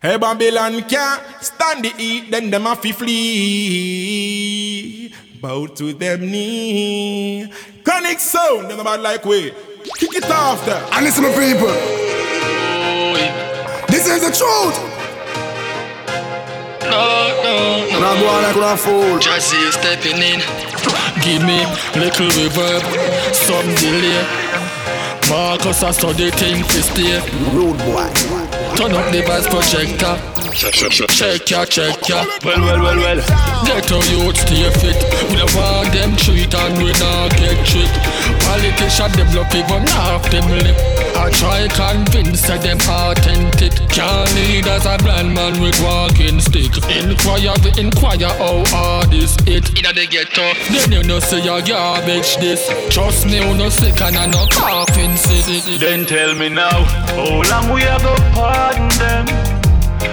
Hey 0.00 0.16
Babylon 0.16 0.80
can't 0.82 1.20
stand 1.40 1.84
the 1.84 1.88
heat, 1.88 2.30
then 2.30 2.50
them 2.50 2.62
have 2.62 2.80
to 2.82 2.92
flee. 2.92 3.12
Bow 5.42 5.66
to 5.66 5.92
them 5.92 6.20
knee. 6.20 7.52
Chronic 7.82 8.20
sound, 8.20 8.70
them 8.70 8.78
about 8.78 9.00
like 9.00 9.24
way. 9.24 9.50
Kick 9.96 10.14
it 10.14 10.30
off 10.30 10.64
there. 10.64 10.80
And 10.92 11.04
listen 11.04 11.24
to 11.24 11.30
people. 11.30 11.74
This 13.88 14.06
is 14.06 14.20
the 14.22 14.30
truth. 14.30 14.78
No, 16.82 17.34
no, 17.42 17.82
no. 17.90 17.98
Now 17.98 18.14
go 18.20 18.28
on 18.28 18.42
like 18.44 18.54
a 18.54 18.76
fool. 18.76 19.18
Just 19.18 19.50
see 19.50 19.60
you 19.60 19.72
stepping 19.72 20.22
in. 20.22 20.40
Give 21.24 21.42
me 21.42 21.66
little 21.98 22.30
reverb, 22.38 22.82
some 23.34 23.74
delay. 23.74 24.22
Markus, 25.28 25.82
I 25.82 25.90
study 25.90 26.30
things 26.30 26.66
to 26.68 26.82
stay. 26.84 27.20
Rude 27.52 27.78
boy. 27.78 28.06
Turn 28.76 28.92
up 28.92 29.10
the 29.12 29.22
bass 29.26 29.46
projector. 29.48 30.16
Check 30.58 31.50
ya, 31.50 31.64
check 31.64 32.08
ya. 32.08 32.24
Well, 32.44 32.60
well, 32.60 32.82
well, 32.82 32.96
well. 32.96 33.20
Get 33.64 33.92
our 33.92 34.04
youth 34.10 34.36
stay 34.36 34.68
fit. 34.70 34.98
We 35.30 35.36
don't 35.36 35.54
want 35.54 35.92
them 35.92 36.16
treat 36.16 36.54
and 36.54 36.78
we 36.78 36.92
not 36.98 37.30
get 37.36 37.64
tricked. 37.66 37.98
Politician 38.42 39.12
them 39.12 39.30
look 39.34 39.54
even 39.54 39.86
half 39.86 40.30
them 40.30 40.48
lip. 40.50 40.97
I 41.18 41.30
try 41.30 41.66
convince 41.74 42.42
that 42.46 42.62
them 42.62 42.78
authentic. 42.86 43.74
Can't 43.90 44.30
lead 44.38 44.66
as 44.68 44.86
a 44.86 44.96
blind 45.02 45.34
man 45.34 45.60
with 45.60 45.74
walking 45.82 46.38
stick. 46.38 46.70
Inquire, 46.86 47.58
we 47.66 47.74
inquire 47.74 48.30
how 48.38 48.62
hard 48.70 49.12
is 49.12 49.34
it. 49.42 49.66
Inna 49.74 49.92
the 49.92 50.06
ghetto, 50.06 50.54
then 50.70 50.92
you 50.92 51.02
know 51.02 51.18
say 51.18 51.42
your 51.42 51.60
garbage 51.60 52.36
this. 52.36 52.62
Trust 52.94 53.26
me, 53.26 53.42
you 53.42 53.54
no 53.58 53.68
sick 53.68 54.00
and 54.00 54.16
I 54.16 54.26
no 54.26 54.46
coughing 54.54 55.16
sick. 55.16 55.44
Then 55.80 56.06
tell 56.06 56.34
me 56.34 56.48
now, 56.48 56.84
how 57.18 57.42
long 57.50 57.74
we 57.74 57.82
have 57.82 58.02
go 58.02 58.14
pardon 58.38 58.88
them? 59.02 59.26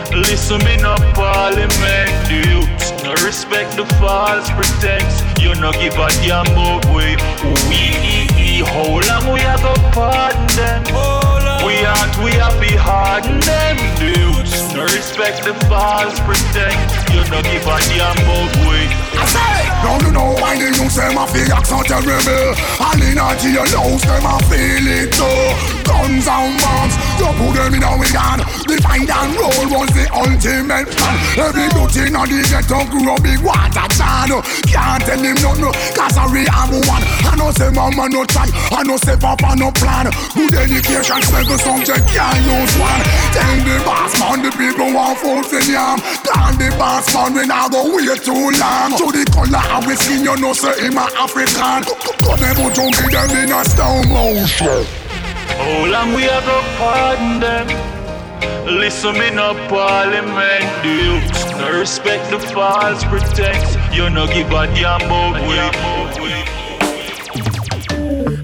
Listen 0.09 0.57
me 0.65 0.77
no 0.77 0.95
parliament, 1.13 2.09
the 2.25 2.41
youths 2.49 2.85
no 3.05 3.13
respect 3.23 3.77
the 3.77 3.85
false 4.01 4.49
pretense. 4.57 5.21
You 5.39 5.53
no 5.61 5.71
give 5.73 5.93
a 5.93 6.09
damn 6.25 6.47
about 6.49 6.83
we, 6.89 7.13
we, 7.69 8.25
how 8.63 8.83
long 8.83 9.33
we 9.33 9.41
have 9.41 9.61
go 9.61 9.73
pardon 9.91 10.47
them? 10.55 10.83
We 11.65 11.83
aren't, 11.83 12.15
we 12.23 12.31
have 12.39 12.59
be 12.61 12.75
harden 12.75 13.39
them, 13.39 13.77
the 13.97 14.19
youths 14.19 14.73
no 14.75 14.83
respect 14.83 15.43
the 15.43 15.53
false 15.71 16.19
pretense. 16.27 16.93
You 17.11 17.23
no 17.31 17.41
give 17.41 17.63
a 17.63 17.77
damn 17.87 18.17
about 18.19 18.51
we. 18.67 19.04
Don't 19.85 20.01
you 20.01 20.11
know 20.11 20.33
why 20.41 20.57
the 20.57 20.73
youth 20.73 20.91
say 20.91 21.13
my 21.13 21.25
feel 21.29 21.61
so 21.63 21.81
terrible? 21.85 22.53
And 22.81 23.01
in 23.05 23.17
a 23.21 23.37
jailhouse, 23.37 24.01
them 24.01 24.25
a 24.25 24.35
feel 24.49 24.87
it 24.89 25.13
too. 25.13 25.85
Guns 25.85 26.27
and 26.27 26.57
bombs, 26.57 26.95
you 27.21 27.29
put 27.37 27.53
them 27.53 27.73
in 27.77 27.83
a. 27.83 27.95
The 28.65 28.81
fight 28.81 29.05
and 29.05 29.31
roll 29.37 29.65
was 29.69 29.89
the 29.93 30.09
ultimate 30.09 30.89
plan. 30.89 31.15
Every 31.37 31.69
youth 31.77 31.97
in 32.01 32.17
a 32.17 32.25
the 32.25 32.41
ghetto 32.49 32.81
grew 32.89 33.13
a 33.13 33.21
big 33.21 33.39
water 33.45 33.87
jar. 33.93 34.25
Can't 34.65 35.01
tell 35.05 35.21
him 35.21 35.37
nothing, 35.37 35.73
cause 35.93 36.17
I 36.17 36.25
really 36.33 36.49
have 36.49 36.73
one. 36.73 37.03
I 37.29 37.35
know 37.37 37.51
say 37.51 37.69
mama 37.69 38.09
no 38.09 38.25
try, 38.25 38.49
I 38.73 38.81
know 38.83 38.97
say 38.97 39.15
papa 39.15 39.53
no 39.55 39.69
plan. 39.69 40.09
Good 40.33 40.55
education, 40.55 41.21
seven 41.21 41.57
subject, 41.61 42.09
can't 42.09 42.41
use 42.41 42.73
one. 42.81 43.01
Tell 43.37 43.55
the 43.61 43.75
boss 43.85 44.13
man, 44.17 44.41
the 44.41 44.51
people 44.57 44.89
want 44.93 45.19
food 45.21 45.45
in 45.61 45.77
yam. 45.77 46.01
Tell 46.25 46.51
the 46.57 46.73
boss 46.77 47.13
man, 47.13 47.33
we 47.37 47.45
not 47.45 47.71
go 47.71 47.85
wait 47.93 48.23
too 48.25 48.33
long. 48.33 48.97
The 49.15 49.23
color 49.31 49.63
of 49.71 49.85
his 49.85 49.99
skin, 49.99 50.23
you 50.23 50.35
know 50.35 50.51
say 50.51 50.75
him 50.83 50.97
a 50.97 51.07
African. 51.15 51.87
Got 52.19 52.39
them 52.39 52.59
out 52.59 52.75
to 52.75 52.83
me, 52.83 53.07
them 53.07 53.31
in 53.39 53.51
a 53.51 53.63
slow 53.63 54.03
motion. 54.11 54.83
How 55.55 55.85
long 55.87 56.13
we 56.13 56.23
have 56.23 56.43
go 56.43 56.59
pardon 56.77 57.39
them? 57.39 57.67
Listen 58.65 59.13
me 59.13 59.29
no 59.29 59.53
parliament, 59.69 60.65
the 60.83 60.89
youths 60.89 61.45
no 61.51 61.79
respect 61.79 62.29
the 62.31 62.39
false 62.39 63.03
pretense. 63.05 63.77
You 63.95 64.09
no 64.09 64.27
give 64.27 64.51
a 64.51 64.67
damn 64.75 65.01
about 65.01 65.39
we. 66.19 66.35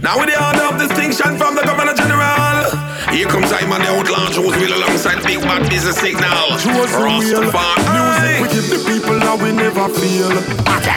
Now 0.01 0.17
with 0.17 0.29
the 0.29 0.37
order 0.39 0.65
of 0.71 0.79
distinction 0.79 1.37
from 1.37 1.55
the 1.55 1.63
Governor 1.63 1.90
General. 1.90 1.90
Here 3.11 3.27
comes 3.27 3.51
I 3.51 3.67
man 3.67 3.81
the 3.81 3.91
outlaw 3.91 4.31
Josey 4.31 4.55
Wales 4.59 4.71
alongside 4.71 5.21
Big 5.27 5.41
Bad 5.43 5.69
Busy 5.69 5.91
Signal. 5.91 6.55
Rastafari 6.55 7.19
We 7.19 8.47
music. 8.47 8.55
give 8.55 8.67
the 8.71 8.79
people 8.87 9.19
that 9.19 9.37
we 9.43 9.51
never 9.51 9.87
feel. 9.91 10.31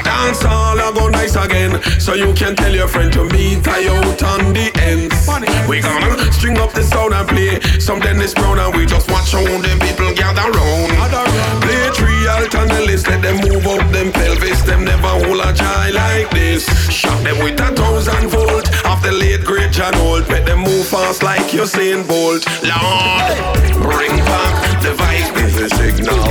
Dance 0.06 0.44
all 0.44 0.78
I 0.78 0.92
go 0.94 1.08
nice 1.08 1.34
again. 1.34 1.82
So 1.98 2.14
you 2.14 2.32
can 2.34 2.54
tell 2.54 2.72
your 2.72 2.86
friend 2.86 3.12
to 3.14 3.24
meet 3.34 3.66
I 3.66 3.88
out 3.90 4.22
on 4.22 4.54
the 4.54 4.70
ends. 4.78 5.26
We 5.68 5.80
gonna 5.80 6.32
string 6.32 6.58
up 6.58 6.72
the 6.72 6.82
sound 6.82 7.14
and 7.14 7.28
play 7.28 7.58
some 7.80 7.98
Dennis 7.98 8.32
Brown 8.32 8.58
and 8.58 8.74
we 8.76 8.86
just 8.86 9.10
watch 9.10 9.32
how 9.32 9.42
them 9.42 9.78
people 9.80 10.14
gather 10.14 10.46
round. 10.54 10.94
Play 11.66 11.90
three 11.98 12.28
alt 12.30 12.54
on 12.54 12.68
the 12.68 12.80
list, 12.86 13.08
let 13.08 13.22
them 13.22 13.42
move 13.42 13.66
up 13.66 13.82
them 13.90 14.12
pelvis. 14.12 14.62
Them 14.62 14.84
never 14.84 15.08
hold 15.26 15.42
a 15.42 15.52
child 15.52 15.94
like 15.94 16.30
this. 16.30 16.64
Shot 16.90 17.22
them 17.24 17.42
with 17.42 17.58
a 17.58 17.74
thousand 17.74 18.28
volt 18.28 18.70
off 18.94 19.02
the 19.02 19.12
late 19.12 19.44
great 19.44 19.72
John 19.72 19.92
Holt. 19.94 20.28
Make 20.28 20.46
them 20.46 20.60
move 20.60 20.86
fast 20.86 21.22
like 21.22 21.42
Usain 21.50 22.06
Bolt. 22.06 22.46
Lord, 22.62 23.34
bring 23.82 24.14
back 24.30 24.82
the 24.82 24.92
vibes, 25.00 25.30
give 25.36 25.54
the 25.58 25.68
signal. 25.78 26.24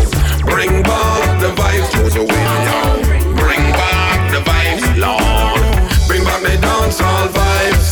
Bring 0.46 0.84
back 0.84 1.41
the 1.41 1.52
vibes 1.59 1.90
to 1.91 2.03
the 2.18 2.23
window. 2.34 3.35
Bring 3.41 3.63
back 3.81 4.31
the 4.31 4.41
vibes, 4.50 4.97
Lord. 4.97 5.43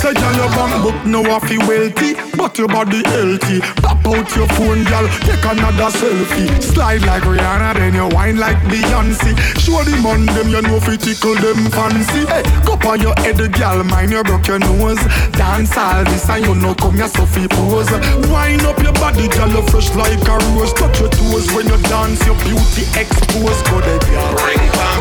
Say 0.02 0.16
girl 0.16 0.34
your 0.34 0.50
bank 0.58 0.82
book 0.82 1.06
no 1.06 1.22
fi 1.42 1.62
wealthy 1.70 2.18
But 2.36 2.58
your 2.58 2.68
body 2.68 3.06
healthy. 3.06 3.62
Pop 3.86 4.02
out 4.10 4.36
your 4.36 4.50
phone 4.58 4.84
girl 4.90 5.06
Take 5.30 5.46
another 5.46 5.94
selfie. 5.94 6.50
Slide 6.58 7.06
like 7.06 7.22
Rihanna 7.22 7.76
Then 7.76 7.94
you 7.94 8.10
whine 8.10 8.38
like 8.38 8.58
Beyonce. 8.66 9.38
Show 9.62 9.84
the 9.86 9.94
man 10.02 10.26
them 10.26 10.50
you 10.50 10.64
know 10.64 10.80
fi 10.80 10.98
tickle 10.98 11.36
them 11.36 11.70
fancy. 11.70 12.26
Hey, 12.26 12.42
go 12.66 12.82
on 12.90 13.00
your 13.00 13.14
head 13.22 13.38
girl 13.54 13.84
Mind 13.84 14.10
you 14.10 14.24
broke 14.24 14.48
your 14.48 14.58
nose. 14.58 14.98
Dance 15.38 15.78
all 15.78 16.04
this 16.06 16.28
and 16.30 16.46
you 16.48 16.56
know 16.56 16.74
come 16.74 16.98
so 17.06 17.24
fi 17.28 17.46
pose. 17.46 17.92
Wind 18.34 18.66
up 18.66 18.82
your 18.82 18.94
body 18.94 19.28
girl 19.28 19.54
you 19.54 19.62
fresh 19.70 19.94
like 19.94 20.18
a 20.26 20.36
rose. 20.58 20.74
Touch 20.74 21.00
your 21.00 21.10
toes 21.10 21.54
when 21.54 21.68
you 21.70 21.78
dance 21.94 22.26
Your 22.26 22.34
beauty 22.42 22.90
exposed 22.98 23.62
Go 23.70 23.78
there 23.82 24.00
girl. 24.00 24.34
Bring 24.34 24.66
back 24.74 25.01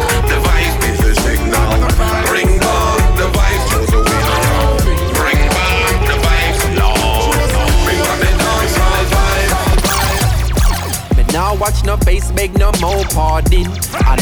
watch 11.70 11.84
no 11.84 11.96
face, 11.98 12.30
beg 12.32 12.56
no 12.58 12.70
more 12.80 13.04
pardon. 13.10 13.66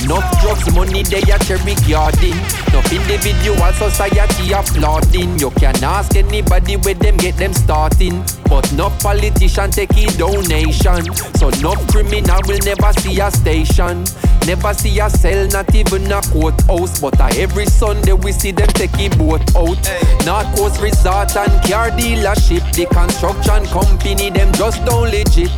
Enough 0.04 0.40
drugs, 0.40 0.74
money 0.74 1.02
they 1.02 1.22
a 1.22 1.38
cherry 1.38 1.74
garden. 1.88 2.36
Enough 2.68 2.92
individual 2.92 3.72
society 3.72 4.52
applauding. 4.52 5.38
You 5.38 5.50
can 5.52 5.82
ask 5.82 6.14
anybody 6.16 6.76
where 6.76 6.94
them 6.94 7.16
get 7.16 7.36
them 7.36 7.52
starting. 7.52 8.24
But 8.48 8.70
no 8.72 8.90
politician 9.00 9.70
take 9.70 9.96
a 9.96 10.06
donation. 10.16 11.14
So 11.36 11.50
no 11.60 11.74
criminal 11.92 12.40
will 12.46 12.60
never 12.64 12.92
see 13.00 13.20
a 13.20 13.30
station. 13.30 14.04
Never 14.46 14.72
see 14.74 14.98
a 15.00 15.10
cell, 15.10 15.46
not 15.48 15.74
even 15.74 16.10
a 16.10 16.20
courthouse. 16.22 17.00
But 17.00 17.20
uh, 17.20 17.30
every 17.36 17.66
Sunday 17.66 18.12
we 18.12 18.32
see 18.32 18.52
them 18.52 18.68
take 18.68 18.98
a 18.98 19.08
boat 19.16 19.42
out. 19.56 19.78
North 20.24 20.56
Coast 20.56 20.80
Resort 20.80 21.36
and 21.36 21.52
car 21.68 21.90
dealership. 21.90 22.64
The 22.74 22.86
construction 22.86 23.66
company, 23.66 24.30
them 24.30 24.52
just 24.54 24.84
don't 24.84 25.10
legit. 25.10 25.50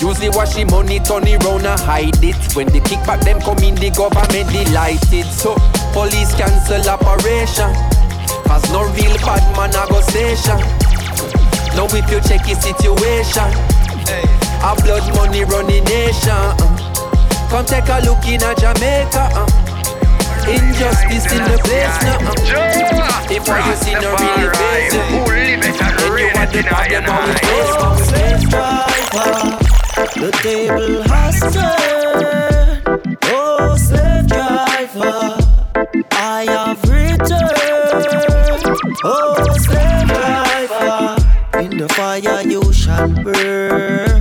Usually 0.00 0.28
wash 0.30 0.54
the 0.54 0.64
money, 0.66 1.00
turn 1.00 1.26
it 1.26 1.42
round 1.44 1.66
and 1.66 1.80
hide 1.80 2.22
it. 2.22 2.36
When 2.54 2.66
the 2.68 2.80
kickback 2.80 3.24
them 3.24 3.40
come 3.40 3.58
in, 3.64 3.74
the 3.74 3.90
government 3.90 4.48
delighted. 4.52 5.26
So 5.32 5.56
police 5.92 6.34
cancel 6.36 6.84
operation. 6.88 7.72
Cause 8.46 8.62
no 8.70 8.84
real 8.94 9.16
bad 9.26 9.42
man 9.56 9.74
a 9.74 9.82
go 9.90 10.00
station. 10.04 10.60
Now 11.74 11.88
if 11.90 12.06
you 12.12 12.20
check 12.22 12.46
his 12.46 12.60
situation, 12.62 13.48
a 14.62 14.72
blood 14.84 15.04
money 15.16 15.44
running 15.44 15.84
nation. 15.84 16.30
uh. 16.30 16.54
Come 17.50 17.66
take 17.66 17.88
a 17.90 17.98
look 18.06 18.22
in 18.28 18.42
a 18.46 18.54
Jamaica. 18.54 19.32
uh. 19.34 19.48
Injustice 20.46 21.26
in 21.34 21.42
the 21.50 21.58
place 21.66 21.98
now. 22.06 22.20
uh. 22.22 23.26
If 23.32 23.42
what 23.48 23.64
you 23.66 23.74
see 23.82 23.94
no 23.98 24.14
really 24.14 24.48
face 24.54 24.94
it, 24.94 25.02
then 25.98 26.18
you 26.18 26.30
want 26.36 26.52
the 26.52 26.62
problem 26.62 27.04
always 27.10 27.40
face 27.42 27.74
slave 28.06 28.46
driver. 28.50 29.55
The 30.14 30.30
table 30.42 31.02
has 31.02 31.40
turned. 31.52 33.18
Oh, 33.24 33.76
slave 33.76 34.26
driver, 34.28 35.36
I 36.12 36.46
have 36.48 36.82
returned. 36.88 37.30
Oh, 39.04 39.56
slave 39.58 40.08
driver, 40.08 41.16
in 41.60 41.76
the 41.78 41.88
fire 41.90 42.42
you 42.42 42.72
shall 42.72 43.08
burn. 43.08 44.15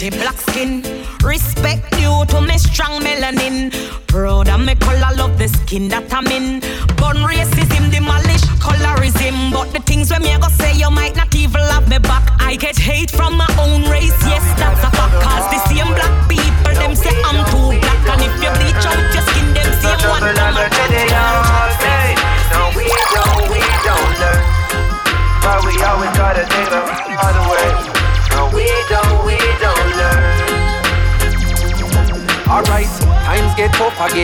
I 0.00 0.10
love 0.10 0.10
me 0.10 0.14
pretty 0.14 0.16
black 0.16 0.47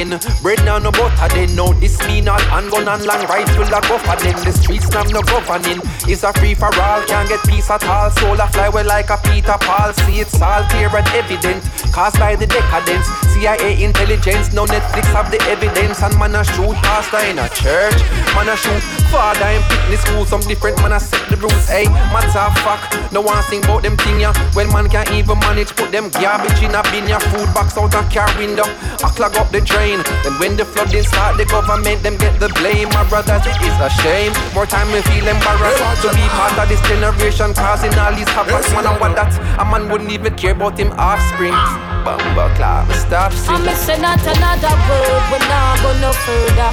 again. 0.05 0.21
Bread 0.43 0.65
now 0.65 0.79
no 0.79 0.91
butter 0.91 1.29
then. 1.35 1.55
No, 1.55 1.73
this 1.75 1.99
mean 2.07 2.29
all 2.29 2.41
handgun 2.41 2.89
and 2.89 3.05
long 3.05 3.25
rifle 3.27 3.63
a 3.63 3.81
go 3.89 3.99
for 3.99 4.17
them. 4.17 4.37
The 4.45 4.53
streets 4.53 4.89
now 4.91 5.03
no 5.05 5.23
governing. 5.23 5.81
It's 6.07 6.23
a 6.23 6.33
free 6.35 6.55
for 6.55 6.73
all. 6.81 7.03
Can't 7.05 7.29
get 7.29 7.43
peace 7.45 7.71
at 7.71 7.85
all. 7.85 8.11
Soul 8.11 8.41
a 8.41 8.47
fly 8.49 8.69
well 8.69 8.87
like 8.87 9.11
a 9.11 9.19
Peter 9.25 9.57
Paul. 9.61 9.93
See 10.05 10.21
it's 10.21 10.41
all 10.41 10.63
clear 10.65 10.89
and 10.95 11.09
evident. 11.09 11.65
Caused 11.93 12.19
by 12.19 12.37
the 12.37 12.47
decadence. 12.47 13.07
CIA 13.33 13.83
intelligence. 13.83 14.53
No 14.53 14.65
Netflix 14.67 15.05
have 15.13 15.31
the 15.31 15.41
evidence. 15.49 16.03
And 16.03 16.17
man 16.19 16.35
a 16.35 16.45
shoot 16.45 16.77
pastor 16.85 17.25
in 17.27 17.39
a 17.39 17.49
church. 17.49 17.99
Man 18.35 18.49
a 18.49 18.57
shoot 18.57 18.83
father 19.11 19.49
in 19.49 19.63
fitness 19.63 20.03
school. 20.03 20.25
Some 20.25 20.43
different 20.43 20.79
man 20.79 20.93
a 20.93 21.01
set 21.01 21.29
the 21.31 21.37
rules. 21.37 21.69
Hey, 21.69 21.87
matter 22.13 22.39
of 22.39 22.57
fact. 22.65 23.13
No 23.13 23.21
one 23.21 23.43
sing 23.45 23.65
about 23.65 23.83
them 23.83 23.97
thing 23.97 24.21
ya. 24.21 24.33
When 24.55 24.69
man 24.73 24.89
can't 24.89 25.11
even 25.13 25.39
manage 25.41 25.75
put 25.77 25.93
them 25.93 26.11
garbage 26.11 26.63
in 26.63 26.75
a 26.75 26.83
bin 26.91 27.09
ya. 27.09 27.19
Food 27.19 27.53
box 27.55 27.77
out 27.79 27.95
a 27.95 28.03
car 28.13 28.29
window. 28.39 28.67
I 29.05 29.09
clog 29.15 29.37
up 29.37 29.51
the 29.51 29.61
drain. 29.61 29.94
Then 30.25 30.35
when 30.41 30.57
the 30.57 30.65
flooding 30.65 31.05
start, 31.05 31.37
the 31.37 31.45
government 31.45 32.03
them 32.03 32.17
get 32.17 32.41
the 32.41 32.49
blame. 32.59 32.89
My 32.91 33.05
brothers, 33.09 33.45
it 33.47 33.59
is 33.63 33.77
a 33.79 33.91
shame. 34.03 34.33
More 34.55 34.67
time 34.67 34.91
we 34.91 35.03
feel 35.13 35.27
embarrassed 35.29 36.03
to 36.03 36.09
be 36.17 36.25
part 36.35 36.57
of 36.59 36.67
this 36.69 36.81
generation 36.89 37.55
causing 37.55 37.95
all 37.99 38.15
these 38.15 38.29
havoc. 38.33 38.65
Man, 38.75 38.87
and 38.87 38.99
what 38.99 39.15
that 39.15 39.31
a 39.61 39.65
man 39.65 39.91
wouldn't 39.91 40.11
even 40.11 40.35
care 40.35 40.57
about 40.57 40.79
him 40.79 40.91
offspring. 40.99 41.55
Bumble 42.03 42.51
clap, 42.57 42.91
stop 42.93 43.33
singing. 43.33 43.61
I'm 43.61 43.65
missing 43.65 44.03
out 44.05 44.21
another 44.21 44.75
word. 44.89 45.23
We're 45.31 45.45
not 45.47 45.79
go 45.85 45.91
no 46.01 46.11
further. 46.13 46.71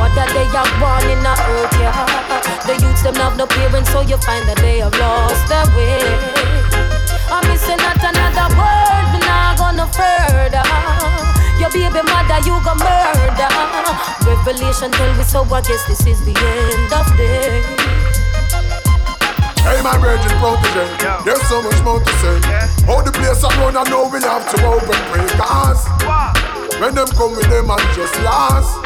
What 0.00 0.10
that 0.16 0.30
they 0.34 0.48
are 0.50 0.70
born 0.82 1.04
in 1.10 1.20
the 1.22 1.34
earth, 1.36 1.74
yeah. 1.78 1.94
The 2.66 2.74
youths 2.80 3.02
them 3.02 3.14
have 3.16 3.36
no 3.36 3.46
parents, 3.46 3.90
so 3.90 4.00
you 4.00 4.16
find 4.18 4.46
that 4.48 4.58
they 4.58 4.78
have 4.78 4.94
lost 4.98 5.46
their 5.46 5.66
way. 5.76 6.00
I'm 7.30 7.46
missing 7.46 7.78
out 7.80 8.02
another 8.02 8.48
word. 8.56 9.04
We're 9.14 9.26
not 9.26 9.58
go 9.58 9.70
no 9.70 9.86
further. 9.94 11.41
Your 11.62 11.70
baby 11.70 12.02
mother, 12.10 12.42
you 12.42 12.58
go 12.66 12.74
murder. 12.74 13.46
Revelation 14.26 14.90
tell 14.90 15.14
me 15.14 15.22
so. 15.22 15.44
I 15.46 15.60
guess 15.62 15.86
this 15.86 16.04
is 16.10 16.18
the 16.26 16.34
end 16.34 16.90
of 16.90 17.06
day. 17.16 17.62
Hey, 19.62 19.78
my 19.80 19.96
virgin 20.02 20.34
protege, 20.42 20.90
there's 21.24 21.40
so 21.46 21.62
much 21.62 21.78
more 21.84 22.00
to 22.00 22.12
say. 22.18 22.34
All 22.90 23.04
the 23.04 23.12
place 23.14 23.44
I 23.44 23.54
run, 23.62 23.76
I 23.76 23.84
know 23.88 24.10
we 24.10 24.18
have 24.26 24.42
to 24.50 24.66
open 24.66 24.98
pray. 25.14 25.22
Cause 25.38 25.86
when 26.80 26.96
them 26.96 27.06
come 27.14 27.36
with 27.36 27.46
them 27.46 27.70
and 27.70 27.94
just 27.94 28.18
last, 28.26 28.82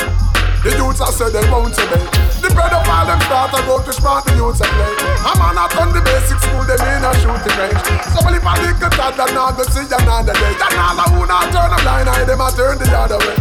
the 0.67 0.75
youths 0.75 1.01
I 1.01 1.11
say 1.15 1.31
they 1.31 1.47
won't 1.47 1.79
obey. 1.79 2.03
The 2.43 2.51
bread 2.51 2.75
of 2.75 2.83
all 2.91 3.07
them 3.07 3.21
start 3.31 3.55
to 3.55 3.63
go 3.63 3.79
to 3.79 3.93
smart 3.95 4.27
the 4.27 4.35
youths 4.35 4.59
I 4.59 4.67
play. 4.67 4.95
I'm 5.23 5.39
on 5.39 5.55
not 5.55 5.71
on 5.79 5.95
the 5.95 6.03
basic 6.03 6.43
school, 6.43 6.67
they 6.67 6.75
in 6.75 7.07
a 7.07 7.11
shooting 7.23 7.55
range. 7.55 7.79
So 8.11 8.19
many 8.27 8.43
panic 8.43 8.83
attack 8.83 9.15
that 9.15 9.31
now 9.31 9.55
go 9.55 9.63
see 9.71 9.87
another 9.87 10.35
day. 10.35 10.55
And 10.59 10.75
all 10.75 10.99
who 11.15 11.23
not 11.23 11.55
turn 11.55 11.71
a 11.71 11.79
blind 11.87 12.11
eye, 12.11 12.27
them 12.27 12.43
a 12.43 12.51
turn 12.51 12.83
the 12.83 12.87
other 12.91 13.23
way. 13.23 13.39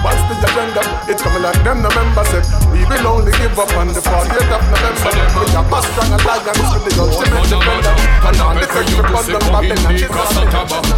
What's 0.00 0.16
the 0.26 0.34
agenda? 0.40 0.80
It's 1.12 1.20
coming 1.20 1.44
like 1.44 1.60
them 1.60 1.84
November 1.84 2.24
said. 2.24 2.42
We 2.72 2.82
will 2.88 3.20
only 3.20 3.36
give 3.36 3.52
up 3.54 3.68
on 3.76 3.92
the 3.92 4.00
40th 4.00 4.48
of 4.48 4.62
November. 4.72 5.12
We 5.36 5.44
are 5.54 5.66
more 5.68 5.84
strong 5.86 6.10
alliance 6.16 6.72
with 6.72 6.88
the 6.88 6.92
ultimate 6.98 7.46
defender. 7.52 7.94
And 8.24 8.40
on 8.40 8.56
the 8.56 8.66
search 8.72 8.90
for 8.96 9.04
bundle 9.06 9.44
of 9.44 9.60
the 9.60 9.76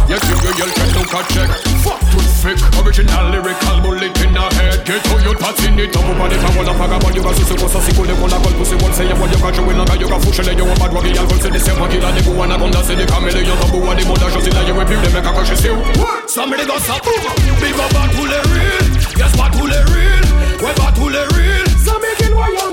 Yes, 0.07 0.23
you 0.23 0.37
girl 0.39 0.71
can 0.71 0.89
look 0.95 1.13
a 1.13 1.21
check. 1.29 1.51
Fuck 1.83 1.99
to 1.99 2.19
fake, 2.41 2.63
original 2.79 3.27
lyrical 3.27 3.77
bullet 3.83 4.03
in 4.07 4.12
the 4.12 4.12
head. 4.12 4.12
Get 4.83 4.99
to 4.99 5.15
your 5.23 5.35
parts 5.39 5.63
in 5.63 5.79
it, 5.79 5.95
up 5.95 6.03
on 6.03 6.27
it. 6.27 6.43
I 6.43 6.49
want 6.55 6.67
a 6.67 6.73
vagabond, 6.75 7.15
you 7.15 7.23
got 7.23 7.35
see 7.39 7.55
what's 7.55 7.75
a 7.75 7.79
sequel. 7.79 8.03
They 8.03 8.17
want 8.19 8.35
a 8.35 8.37
call 8.43 8.51
pussy, 8.59 8.75
won't 8.75 8.93
say 8.93 9.07
what 9.15 9.31
you 9.31 9.39
got, 9.39 9.55
you 9.55 9.63
will 9.63 9.77
not 9.79 9.99
you 9.99 10.07
got 10.11 10.21
fush, 10.21 10.43
you 10.43 10.65
want 10.65 10.79
bad 10.79 10.91
I'll 10.91 11.27
go 11.27 11.35
to 11.39 11.47
the 11.47 11.59
same 11.59 11.79
killer. 11.87 12.11
They 12.11 12.23
go 12.23 12.41
and 12.43 12.51
I 12.51 12.57
down, 12.59 12.83
say 12.83 12.95
the 12.99 13.05
chameleon, 13.07 13.47
you 13.47 13.55
go 13.55 13.79
and 13.79 13.95
the 13.95 14.03
mother, 14.03 14.27
just 14.27 14.47
in 14.47 14.53
like 14.53 14.67
you 14.67 14.75
repeat, 14.75 14.99
they 14.99 15.13
make 15.15 15.23
a 15.23 15.31
cautious 15.31 15.63
you. 15.63 15.79
Somebody 16.27 16.67
got 16.67 16.81
some, 16.83 16.99
big 16.99 17.79
up 17.79 17.95
and 17.95 18.11
pull 18.11 18.27
it 18.27 18.43
real. 18.51 18.83
Yes, 19.15 19.31
tous 19.55 19.67
les 19.67 19.83
real, 19.87 20.23
pas 20.75 20.91
tous 20.91 21.09
les 21.09 21.23
real. 21.31 21.63
It 22.19 22.33
royal. 22.33 22.71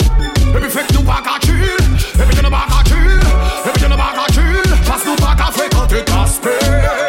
Et 0.54 0.60
puis 0.60 0.70
fait 0.70 0.86
que 0.86 0.94
nous 0.94 1.02
pas 1.02 1.22
qu'à 1.22 1.38
chill. 1.44 1.54
Que 1.56 2.42
nous 2.42 2.50
pas 2.50 2.66
qu'à 2.68 2.84
chill. 2.88 3.20
Et 3.66 3.70
puis 3.70 3.82
que 3.82 3.88
nous 3.88 3.96
pas 3.96 4.12
qu'à 4.14 4.32
chill. 4.32 4.62
Parce 4.86 5.04
nous 5.04 5.16
pas 5.16 5.34
qu'à 5.36 5.50
fréquenter 5.52 6.04
Casper. 6.04 6.50
Pas 6.50 6.99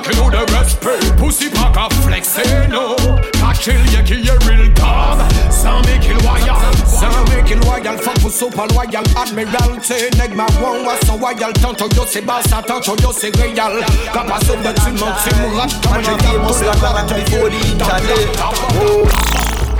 castrer. 0.00 0.12
Aussi, 0.12 0.16
manque 0.16 0.16
nous 0.16 0.30
de 0.30 0.58
respect. 0.58 1.12
Pussy 1.16 1.48
pas 1.50 1.70
qu'à 1.72 1.88
flexer, 2.02 2.68
no. 2.70 2.96
Qu'à 3.32 3.52
chill, 3.60 3.92
y'a 3.92 4.02
qui 4.02 4.14
est 4.14 4.44
real 4.46 4.72
dog. 4.74 5.18
Ça 5.50 5.70
make 5.84 6.04
it 6.04 6.20
royal. 6.22 6.56
Ça 6.86 7.08
make 7.30 7.50
it 7.50 7.64
royal. 7.64 7.98
Fuck 7.98 8.20
pour 8.20 8.30
super 8.30 8.66
loyal. 8.68 9.04
Admiral 9.16 9.80
T. 9.80 10.10
Neg 10.18 10.34
ma 10.34 10.46
one 10.60 10.84
was 10.84 11.00
so 11.06 11.16
royal. 11.16 11.52
Tanto 11.54 11.86
yo 11.94 12.04
c'est 12.08 12.22
basse, 12.22 12.48
tanto 12.66 12.96
yo 13.02 13.12
c'est 13.12 13.34
réal. 13.36 13.84
Capaz 14.12 14.40
de 14.40 14.72
timon, 14.80 15.12
timon, 15.24 15.56
rat. 15.56 15.72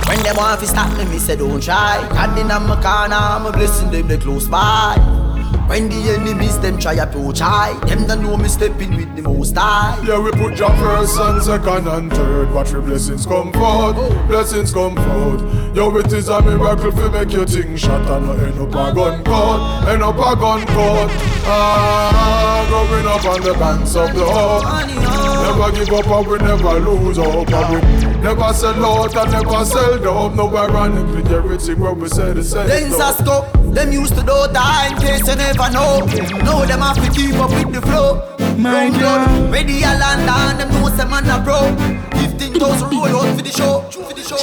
When 0.05 0.21
them 0.21 0.35
want 0.35 0.59
to 0.59 0.67
stop 0.67 0.91
me, 0.97 1.05
me 1.05 1.17
say 1.17 1.35
don't 1.35 1.61
try. 1.61 2.05
God 2.11 2.37
in 2.37 2.47
my 2.47 2.75
corner, 2.81 3.15
I'm 3.15 3.45
a 3.45 3.51
blessing 3.51 3.89
them 3.89 4.07
they 4.07 4.17
close 4.17 4.47
by. 4.47 5.22
When 5.67 5.89
the 5.89 5.95
enemies 6.19 6.59
them 6.59 6.77
try 6.77 6.93
approach 6.93 7.39
high, 7.39 7.73
them 7.87 8.05
don't 8.05 8.21
know 8.21 8.37
me 8.37 8.47
stepping 8.49 8.95
with 8.95 9.15
the 9.15 9.23
most 9.23 9.55
high. 9.55 9.97
Yeah, 10.05 10.19
we 10.19 10.31
put 10.31 10.57
your 10.59 10.69
first 10.77 11.17
and 11.19 11.41
second 11.41 11.87
and 11.87 12.11
third. 12.11 12.53
but 12.53 12.69
your 12.71 12.81
blessings 12.81 13.25
come 13.25 13.51
forth, 13.53 13.95
blessings 14.27 14.73
come 14.73 14.95
forth. 14.95 15.41
Yo, 15.75 15.95
it 15.97 16.11
is 16.13 16.27
a 16.29 16.41
miracle 16.41 16.91
to 16.91 17.09
make 17.11 17.31
your 17.31 17.45
thing 17.45 17.75
shot 17.77 18.01
and 18.01 18.27
not 18.27 18.39
end 18.39 18.59
up 18.59 18.69
a 18.69 18.93
gun 18.93 19.23
court, 19.23 19.87
end 19.87 20.03
up 20.03 20.15
a 20.15 20.35
gun 20.35 20.65
court. 20.67 21.09
Ah, 21.45 22.65
growing 22.69 23.07
up 23.07 23.25
on 23.25 23.41
the 23.41 23.53
banks 23.53 23.95
of 23.95 24.13
the 24.13 24.25
Hope. 24.25 25.23
Never 25.43 25.71
give 25.71 25.93
up 25.93 26.07
and 26.07 26.27
we 26.27 26.37
never 26.37 26.79
lose 26.79 27.17
hope 27.17 27.51
and 27.51 27.73
we 27.75 28.21
never 28.21 28.53
sell 28.53 28.85
out 28.85 29.15
and 29.15 29.31
never 29.31 29.65
sell 29.65 29.99
dope. 29.99 30.35
No 30.35 30.55
ironically 30.55 31.35
everything 31.35 31.79
when 31.79 31.99
we 31.99 32.07
say 32.09 32.33
the 32.33 32.43
same. 32.43 32.67
Things 32.67 32.99
are 32.99 33.13
scope, 33.13 33.51
them 33.73 33.91
used 33.91 34.15
to 34.15 34.21
do 34.21 34.47
die 34.53 34.87
in 34.87 35.01
case 35.01 35.27
you 35.27 35.35
never 35.55 35.71
know. 35.71 35.99
Know 36.43 36.65
them 36.65 36.79
have 36.81 36.95
to 36.95 37.11
keep 37.11 37.35
up 37.35 37.49
with 37.49 37.73
the 37.73 37.81
flow. 37.81 38.35
My 38.57 38.89
God. 38.89 39.51
Ready 39.51 39.83
a 39.83 39.93
land 39.97 40.29
and 40.29 40.59
them 40.59 40.81
know 40.81 40.89
some 40.95 41.09
man 41.09 41.29
a 41.29 41.43
bro. 41.43 41.75
15,000 42.21 42.89
roll 42.89 43.05
out 43.05 43.35
for 43.35 43.43
the 43.43 43.51
show. 43.51 43.81
For 43.81 44.13
the 44.13 44.21
show. 44.21 44.37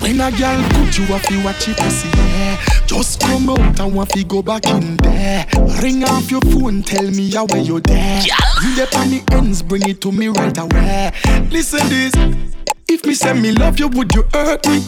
When 0.00 0.20
a 0.20 0.30
girl 0.30 0.62
put 0.70 0.98
you 0.98 1.14
off, 1.14 1.30
you 1.30 1.42
watch 1.44 1.68
it 1.68 1.76
pussy, 1.76 2.08
yeah. 2.08 2.71
Just 2.92 3.20
come 3.20 3.48
out 3.48 3.80
and 3.80 3.94
want 3.94 4.10
to 4.10 4.22
go 4.22 4.42
back 4.42 4.66
in 4.66 4.98
there. 4.98 5.46
Ring 5.82 6.04
off 6.04 6.30
your 6.30 6.42
phone, 6.42 6.82
tell 6.82 7.10
me 7.10 7.30
how 7.30 7.46
where 7.46 7.62
you're 7.62 7.80
there. 7.80 8.22
You 8.62 8.76
there 8.76 8.86
on 8.94 9.10
the 9.10 9.24
ends, 9.32 9.62
bring 9.62 9.88
it 9.88 10.02
to 10.02 10.12
me 10.12 10.28
right 10.28 10.56
away. 10.58 11.10
Listen 11.50 11.88
this, 11.88 12.12
if 12.86 13.04
me 13.06 13.14
say 13.14 13.32
me 13.32 13.52
love 13.52 13.80
you, 13.80 13.88
would 13.88 14.14
you 14.14 14.24
hurt 14.32 14.68
me? 14.68 14.84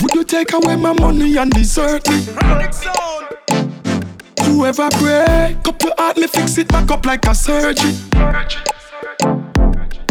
Would 0.00 0.14
you 0.14 0.24
take 0.24 0.52
away 0.52 0.76
my 0.76 0.92
money 0.92 1.36
and 1.36 1.50
desert 1.50 2.08
me? 2.08 2.22
Whoever 4.44 4.88
break 4.90 5.68
up 5.68 5.82
your 5.82 5.94
heart, 5.98 6.16
me 6.16 6.28
fix 6.28 6.56
it 6.56 6.68
back 6.68 6.88
up 6.92 7.04
like 7.04 7.26
a 7.26 7.34
surgery. 7.34 7.92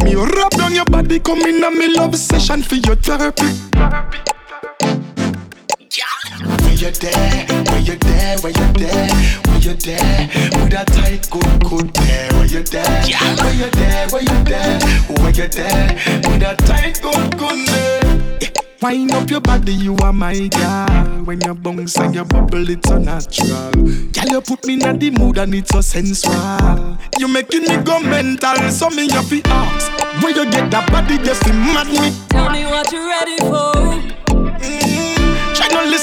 Me 0.04 0.14
rub 0.14 0.52
down 0.52 0.76
your 0.76 0.86
body, 0.86 1.20
come 1.20 1.42
in 1.42 1.64
on 1.64 1.78
me 1.80 1.88
love 1.96 2.16
session 2.16 2.62
for 2.62 2.76
your 2.76 2.96
therapy. 2.96 3.48
Where 5.92 6.74
you 6.74 6.90
there? 6.92 7.46
Where 7.66 7.80
you 7.82 7.96
there? 7.98 8.38
Where 8.40 8.54
you 8.54 8.74
there? 8.74 9.10
Where 9.44 9.60
you 9.60 9.74
there? 9.74 10.30
With 10.54 10.74
a 10.74 10.86
tight 10.86 11.30
good 11.30 11.70
good 11.70 11.94
there. 11.96 12.32
Where 12.32 12.46
you 12.46 12.64
there? 12.64 13.04
Where 13.36 13.54
you 13.54 13.70
there? 13.72 14.08
Where 14.08 14.22
you 14.22 14.44
there? 14.46 14.80
Where 15.10 15.32
you 15.32 15.48
there? 15.50 16.22
With 16.30 16.44
a 16.44 16.56
tight 16.66 17.02
good 17.02 17.38
good 17.38 17.68
there. 17.68 18.52
Wind 18.82 19.12
up 19.12 19.30
your 19.30 19.42
body, 19.42 19.74
you 19.74 19.98
are 19.98 20.14
my 20.14 20.48
girl. 20.48 21.26
When 21.26 21.42
you 21.42 21.54
bounce 21.56 21.98
and 21.98 22.16
you 22.16 22.24
bubble, 22.24 22.70
it's 22.70 22.88
so 22.88 22.98
natural. 22.98 23.72
Girl, 23.74 24.28
you 24.30 24.42
put 24.42 24.66
me 24.66 24.76
in 24.76 24.98
the 24.98 25.12
mood 25.12 25.40
and 25.40 25.54
it's 25.54 25.72
so 25.72 25.82
sensual. 25.82 26.98
You 27.20 27.28
making 27.28 27.64
me 27.64 27.78
go 27.84 28.00
mental, 28.00 28.72
so 28.72 28.90
me 28.90 29.10
have 29.12 29.28
to 29.28 29.42
ask. 29.46 29.92
Where 30.24 30.32
you 30.34 30.50
get 30.50 30.72
that 30.72 30.90
body 30.90 31.18
just 31.18 31.46
mad 31.50 31.88
me? 31.88 32.16
Tell 32.30 32.50
me 32.50 32.64
what 32.64 32.90
you're 32.94 33.06
ready 33.06 33.38
for. 33.40 34.01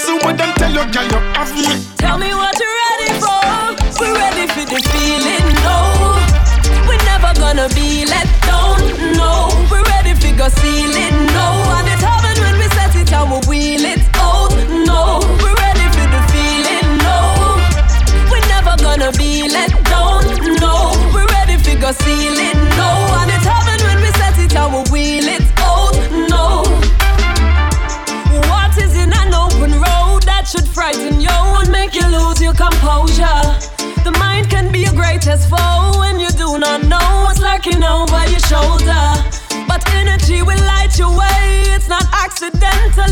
Listen 0.08 0.26
what 0.26 0.38
them 0.38 0.54
tell 0.54 0.72
you, 0.72 0.90
girl, 0.90 1.04
you 1.04 1.20
have 1.36 1.52
me. 1.54 1.84
Tell 1.98 2.16
me 2.16 2.32
what 2.32 2.58
you're 2.58 2.76
ready 2.80 3.12
for. 3.20 4.00
We're 4.00 4.14
ready 4.14 4.46
for 4.48 4.64
the 4.64 4.80
feeling, 4.88 5.52
no. 5.60 6.16
We're 6.88 7.04
never 7.04 7.38
gonna 7.38 7.68
be 7.74 8.06
let 8.06 8.26
down, 8.40 8.80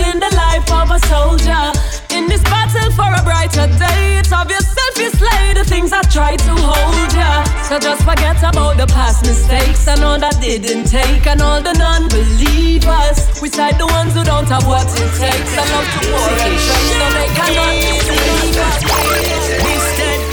in 0.01 0.19
the 0.21 0.33
life 0.37 0.69
of 0.73 0.91
a 0.91 0.99
soldier. 1.07 1.73
In 2.11 2.29
this 2.29 2.43
battle 2.43 2.91
for 2.93 3.09
a 3.09 3.23
brighter 3.23 3.67
day, 3.79 4.19
it's 4.19 4.33
of 4.33 4.51
yourself 4.51 4.93
you 4.99 5.11
slay 5.11 5.55
the 5.55 5.65
things 5.65 5.93
I 5.93 6.03
try 6.03 6.37
to 6.37 6.53
hold 6.55 7.13
ya. 7.13 7.45
So 7.69 7.79
just 7.79 8.03
forget 8.03 8.39
about 8.43 8.77
the 8.77 8.87
past 8.87 9.25
mistakes 9.27 9.87
and 9.89 10.03
all 10.03 10.19
that 10.19 10.41
didn't 10.41 10.87
take, 10.87 11.27
and 11.27 11.43
all 11.43 11.61
the 11.61 11.75
non 11.75 12.09
believers. 12.09 13.41
We 13.41 13.49
side 13.49 13.79
the 13.79 13.87
ones 13.87 14.15
who 14.15 14.25
don't 14.25 14.49
have 14.49 14.67
what 14.67 14.87
it 14.87 15.11
takes. 15.17 15.53
I 15.57 15.65
love 15.73 15.89
to 15.95 16.01
war 16.13 16.31
and 16.45 16.59
so 16.61 17.07
they 17.17 17.29
cannot 17.39 17.73
deceive 17.81 18.57
us. 18.59 20.26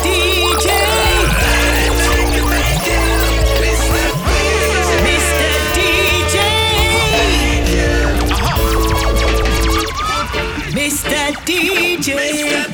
Mr. 10.83 11.31
DJ. 11.47 12.11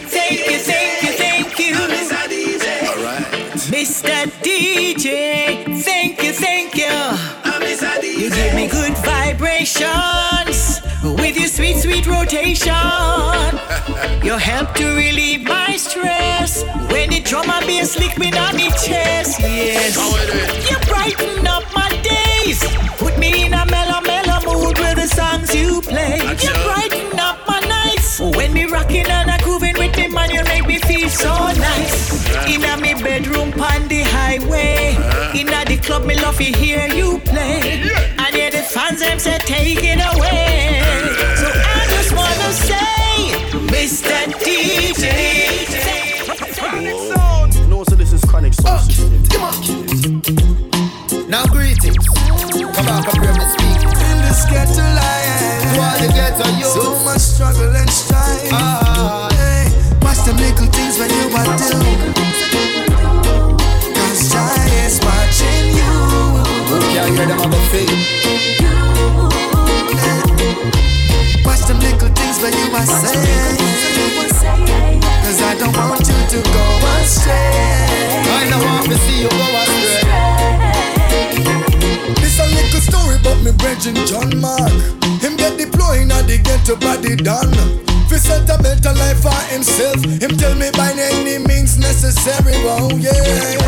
Thank 0.09 0.47
you, 0.49 0.57
thank 0.57 1.03
you, 1.03 1.11
thank 1.11 1.59
you. 1.59 1.75
Mr. 3.69 4.25
DJ. 4.41 5.83
Thank 5.83 6.23
you, 6.23 6.33
thank 6.33 6.75
you. 6.75 6.89
You 8.19 8.31
give 8.31 8.55
me 8.55 8.67
good 8.67 8.97
vibrations 8.97 10.81
with 11.03 11.37
your 11.37 11.47
sweet, 11.47 11.77
sweet 11.77 12.07
rotation. 12.07 12.73
You 14.23 14.37
help 14.37 14.73
to 14.75 14.85
relieve 14.95 15.43
my 15.43 15.75
stress 15.77 16.63
when 16.91 17.09
the 17.09 17.21
drum 17.21 17.49
and 17.49 17.65
bass 17.65 17.97
lick 17.97 18.17
me 18.17 18.27
on 18.27 18.55
the 18.55 18.69
chest. 18.85 19.39
Yes, 19.39 19.95
you 20.69 20.77
brighten 20.91 21.47
up 21.47 21.63
my 21.73 21.89
days. 22.01 22.59
Put 22.97 23.17
me 23.17 23.45
in 23.45 23.53
a 23.53 23.65
mellow, 23.65 23.88
club, 35.99 36.07
me 36.07 36.15
love 36.21 36.37
to 36.37 36.43
hear 36.43 36.87
you 36.87 37.19
play. 37.19 37.81
And 38.17 38.35
yeah, 38.35 38.49
the 38.49 38.61
fans 38.61 38.99
them 38.99 39.19
say 39.19 39.37
take 39.39 39.79
it 39.83 39.99
away. 39.99 40.81
So 41.35 41.47
I 41.53 41.85
just 41.89 42.11
wanna 42.15 42.51
say, 42.53 43.31
Mr. 43.67 44.31
DJ. 44.43 45.67
No, 47.69 47.83
so 47.83 47.95
this 47.95 48.13
is 48.13 48.23
chronic 48.25 48.53
sound 48.53 48.91
system. 48.91 49.41
Now 51.29 51.45
greetings. 51.45 52.07
Come 52.07 52.87
on, 52.87 53.03
come 53.03 53.21
here, 53.23 53.33
me 53.33 53.45
speak. 53.49 53.83
In 53.83 54.21
this 54.23 54.45
ghetto 54.49 54.81
life, 54.81 55.39
To 55.61 55.79
all 55.81 55.97
the 55.99 56.07
ghetto 56.13 56.49
youths. 56.57 56.73
so 56.73 57.03
much 57.03 57.19
struggle 57.21 57.75
and 57.75 57.89
strife. 57.89 58.49
Ah. 58.51 59.29
Hey, 59.31 59.69
watch 60.01 60.19
them 60.25 60.37
little 60.37 60.67
things 60.67 60.97
when 60.97 61.09
you 61.09 61.29
are 61.35 61.57
do. 61.57 61.88
When 72.41 72.53
you 72.53 72.71
are 72.73 72.85
saying. 72.85 73.57
Cause 75.23 75.41
I 75.41 75.55
don't 75.59 75.75
want 75.75 76.07
you 76.07 76.15
to 76.29 76.41
go 76.53 76.65
astray. 76.95 77.35
I 78.31 78.47
don't 78.49 78.63
want 78.63 78.85
to 78.87 78.95
see 78.95 79.23
you 79.23 79.29
go 79.29 79.37
astray. 79.59 80.53
This 82.21 82.39
a 82.39 82.45
little 82.45 82.79
story 82.79 83.15
about 83.19 83.43
me 83.43 83.51
brethren 83.51 83.95
Jon 84.07 84.39
Mac. 84.39 84.71
Him 85.21 85.35
get 85.35 85.57
deploying 85.57 86.11
at 86.11 86.27
the 86.27 86.37
ghetto 86.41 86.77
body 86.77 87.17
done. 87.17 87.88
Fi 88.09 88.17
set 88.17 88.49
a 88.49 88.57
better 88.57 88.93
life 88.97 89.21
for 89.21 89.41
himself. 89.53 90.01
Him 90.01 90.33
tell 90.33 90.55
me 90.55 90.71
by 90.73 90.89
any 90.97 91.37
means 91.37 91.77
necessary. 91.77 92.57
Oh 92.65 92.89
yeah. 92.97 93.13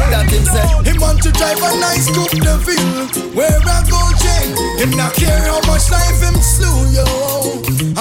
That 0.10 0.25
him 0.33 0.41
say. 0.50 0.65
Him 0.81 0.98
want 1.00 1.21
to 1.21 1.31
drive 1.31 1.62
a 1.62 1.69
nice 1.77 2.10
coupe 2.10 2.33
de 2.41 2.57
ville. 2.65 3.05
Wear 3.38 3.53
a 3.53 3.77
gold 3.86 4.17
chain. 4.17 4.57
Him 4.81 4.98
not 4.98 5.13
care 5.13 5.45
how 5.45 5.62
much 5.69 5.93
life 5.93 6.17
him 6.25 6.33
slew 6.41 6.89
yo. 6.89 7.05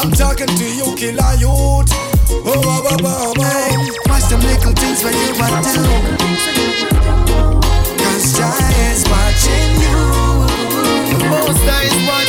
I'm 0.00 0.10
talking 0.16 0.48
to 0.48 0.64
you, 0.64 0.96
killer 0.96 1.36
youth. 1.36 1.92
Oh, 2.32 2.56
oh, 2.56 2.88
oh, 2.88 2.96
oh, 3.04 3.34
oh. 3.36 4.00
Watch 4.08 4.32
them 4.32 4.40
little 4.40 4.72
things 4.72 5.04
when 5.04 5.12
you 5.12 5.36
want 5.36 5.60
to. 5.76 5.84
Cause 8.00 8.32
Jah 8.32 8.56
is 8.88 9.04
watching 9.12 9.76
you. 9.76 10.40
Most 11.28 11.68
High 11.68 11.84
is 11.84 12.08
watching 12.08 12.19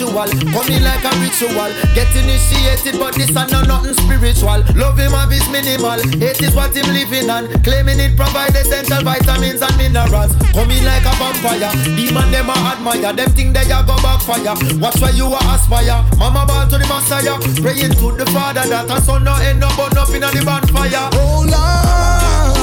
is 0.00 0.08
habitual. 0.08 0.28
Coming 0.52 0.82
like 0.82 1.04
a 1.04 1.10
ritual. 1.20 1.72
Get 1.94 2.14
initiated, 2.16 2.98
but 2.98 3.14
this 3.14 3.36
are 3.36 3.48
not 3.48 3.66
nothing 3.66 3.94
spiritual. 3.94 4.62
Love 4.76 4.98
him 4.98 5.14
of 5.14 5.30
his 5.30 5.48
minimal. 5.48 5.98
Hate 6.18 6.42
is 6.42 6.54
what 6.54 6.74
him 6.76 6.86
living 6.92 7.30
on. 7.30 7.48
Claiming 7.62 8.00
it 8.00 8.16
provide 8.16 8.54
essential 8.54 9.02
vitamins 9.02 9.62
and 9.62 9.76
minerals. 9.76 10.34
Coming 10.52 10.84
like 10.84 11.04
a 11.04 11.14
vampire. 11.16 11.72
Demon 11.96 12.30
them 12.30 12.50
a 12.50 12.52
admire. 12.52 13.12
Them 13.12 13.30
think 13.30 13.54
they 13.54 13.70
a 13.70 13.82
go 13.84 13.96
backfire. 14.02 14.56
Watch 14.80 15.00
where 15.00 15.12
you 15.12 15.26
a 15.26 15.38
aspire. 15.54 16.04
Mama 16.18 16.44
ball 16.46 16.66
to 16.68 16.78
the 16.78 16.86
Messiah. 16.86 17.38
Praying 17.62 17.94
to 18.00 18.12
the 18.16 18.26
Father 18.32 18.68
that 18.68 18.90
a 18.90 19.00
son 19.00 19.24
no 19.24 19.34
end 19.36 19.64
up 19.64 19.76
burn 19.76 19.96
up 19.96 20.10
in 20.10 20.20
the 20.20 20.42
bonfire. 20.44 21.08
Oh 21.12 21.44
Lord, 21.48 22.56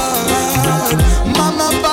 Mama 1.37 1.69
bow. 1.81 1.92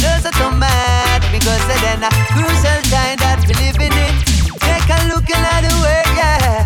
knows 0.00 0.24
that 0.24 0.34
I'm 0.40 0.58
mad 0.58 1.22
because 1.30 1.60
then 1.68 2.02
a 2.02 2.10
crucial 2.32 2.80
time 2.88 3.18
that 3.20 3.44
we 3.46 3.54
live 3.60 3.78
in 3.78 3.92
it. 3.92 4.14
Take 4.58 4.88
a 4.88 4.98
look 5.12 5.28
another 5.28 5.74
way, 5.84 6.02
yeah. 6.16 6.64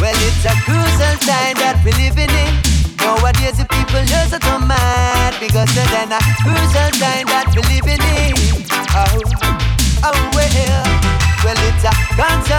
Well, 0.00 0.16
it's 0.26 0.44
a 0.44 0.54
crucial 0.66 1.14
time 1.22 1.56
that 1.62 1.78
we 1.84 1.92
live 1.94 2.18
in 2.18 2.32
it. 2.32 2.52
Nowadays 2.98 3.56
the 3.56 3.66
people 3.70 4.00
lose 4.00 4.30
that 4.34 4.44
I'm 4.50 4.66
mad 4.66 5.38
because 5.38 5.70
then 5.72 6.10
a 6.12 6.20
crucial 6.42 6.90
time 6.98 7.26
that 7.30 7.48
we 7.54 7.62
live 7.70 7.88
in 7.88 8.02
it. 8.02 8.36
Oh, 8.92 9.22
oh 10.04 10.18
well, 10.34 10.84
well 11.44 11.60
it's 11.70 11.84
a 11.86 11.92
constant 12.18 12.49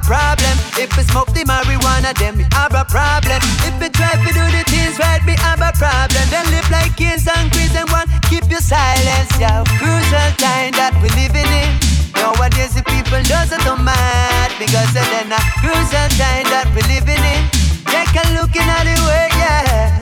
problem. 0.00 0.54
If 0.78 0.90
me 0.96 1.02
smoke 1.04 1.30
the 1.34 1.44
marijuana, 1.44 2.14
then 2.18 2.36
me 2.36 2.46
have 2.52 2.74
a 2.74 2.84
problem. 2.84 3.40
If 3.66 3.74
me 3.80 3.88
try 3.88 4.14
to 4.14 4.30
do 4.30 4.44
the 4.50 4.62
things 4.68 4.98
right, 4.98 5.22
me 5.24 5.34
have 5.42 5.60
a 5.62 5.72
problem. 5.76 6.24
Then 6.30 6.44
live 6.50 6.68
like 6.70 6.96
kings 6.96 7.26
and 7.26 7.50
queens 7.50 7.74
and 7.74 7.88
one, 7.90 8.06
keep 8.30 8.46
your 8.50 8.62
silence, 8.62 9.30
yo. 9.38 9.64
Crucial 9.80 10.30
time 10.38 10.74
that 10.78 10.94
we 11.02 11.08
living 11.14 11.48
in. 11.48 11.70
Nowadays 12.14 12.74
the 12.74 12.82
people 12.82 13.22
just 13.22 13.54
don't 13.64 13.84
mad 13.84 14.50
because 14.58 14.90
in 14.94 15.30
a 15.30 15.40
crucial 15.62 16.08
time 16.18 16.46
that 16.50 16.66
we 16.74 16.82
living 16.90 17.22
in. 17.22 17.42
Take 17.86 18.12
a 18.18 18.24
look 18.34 18.52
in 18.54 18.66
the 18.66 18.94
way, 19.06 19.28
yeah. 19.38 19.94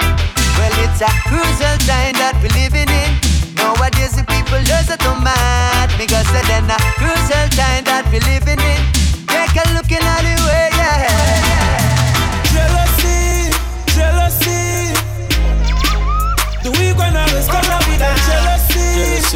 Well, 0.56 0.74
it's 0.82 1.00
a 1.04 1.10
crucial 1.28 1.76
time 1.84 2.16
that 2.18 2.34
we 2.40 2.48
living 2.56 2.88
in. 2.88 3.10
Nowadays 3.56 4.16
the 4.16 4.24
people 4.24 4.60
just 4.64 4.90
don't 4.98 5.22
mad 5.22 5.92
because 5.98 6.28
in 6.32 6.70
a 6.70 6.78
crucial 6.96 7.46
time 7.52 7.84
that 7.84 8.08
we 8.10 8.20
living 8.20 8.60
in. 8.60 8.95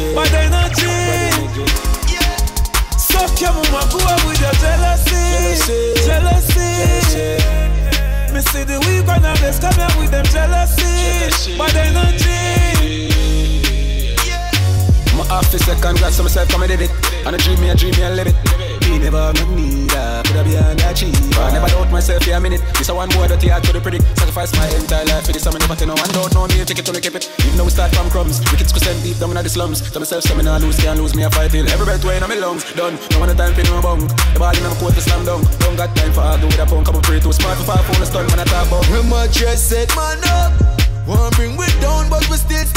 Jealousy, 0.01 0.15
but 0.15 0.33
energy. 0.33 1.31
Suck 2.97 3.39
your 3.41 3.53
mama, 3.53 3.87
go 3.91 3.99
up 3.99 4.25
with 4.25 4.41
your 4.41 4.53
jealousy, 4.53 5.93
jealousy. 6.05 7.37
Me 8.33 8.41
see 8.41 8.63
the 8.63 8.79
weak 8.87 9.05
one 9.07 9.25
of 9.25 9.39
this 9.39 9.59
come 9.59 9.73
here 9.73 9.99
with 9.99 10.11
them 10.11 10.25
jealousy, 10.25 11.57
but 11.57 11.75
energy. 11.75 13.09
My 15.17 15.27
office 15.29 15.65
second 15.65 15.97
class, 15.97 16.15
so 16.17 16.23
myself 16.23 16.49
come 16.49 16.63
and 16.63 16.71
did 16.71 16.81
it. 16.81 16.91
And 17.25 17.35
I 17.35 17.37
dream 17.37 17.59
me, 17.61 17.69
I 17.69 17.75
dream 17.75 17.95
me, 17.95 18.03
I 18.03 18.13
live 18.13 18.27
it. 18.27 18.70
Me 18.91 18.99
never 18.99 19.31
make 19.39 19.47
me 19.55 19.87
that, 19.87 20.27
could 20.27 20.35
I 20.35 20.43
be 20.43 20.59
an 20.59 20.75
achiever? 20.83 21.47
Never 21.55 21.71
doubt 21.71 21.87
myself 21.95 22.27
for 22.27 22.35
a 22.35 22.39
minute. 22.43 22.59
This 22.75 22.91
a 22.91 22.93
one 22.93 23.07
more 23.15 23.23
that 23.23 23.39
I 23.39 23.59
could 23.63 23.79
predict. 23.79 24.03
Sacrifice 24.19 24.51
my 24.59 24.67
entire 24.75 25.07
life 25.07 25.23
for 25.23 25.31
this, 25.31 25.47
I'm 25.47 25.55
never 25.55 25.79
tell 25.79 25.87
no 25.87 25.95
one 25.95 26.11
don't 26.11 26.27
know 26.35 26.43
me, 26.51 26.59
take 26.67 26.75
it 26.75 26.83
to 26.83 26.91
me, 26.91 26.99
keep 26.99 27.15
it. 27.15 27.31
Even 27.47 27.55
though 27.55 27.63
we 27.63 27.71
start 27.71 27.95
from 27.95 28.11
crumbs, 28.11 28.43
wicked 28.51 28.67
send 28.67 28.99
deep 28.99 29.15
down 29.15 29.31
in 29.31 29.43
the 29.43 29.47
slums. 29.47 29.79
Tell 29.79 30.03
myself, 30.03 30.27
so 30.27 30.35
me 30.35 30.43
not 30.43 30.59
lose, 30.59 30.75
can't 30.75 30.99
lose 30.99 31.15
me, 31.15 31.23
I 31.23 31.29
fight 31.31 31.51
till 31.51 31.63
every 31.71 31.85
breath 31.87 32.03
way 32.03 32.19
in 32.19 32.27
my 32.27 32.35
lungs. 32.35 32.67
Done, 32.75 32.99
no 33.15 33.23
one 33.23 33.31
time 33.31 33.55
for 33.55 33.63
no 33.63 33.79
bunk. 33.79 34.11
The 34.35 34.39
ball 34.43 34.51
in 34.51 34.63
my 34.63 34.75
court 34.75 34.91
to 34.95 35.01
slam 35.01 35.23
dunk. 35.23 35.47
Don't 35.63 35.79
got 35.79 35.95
time 35.95 36.11
for 36.11 36.27
argue 36.27 36.51
with 36.51 36.59
a 36.59 36.65
punk, 36.67 36.83
come 36.83 36.99
and 36.99 37.03
pray 37.07 37.23
too 37.23 37.31
smart 37.31 37.63
for 37.63 37.71
far 37.71 37.79
phone, 37.87 38.03
stun, 38.03 38.27
man, 38.27 38.43
I 38.43 38.43
talk 38.43 38.67
about. 38.67 38.83
When 38.91 39.07
my 39.07 39.31
chest 39.31 39.71
set, 39.71 39.87
man 39.95 40.19
up. 40.35 40.51
Wanna 41.07 41.31
bring 41.31 41.55
we 41.55 41.65
down, 41.79 42.09
but 42.11 42.27
we 42.29 42.35
still 42.35 42.67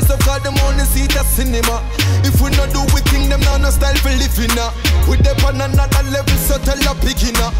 them 0.00 0.08
the 0.08 0.08
size 0.08 0.10
of 0.10 0.26
God, 0.26 0.42
them 0.42 0.54
only 0.64 0.84
see 0.84 1.06
the 1.06 1.22
cinema. 1.24 1.82
If 2.24 2.40
we 2.40 2.50
not 2.56 2.72
do 2.72 2.80
we 2.94 3.00
think 3.08 3.28
them 3.30 3.40
now 3.40 3.56
no 3.56 3.70
style 3.70 3.94
for 3.96 4.10
living 4.10 4.58
up. 4.58 4.74
We 5.08 5.16
dep 5.18 5.42
on 5.44 5.60
another 5.60 6.02
level, 6.10 6.36
so 6.36 6.58
tell 6.58 6.78
a 6.78 6.94
picking 7.00 7.36
up. 7.40 7.54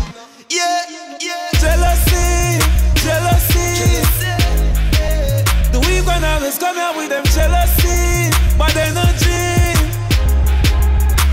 Yeah, 0.51 0.85
yeah. 1.21 1.51
Jealousy, 1.61 2.61
jealousy. 3.01 4.03
The 5.73 5.81
weak 5.81 6.07
one 6.07 6.25
always 6.25 6.59
come 6.59 6.77
here 6.77 6.93
with 6.97 7.11
them 7.11 7.25
jealousy, 7.33 8.31
but 8.59 8.75
energy. 8.77 9.75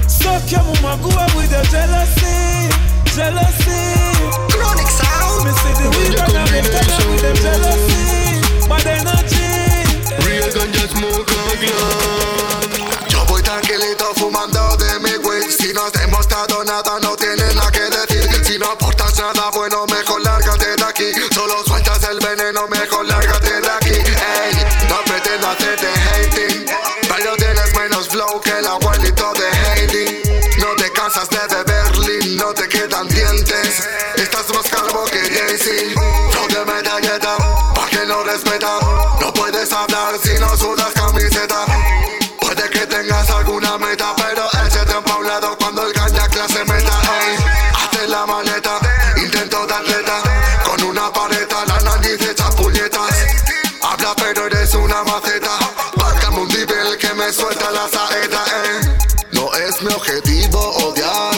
Suck 0.08 0.52
your 0.52 0.64
mama, 0.64 1.02
go 1.02 1.10
up 1.18 1.34
with 1.36 1.52
your 1.52 1.66
jealousy, 1.68 2.70
jealousy. 3.16 3.82
Chronic 4.52 4.88
sound. 4.88 5.46
Me 5.46 5.52
see 5.52 5.74
the 5.80 5.90
weak 5.96 6.16
one 6.20 6.36
always 6.36 6.68
come 6.70 6.88
here 6.88 7.08
with 7.12 7.22
them 7.22 7.38
jealousy, 7.42 8.68
but 8.68 8.86
energy. 8.86 9.43
Yo 13.10 13.26
voy 13.26 13.42
tranquilito 13.42 14.14
fumando 14.16 14.78
de 14.78 15.00
mi 15.00 15.18
weed 15.18 15.50
Si 15.50 15.74
no 15.74 15.84
has 15.84 16.03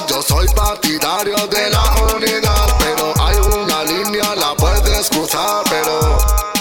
Yo 0.07 0.21
soy 0.21 0.45
partidario 0.49 1.35
de 1.47 1.69
la 1.69 1.83
unidad 2.15 2.77
Pero 2.79 3.13
hay 3.21 3.37
una 3.37 3.83
línea, 3.83 4.35
la 4.35 4.53
puedes 4.55 5.09
cruzar 5.09 5.63
Pero 5.69 6.17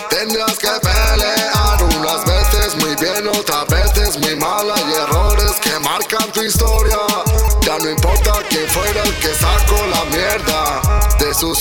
tendrás 0.08 0.56
que 0.58 0.70
pelear 0.80 1.82
Unas 1.82 2.24
veces 2.24 2.76
muy 2.76 2.94
bien, 2.96 3.26
otras 3.28 3.66
veces 3.66 4.18
muy 4.20 4.36
mal. 4.36 4.70
Hay 4.70 4.92
errores 4.92 5.52
que 5.62 5.78
marcan 5.80 6.30
tu 6.32 6.42
historia. 6.42 6.98
Ya 7.60 7.78
no 7.78 7.90
importa 7.90 8.32
quién 8.48 8.68
fuera 8.68 9.02
el 9.02 9.14
que 9.18 9.34
sacó 9.34 9.86
la 9.86 10.04
mierda 10.04 10.80
De 11.18 11.34
su 11.34 11.54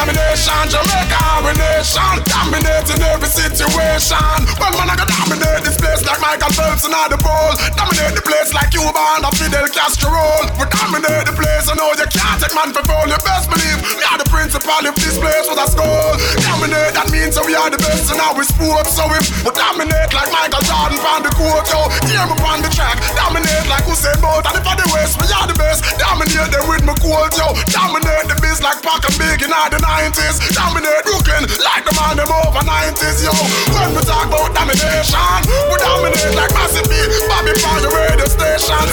domination, 0.00 0.64
Jamaica 0.72 1.20
domination. 1.40 2.12
Dominating 2.24 3.00
every 3.04 3.28
situation. 3.28 4.40
Well, 4.60 4.72
man, 4.76 4.88
I 4.92 4.96
can 4.96 5.08
dominate 5.08 5.64
this 5.64 5.76
place 5.76 6.04
like 6.04 6.20
Michael 6.20 6.52
Phelps 6.52 6.84
and 6.84 6.94
the 7.12 7.18
pole. 7.20 7.52
Dominate 7.76 8.16
the 8.16 8.24
place 8.24 8.52
like 8.52 8.70
Cuba 8.72 8.96
and 8.96 9.24
Fidel 9.36 9.68
Castro. 9.68 10.12
We 10.56 10.64
dominate 10.68 11.28
the 11.28 11.34
place, 11.36 11.68
I 11.68 11.74
know 11.76 11.92
you 11.92 12.08
can't 12.08 12.38
take 12.40 12.54
man 12.56 12.72
for 12.72 12.84
fool. 12.84 13.08
You 13.08 13.20
best 13.24 13.48
believe 13.52 13.80
are 14.08 14.18
the 14.19 14.19
principal 14.30 14.86
if 14.86 14.94
this 15.02 15.18
place 15.18 15.46
was 15.50 15.58
a 15.58 15.66
school. 15.66 16.14
Dominate, 16.46 16.94
that 16.94 17.10
means 17.10 17.34
so 17.34 17.42
we 17.42 17.58
are 17.58 17.68
the 17.68 17.78
best 17.82 18.08
and 18.14 18.16
in 18.16 18.22
our 18.22 18.42
sport. 18.46 18.86
So 18.86 19.04
if 19.10 19.26
we 19.42 19.50
dominate 19.50 20.14
like 20.14 20.30
Michael 20.30 20.62
Jordan 20.62 20.98
from 21.02 21.26
the 21.26 21.32
court, 21.34 21.66
yo, 21.66 21.90
hear 22.06 22.24
me 22.30 22.36
on 22.46 22.62
the 22.62 22.70
track. 22.70 22.96
Dominate 23.18 23.66
like 23.66 23.84
Usain 23.90 24.16
Bolt, 24.22 24.46
and 24.46 24.54
if 24.54 24.64
I 24.64 24.78
the 24.78 24.86
West, 24.94 25.18
we 25.18 25.26
are 25.34 25.48
the 25.50 25.58
best. 25.58 25.82
Dominate 25.98 26.54
them 26.54 26.64
with 26.70 26.86
my 26.86 26.94
quote, 27.02 27.34
yo. 27.34 27.50
Dominate 27.74 28.30
the 28.30 28.38
biz 28.38 28.62
like 28.62 28.78
Pac 28.80 29.02
and 29.02 29.16
Big 29.18 29.42
in 29.42 29.50
all 29.50 29.68
the 29.68 29.82
90s. 29.82 30.38
Dominate 30.54 31.02
Brooklyn 31.04 31.50
like 31.66 31.84
the 31.84 31.94
man 32.00 32.16
them 32.16 32.32
over 32.32 32.64
90s, 32.64 33.20
yo. 33.20 33.32
When 33.76 33.92
we 33.92 34.00
talk 34.08 34.32
about 34.32 34.56
domination, 34.56 35.36
we 35.68 35.76
dominate 35.76 36.34
like 36.34 36.52
massive 36.56 36.88
beat. 36.88 37.08
Bobby 37.28 37.52
on 37.68 37.80
the 37.84 37.90
radio 37.92 38.24
station. 38.24 38.84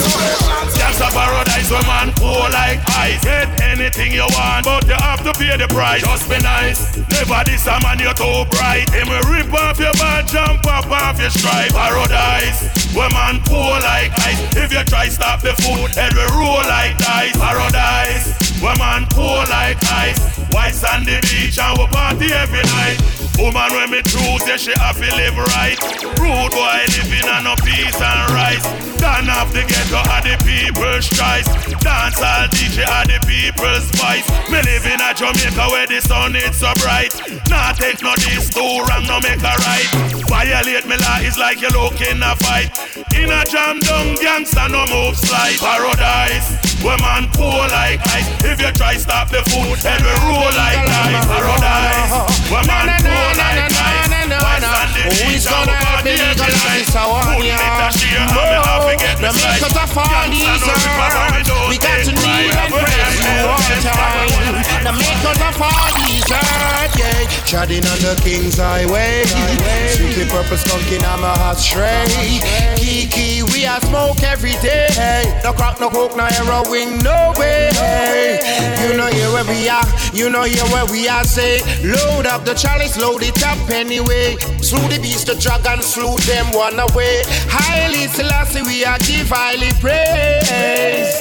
That's 0.76 1.00
a 1.00 1.08
paradise 1.16 1.70
where 1.72 1.84
man 1.88 2.12
cool 2.20 2.44
like 2.52 2.80
ice. 3.00 3.24
Get 3.24 3.48
anything 3.64 4.12
you 4.12 4.28
want, 4.36 4.64
but 4.64 4.84
you 4.84 4.98
have 5.00 5.24
to 5.24 5.32
pay 5.32 5.56
the 5.56 5.68
price. 5.68 6.02
Just 6.04 6.28
be 6.28 6.38
nice. 6.44 6.96
Never 7.08 7.40
this 7.48 7.66
a 7.66 7.80
man 7.80 7.98
you're 7.98 8.14
too 8.14 8.44
bright. 8.52 8.88
Him 8.92 9.08
rip 9.30 9.52
off 9.52 9.80
your 9.80 9.92
bad, 9.96 10.28
jump 10.28 10.66
up 10.66 10.90
off 10.90 11.18
your 11.18 11.30
stripe. 11.30 11.72
Paradise 11.72 12.68
where 12.92 13.10
man 13.10 13.40
cool 13.48 13.76
like 13.84 14.12
ice. 14.20 14.40
If 14.56 14.72
you 14.72 14.84
try 14.84 15.08
stop 15.08 15.40
the 15.40 15.54
food, 15.64 15.94
head 15.96 16.12
will 16.14 16.28
roll 16.36 16.62
like 16.68 16.98
dice. 16.98 17.36
Paradise 17.36 18.47
where 18.60 18.76
man 18.78 19.06
cool 19.14 19.42
like 19.50 19.78
ice. 19.90 20.18
White 20.52 20.74
sandy 20.74 21.18
beach 21.28 21.58
and 21.58 21.78
we 21.78 21.86
party 21.88 22.32
every 22.32 22.64
night. 22.74 22.98
Woman 23.38 23.70
when 23.70 23.90
me 23.90 24.02
choose, 24.02 24.42
yeah, 24.50 24.56
she 24.58 24.74
have 24.82 24.98
to 24.98 25.08
live 25.14 25.38
right. 25.54 25.78
Rude 26.18 26.50
boy 26.50 26.82
living 26.98 27.28
on 27.30 27.44
no 27.44 27.54
peace 27.62 27.94
and 27.94 28.30
rice. 28.34 28.66
Done 28.98 29.30
off 29.30 29.52
the 29.54 29.62
ghetto 29.62 30.02
are 30.10 30.22
the 30.26 30.34
people's 30.42 31.06
choice. 31.06 31.46
Dance 31.78 32.18
all 32.18 32.50
DJ 32.50 32.82
are 32.82 33.06
the 33.06 33.22
people's 33.30 33.86
voice. 33.94 34.26
Me 34.50 34.58
live 34.66 34.86
in 34.90 34.98
a 34.98 35.14
Jamaica 35.14 35.70
where 35.70 35.86
the 35.86 36.00
sun 36.02 36.34
is 36.34 36.58
so 36.58 36.74
bright. 36.82 37.14
Nah 37.48 37.72
take 37.78 38.02
no 38.02 38.10
this 38.26 38.50
too 38.50 38.82
wrong, 38.90 39.06
no 39.06 39.22
make 39.22 39.38
a 39.38 39.54
right. 39.54 39.86
Violate 40.26 40.86
me 40.90 40.98
law 40.98 41.22
is 41.22 41.38
like 41.38 41.62
you 41.62 41.70
look 41.70 42.00
in 42.02 42.18
a 42.18 42.34
fight. 42.42 42.74
In 43.14 43.30
a 43.30 43.46
jam 43.46 43.78
down 43.86 44.18
gangsta 44.18 44.66
no 44.66 44.82
move 44.90 45.16
slide. 45.16 45.62
Paradise, 45.62 46.67
where 46.82 46.98
man 46.98 47.26
poor 47.34 47.66
like 47.74 47.98
ice. 48.06 48.28
If 48.44 48.60
you 48.62 48.70
try 48.72 48.94
stop 48.94 49.28
the 49.30 49.42
food, 49.50 49.78
then 49.82 49.98
we 49.98 50.14
roll 50.22 50.46
like 50.54 50.78
ice. 50.86 51.26
Paradise. 51.26 52.10
Where 52.50 52.62
man 52.70 52.86
poor 53.02 53.30
like 53.34 53.66
ice. 53.66 54.14
Why 54.30 54.62
stand 54.62 54.94
the 54.94 55.10
beach 55.10 55.46
and 55.50 55.66
we 55.66 55.74
got 55.74 56.06
the 56.06 56.14
edge 56.14 56.38
of 56.38 56.54
ice? 56.70 56.86
Put 56.94 57.42
me 57.42 57.50
to 57.50 57.90
shame, 57.98 58.30
I'm 58.30 58.98
get 58.98 59.18
me 59.20 59.28
slice 59.34 59.67
these 60.30 60.68
earth, 60.68 61.48
we 61.68 61.78
got 61.78 62.04
to 62.04 62.12
kneel 62.12 62.52
and 62.52 62.72
praise 62.72 63.20
you 63.24 63.48
all 63.48 63.58
time. 63.80 64.28
The 64.84 64.92
makers 64.92 65.40
of 65.40 65.60
all 65.60 65.90
these 65.96 66.30
earth, 66.30 66.98
yeah. 66.98 67.28
Treading 67.48 67.86
on 67.86 67.98
the 68.04 68.20
King's 68.22 68.58
Highway, 68.58 69.24
sweetly 69.96 70.26
purple 70.28 70.56
skunking 70.56 71.02
I'm 71.02 71.24
a 71.24 71.32
hot 71.32 71.56
stray. 71.56 72.04
Kiki, 72.76 73.42
we 73.54 73.64
are 73.64 73.80
smoke 73.80 74.22
every 74.22 74.52
day. 74.60 75.24
No 75.42 75.52
crack, 75.52 75.80
no 75.80 75.88
coke, 75.88 76.16
no 76.16 76.24
heroin, 76.26 76.98
no 76.98 77.32
way. 77.38 77.70
You 78.84 78.96
know 78.96 79.06
here 79.08 79.32
where 79.32 79.44
we 79.44 79.68
are, 79.68 79.84
you 80.12 80.28
know 80.28 80.42
here 80.42 80.64
where 80.66 80.84
we 80.86 81.08
are. 81.08 81.24
Say, 81.24 81.60
load 81.82 82.26
up 82.26 82.44
the 82.44 82.54
chalice, 82.54 82.98
load 82.98 83.22
it 83.22 83.42
up 83.44 83.58
anyway. 83.70 84.36
Slew 84.60 84.86
the 84.88 84.98
beast, 85.00 85.26
the 85.26 85.34
dragon, 85.36 85.82
slew 85.82 86.16
them 86.28 86.52
one 86.52 86.78
away. 86.78 87.22
Haile 87.48 88.08
Selassie, 88.08 88.62
we 88.62 88.84
are 88.84 88.98
give 88.98 89.28
highly 89.30 89.70
praise. 89.80 91.14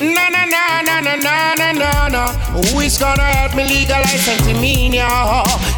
Na 0.00 0.28
na 0.28 0.44
na 0.44 0.82
na 0.82 1.00
na 1.00 1.14
na 1.16 1.54
na 1.54 1.72
na 1.72 2.08
na. 2.08 2.24
Who 2.72 2.80
is 2.80 2.98
gonna 2.98 3.22
help 3.22 3.54
me 3.54 3.64
legalize 3.64 4.20
Sentimania? 4.20 5.08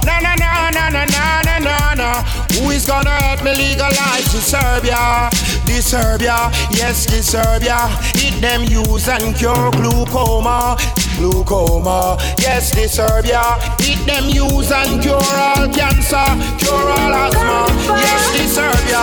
Na 0.05 0.19
na 0.21 0.35
na 0.35 0.71
na 0.71 0.89
na 0.91 1.05
na 1.05 1.43
na 1.43 1.59
na 1.59 1.95
na. 1.95 2.23
Who 2.55 2.71
is 2.71 2.87
gonna 2.87 3.11
help 3.11 3.43
me 3.45 3.55
legalize 3.55 4.31
to 4.33 4.41
Serbia? 4.41 5.31
The 5.67 5.83
Serbia, 5.83 6.51
yes, 6.71 7.07
the 7.07 7.23
Serbia. 7.23 7.79
It 8.15 8.41
them 8.41 8.65
use 8.65 9.09
and 9.09 9.37
cure 9.37 9.71
glaucoma, 9.71 10.77
glaucoma. 11.19 12.17
Yes, 12.39 12.71
the 12.75 12.89
Serbia. 12.89 13.43
It 13.81 14.01
them 14.07 14.29
use 14.31 14.73
and 14.73 15.03
cure 15.03 15.21
all 15.21 15.69
cancer, 15.69 16.27
cure 16.59 16.91
all 16.99 17.15
asthma. 17.15 17.67
Yes, 18.01 18.25
the 18.35 18.45
Serbia. 18.49 19.03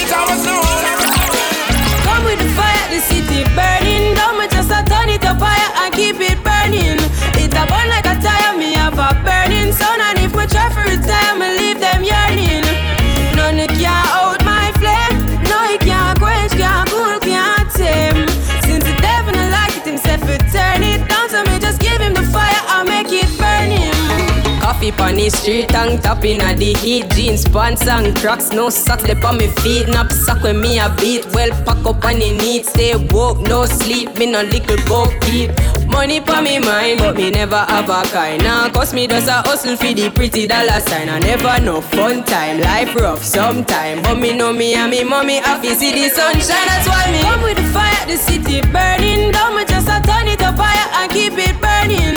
It 0.00 0.12
always 0.12 0.44
known. 0.46 1.05
With 2.26 2.40
the 2.42 2.48
fire, 2.58 2.86
the 2.90 2.98
city 2.98 3.44
burning 3.54 4.14
down. 4.16 4.34
Me 4.38 4.48
just 4.48 4.70
a 4.70 4.82
turn 4.82 5.08
it 5.08 5.24
up 5.24 5.38
higher 5.38 5.70
and 5.86 5.94
keep 5.94 6.18
it 6.18 6.42
burning. 6.42 6.98
It 7.38 7.54
a 7.54 7.62
burn 7.70 7.86
like 7.88 8.06
a 8.06 8.18
tire, 8.18 8.58
me 8.58 8.72
have 8.74 8.98
a 8.98 9.14
burning 9.22 9.70
sun. 9.70 10.00
And 10.00 10.18
if 10.18 10.34
me 10.34 10.44
try 10.46 10.66
for 10.74 10.82
retire, 10.82 11.38
me 11.38 11.48
leave 11.56 11.78
them 11.78 12.02
yearning. 12.02 12.55
Coffee 24.76 24.92
pon 24.92 25.14
the 25.14 25.30
street 25.30 25.74
and 25.74 26.02
tapping 26.02 26.38
at 26.42 26.58
the 26.58 26.74
heat. 26.74 27.08
Jeans, 27.12 27.48
pants 27.48 27.88
and 27.88 28.14
cracks, 28.14 28.52
no 28.52 28.68
socks 28.68 29.04
They 29.04 29.18
on 29.22 29.38
me 29.38 29.48
feet, 29.64 29.88
nap 29.88 30.12
sock 30.12 30.42
when 30.42 30.60
me 30.60 30.78
a 30.78 30.94
beat. 31.00 31.24
Well 31.32 31.48
pack 31.64 31.80
up 31.86 32.04
on 32.04 32.18
the 32.20 32.36
need, 32.36 32.66
stay 32.66 32.94
woke, 33.08 33.40
no 33.40 33.64
sleep. 33.64 34.18
Me 34.18 34.26
no 34.30 34.42
little 34.42 34.76
go 34.84 35.08
keep. 35.22 35.48
Money 35.88 36.20
pon 36.20 36.44
me 36.44 36.58
mind, 36.58 36.98
but 36.98 37.16
me 37.16 37.30
never 37.30 37.56
have 37.56 37.88
a 37.88 38.02
kind. 38.12 38.42
Now 38.42 38.68
cause 38.68 38.92
me 38.92 39.06
just 39.06 39.28
a 39.28 39.40
hustle 39.48 39.78
for 39.78 39.94
the 39.94 40.10
pretty 40.10 40.46
dollar 40.46 40.80
sign. 40.80 41.08
I 41.08 41.20
never 41.20 41.58
no 41.64 41.80
fun 41.80 42.22
time, 42.24 42.60
life 42.60 42.94
rough 42.96 43.24
sometime. 43.24 44.02
But 44.02 44.18
me 44.18 44.36
know 44.36 44.52
me 44.52 44.74
and 44.74 44.90
me 44.90 45.04
mommy 45.04 45.36
happy 45.36 45.72
see 45.72 45.92
the 45.92 46.10
sunshine. 46.10 46.68
That's 46.68 46.86
why 46.86 47.10
me 47.12 47.22
come 47.22 47.42
with 47.44 47.56
the 47.56 47.64
fire, 47.72 48.04
the 48.06 48.18
city 48.18 48.60
burning 48.60 49.32
down. 49.32 49.56
Me 49.56 49.64
just 49.64 49.88
a 49.88 50.02
turn 50.04 50.28
it 50.28 50.42
up 50.42 50.56
higher 50.58 51.02
and 51.02 51.10
keep 51.10 51.32
it 51.32 51.58
burning 51.62 52.15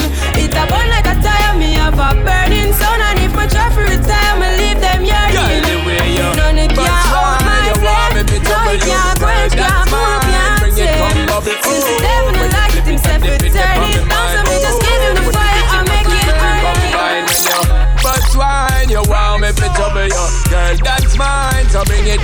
burning 2.15 2.73
sun 2.73 3.01
And 3.01 3.19
if 3.19 3.35
I 3.35 3.47
try 3.47 3.69
for 3.73 3.81
retire, 3.81 4.28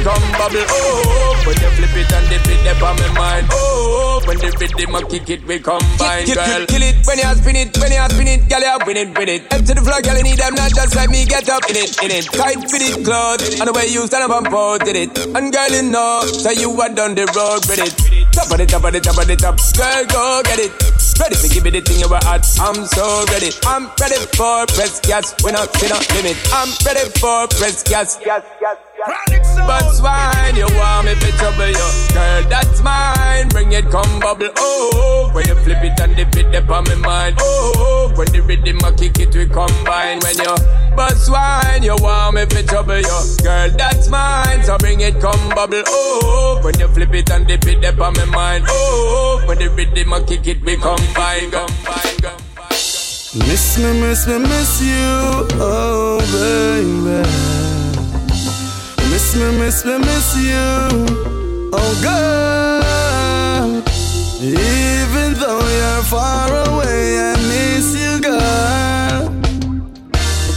come 0.05 0.21
bubble 0.37 0.61
Oh, 0.69 1.41
when 1.49 1.57
you 1.57 1.71
flip 1.73 1.97
it 1.97 2.13
and 2.13 2.25
dip 2.29 2.45
it 2.45 2.61
up 2.69 2.83
on 2.85 2.95
my 3.01 3.09
mind 3.17 3.47
Oh, 3.49 4.21
when 4.29 4.37
the 4.37 4.53
rhythm 4.61 4.93
a 4.93 5.01
kick 5.09 5.29
it, 5.33 5.41
we 5.49 5.57
combine, 5.57 6.25
Kill, 6.29 6.37
girl 6.37 6.45
kill, 6.45 6.65
kill 6.69 6.83
it 6.85 6.95
when 7.05 7.17
you 7.17 7.29
spin 7.41 7.55
it, 7.55 7.77
when 7.77 7.91
you 7.93 8.05
spin 8.09 8.27
it, 8.27 8.49
girl, 8.49 8.61
you 8.61 8.77
win 8.85 8.97
it, 8.97 9.17
win 9.17 9.29
it. 9.29 9.41
Up 9.53 9.61
to 9.61 9.73
the 9.77 9.81
floor, 9.81 10.01
girl, 10.01 10.17
you 10.17 10.25
need 10.25 10.39
them, 10.41 10.53
not 10.55 10.73
just 10.73 10.95
like 10.95 11.09
me, 11.09 11.23
get 11.25 11.47
up 11.49 11.61
in 11.69 11.77
it, 11.77 11.93
in 12.01 12.09
it. 12.09 12.25
Tight 12.25 12.65
fit 12.65 12.81
it, 12.81 13.05
clothes, 13.05 13.61
and 13.61 13.69
the 13.69 13.73
way 13.73 13.85
you 13.85 14.05
stand 14.09 14.25
up 14.25 14.33
and 14.33 14.47
pose 14.49 14.79
did 14.81 14.97
it. 14.97 15.13
And 15.37 15.53
girl, 15.53 15.69
you 15.69 15.85
know, 15.85 16.25
so 16.25 16.49
you 16.49 16.73
are 16.81 16.89
down 16.89 17.13
the 17.13 17.29
road 17.37 17.61
with 17.69 17.77
it. 17.77 17.93
Top 18.33 18.49
of 18.49 18.57
the 18.57 18.65
top 18.65 18.83
of 18.83 18.91
the 18.93 18.99
top 18.99 19.17
of 19.21 19.27
the 19.29 19.37
top, 19.37 19.55
girl, 19.77 20.01
go 20.09 20.41
get 20.49 20.59
it. 20.65 20.73
Ready 21.21 21.35
to 21.37 21.47
give 21.47 21.63
me 21.63 21.71
the 21.71 21.81
thing 21.81 22.01
you 22.01 22.09
were 22.09 22.25
at, 22.25 22.43
I'm 22.59 22.83
so 22.89 23.05
ready. 23.31 23.53
I'm 23.69 23.87
ready 24.01 24.19
for 24.33 24.65
press 24.73 24.99
gas, 25.05 25.37
we 25.45 25.53
not 25.53 25.69
see 25.77 25.87
no 25.87 26.01
limit. 26.17 26.35
I'm 26.51 26.73
ready 26.83 27.05
for 27.21 27.47
press 27.53 27.85
gas, 27.85 28.17
gas, 28.25 28.43
gas. 28.59 28.77
But 29.05 29.91
swine, 29.91 30.55
you 30.55 30.67
want 30.77 31.05
me 31.05 31.15
to 31.15 31.31
trouble 31.37 31.67
you 31.67 31.89
Girl, 32.13 32.43
that's 32.49 32.81
mine, 32.81 33.49
bring 33.49 33.71
it, 33.71 33.89
come 33.89 34.19
bubble. 34.19 34.49
Oh, 34.57 35.29
when 35.33 35.47
you 35.47 35.55
flip 35.55 35.83
it 35.83 35.99
and 35.99 36.15
dip 36.15 36.35
it 36.35 36.55
up 36.55 36.69
on 36.69 36.83
my 36.85 36.95
mind. 36.95 37.37
Oh, 37.39 38.11
when 38.15 38.27
the 38.31 38.41
rhythm 38.41 38.79
a 38.79 38.91
kick 38.95 39.19
it, 39.19 39.35
we 39.35 39.47
combine. 39.47 40.19
When 40.19 40.37
you 40.37 40.55
but 40.95 41.17
swine, 41.17 41.83
you 41.83 41.95
want 41.99 42.35
me 42.35 42.45
to 42.45 42.63
trouble 42.63 42.97
you 42.97 43.21
Girl, 43.43 43.69
that's 43.77 44.07
mine, 44.07 44.63
so 44.63 44.77
bring 44.77 45.01
it, 45.01 45.19
come 45.19 45.49
bubble. 45.49 45.83
Oh, 45.87 46.61
when 46.63 46.79
you 46.79 46.87
flip 46.87 47.13
it 47.13 47.29
and 47.31 47.45
dip 47.47 47.65
it 47.65 47.83
up 47.85 47.99
on 47.99 48.13
my 48.13 48.25
mind. 48.25 48.65
Oh, 48.69 49.43
when 49.45 49.57
the 49.57 49.69
rhythm 49.69 50.13
a 50.13 50.23
kick 50.23 50.47
it, 50.47 50.61
we 50.63 50.77
combine, 50.77 51.51
combine, 51.51 52.17
combine. 52.21 52.41
Miss 52.69 53.77
me, 53.77 53.99
miss 53.99 54.27
me, 54.27 54.39
miss 54.39 54.81
you, 54.81 55.47
oh 55.59 56.19
baby. 56.31 57.54
Me, 59.35 59.51
miss 59.59 59.83
me, 59.83 59.97
miss 59.97 60.37
you, 60.37 60.55
oh 61.73 61.91
girl. 62.01 63.81
Even 64.41 65.33
though 65.33 65.59
you're 65.59 66.03
far 66.03 66.49
away, 66.69 67.19
I 67.19 67.35
miss 67.51 67.93
you, 67.93 68.21
girl. 68.21 69.29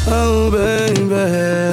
Oh 0.07 0.51
baby. 0.53 1.68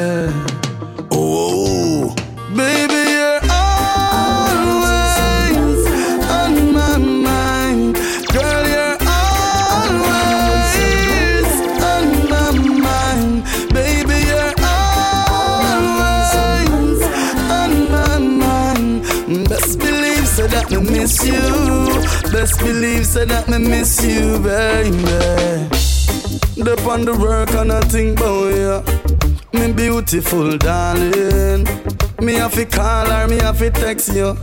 So 23.16 23.24
that 23.24 23.48
me 23.48 23.58
miss 23.58 24.04
you, 24.04 24.38
baby. 24.40 24.92
Dep 26.62 26.86
on 26.86 27.06
the 27.06 27.16
work 27.18 27.50
and 27.52 27.72
I 27.72 27.80
think 27.80 28.20
about 28.20 28.52
you. 28.60 28.84
Me 29.58 29.72
beautiful 29.72 30.58
darling. 30.58 31.64
Me 32.20 32.34
have 32.34 32.54
to 32.56 32.66
call 32.66 33.06
her, 33.06 33.26
me 33.30 33.38
have 33.38 33.60
to 33.60 33.72
text 33.72 34.14
you 34.14 34.34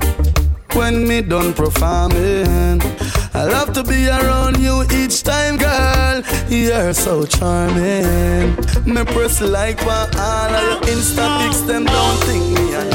when 0.72 1.06
me 1.06 1.20
done 1.20 1.52
performing. 1.52 2.80
I 3.34 3.44
love 3.44 3.74
to 3.74 3.82
be 3.84 4.08
around 4.08 4.56
you 4.58 4.84
each 4.90 5.22
time, 5.22 5.58
girl. 5.58 6.22
You're 6.48 6.94
so 6.94 7.26
charming. 7.26 8.56
Me 8.86 9.04
press 9.04 9.42
like 9.42 9.80
for 9.80 10.08
all 10.16 10.52
of 10.56 10.64
your 10.64 10.80
Insta 10.92 11.26
pics, 11.40 11.60
them 11.68 11.84
don't 11.84 12.18
think 12.24 12.58
me 12.58 12.72
a 12.72 12.91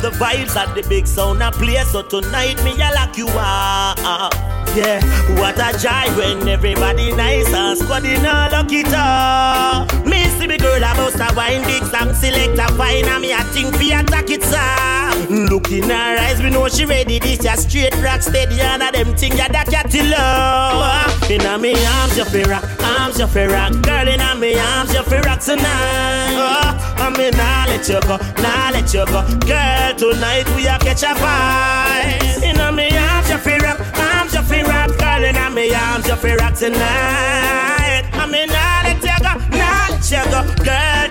The 0.00 0.10
vibes 0.10 0.54
at 0.54 0.74
the 0.76 0.88
big 0.88 1.08
sound 1.08 1.42
I 1.42 1.50
play, 1.50 1.82
so 1.82 2.02
tonight 2.02 2.62
me 2.62 2.80
I 2.80 2.92
lock 2.92 3.18
you 3.18 3.26
up. 3.28 4.32
Yeah, 4.76 5.02
what 5.40 5.58
a 5.58 5.76
joy 5.76 6.06
when 6.16 6.46
everybody 6.48 7.12
nice 7.12 7.52
and 7.52 7.76
squad 7.76 8.04
in 8.04 8.24
a 8.24 8.48
lucky 8.52 8.84
top. 8.84 9.92
Me 10.06 10.24
see 10.38 10.46
me 10.46 10.56
girl 10.56 10.76
a 10.76 10.94
bust 10.94 11.18
a 11.18 11.34
wine, 11.34 11.64
big 11.64 11.82
song 11.84 12.14
select 12.14 12.58
a 12.58 12.72
fine, 12.74 13.06
and 13.06 13.22
me 13.22 13.32
a 13.32 13.42
think 13.52 13.74
fi 13.74 13.98
attack 13.98 14.30
it 14.30 14.44
sir. 14.44 14.97
Look 15.28 15.70
in 15.72 15.90
her 15.90 16.16
eyes, 16.18 16.40
we 16.42 16.50
know 16.50 16.68
she 16.68 16.84
ready. 16.84 17.18
This 17.18 17.42
ya 17.44 17.54
straight 17.54 17.94
rock 18.02 18.22
steady, 18.22 18.60
and 18.60 18.82
a 18.82 18.92
them 18.92 19.14
thing 19.16 19.36
ya 19.36 19.48
that 19.48 19.66
cat 19.66 19.92
love. 19.92 21.30
Inna 21.30 21.58
me 21.58 21.74
arms 21.74 22.16
you 22.16 22.24
fi 22.24 22.42
rock, 22.44 22.64
arms 22.80 23.18
you 23.18 23.26
fi 23.26 23.46
rock, 23.46 23.72
girl 23.82 24.08
inna 24.08 24.34
me 24.36 24.58
arms 24.58 24.94
you 24.94 25.02
fi 25.02 25.20
rock 25.20 25.40
tonight. 25.40 26.36
Oh, 26.38 26.94
I 26.98 27.10
me 27.16 27.30
nah 27.30 27.66
let 27.66 27.88
you 27.88 28.00
go, 28.00 28.16
nah 28.40 28.70
let 28.70 28.94
you 28.94 29.04
go, 29.06 29.20
girl. 29.44 29.94
Tonight 29.98 30.48
we 30.56 30.66
a 30.66 30.78
catch 30.78 31.02
a 31.02 31.14
fight. 31.14 32.42
Inna 32.42 32.72
me 32.72 32.88
arms 32.96 33.28
you 33.28 33.38
fi 33.38 33.58
rock, 33.58 33.80
arms 33.98 34.32
you 34.32 34.42
fi 34.42 34.62
rock, 34.62 34.96
girl 34.98 35.24
inna 35.24 35.50
me 35.50 35.74
arms 35.74 36.06
you 36.06 36.16
fi 36.16 36.34
rock 36.36 36.54
tonight. 36.54 38.08
I 38.12 38.26
me 38.26 38.46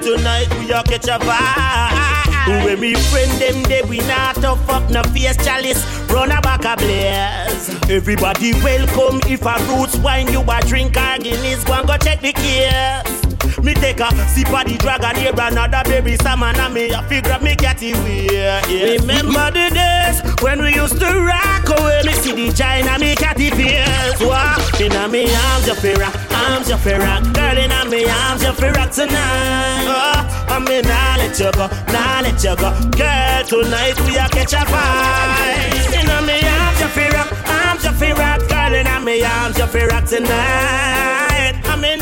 Tonight 0.08 0.48
we 0.60 0.72
a 0.72 0.82
catch 0.84 1.10
a 1.10 1.20
vibe. 1.20 2.64
When 2.64 2.80
me 2.80 2.94
friend 2.94 3.30
them 3.42 3.62
they 3.64 3.82
we 3.82 3.98
not 4.08 4.36
to 4.36 4.56
fuck 4.56 4.90
no 4.90 5.04
face 5.04 5.36
chalice. 5.44 5.84
Run 6.10 6.32
a 6.32 6.40
back 6.40 6.64
a 6.64 6.78
blaze. 6.78 7.76
Everybody 7.90 8.54
welcome. 8.64 9.20
If 9.30 9.42
a 9.42 9.58
roots 9.68 9.98
wine 9.98 10.32
you 10.32 10.44
a 10.50 10.62
drink 10.62 10.96
or 10.96 11.18
Guinness. 11.18 11.66
Go 11.66 11.74
and 11.74 11.88
go 11.90 11.98
check 11.98 12.22
the 12.22 12.32
case 12.32 13.17
Me 13.64 13.74
take 13.74 14.00
a 14.00 14.10
sip 14.28 14.50
of 14.50 14.66
the 14.66 14.78
dragon 14.78 15.16
here 15.16 15.34
another 15.38 15.82
baby 15.86 16.16
salmon 16.18 16.56
and 16.56 16.74
me 16.74 16.90
a 16.90 17.02
figure 17.04 17.40
me 17.40 17.56
catty 17.56 17.94
wear 17.94 18.62
yeah. 18.70 18.98
Remember 19.00 19.52
the 19.52 19.70
days 19.74 20.22
when 20.42 20.62
we 20.62 20.74
used 20.76 21.00
to 21.00 21.10
rock 21.22 21.68
away? 21.80 22.02
Me 22.06 22.14
see 22.14 22.34
the 22.34 22.52
China 22.54 22.98
me 23.00 23.16
catty 23.16 23.50
face 23.50 24.20
Walk 24.22 24.80
inna 24.80 25.08
me 25.08 25.28
arms 25.34 25.68
you 25.68 25.76
fi 25.76 25.94
rock 25.96 26.16
Arms 26.32 26.70
you 26.70 26.78
fi 26.78 26.98
rock 26.98 27.24
Girl 27.34 27.58
inna 27.58 27.86
me 27.90 28.06
arms 28.08 28.44
you 28.44 28.54
fi 28.54 28.70
rock 28.72 28.92
tonight. 28.92 29.86
Ah, 29.88 30.48
oh, 30.50 30.56
I 30.56 30.60
me 30.60 30.82
nah 30.82 31.18
let 31.18 31.38
you 31.40 31.52
go 31.52 31.68
Nah 31.92 32.22
let 32.22 32.44
you 32.44 32.56
go. 32.56 32.70
Girl 32.98 33.44
tonight 33.46 33.98
we 34.06 34.18
a 34.18 34.28
catch 34.30 34.54
a 34.54 34.64
vibe 34.68 35.94
Inna 35.94 36.22
me 36.26 36.38
arms 36.46 36.80
you 36.82 36.88
fi 36.88 37.10
rock 37.10 37.30
Arms 37.48 37.84
you 37.84 37.92
fi 37.92 38.12
rock 38.14 38.48
Girl 38.50 38.74
inna 38.74 39.00
me 39.00 39.24
arms 39.24 39.58
you 39.58 39.68
fi 39.68 39.86
rock 39.86 40.06
tonight. 40.06 41.56
I 41.66 41.76
me 41.76 41.96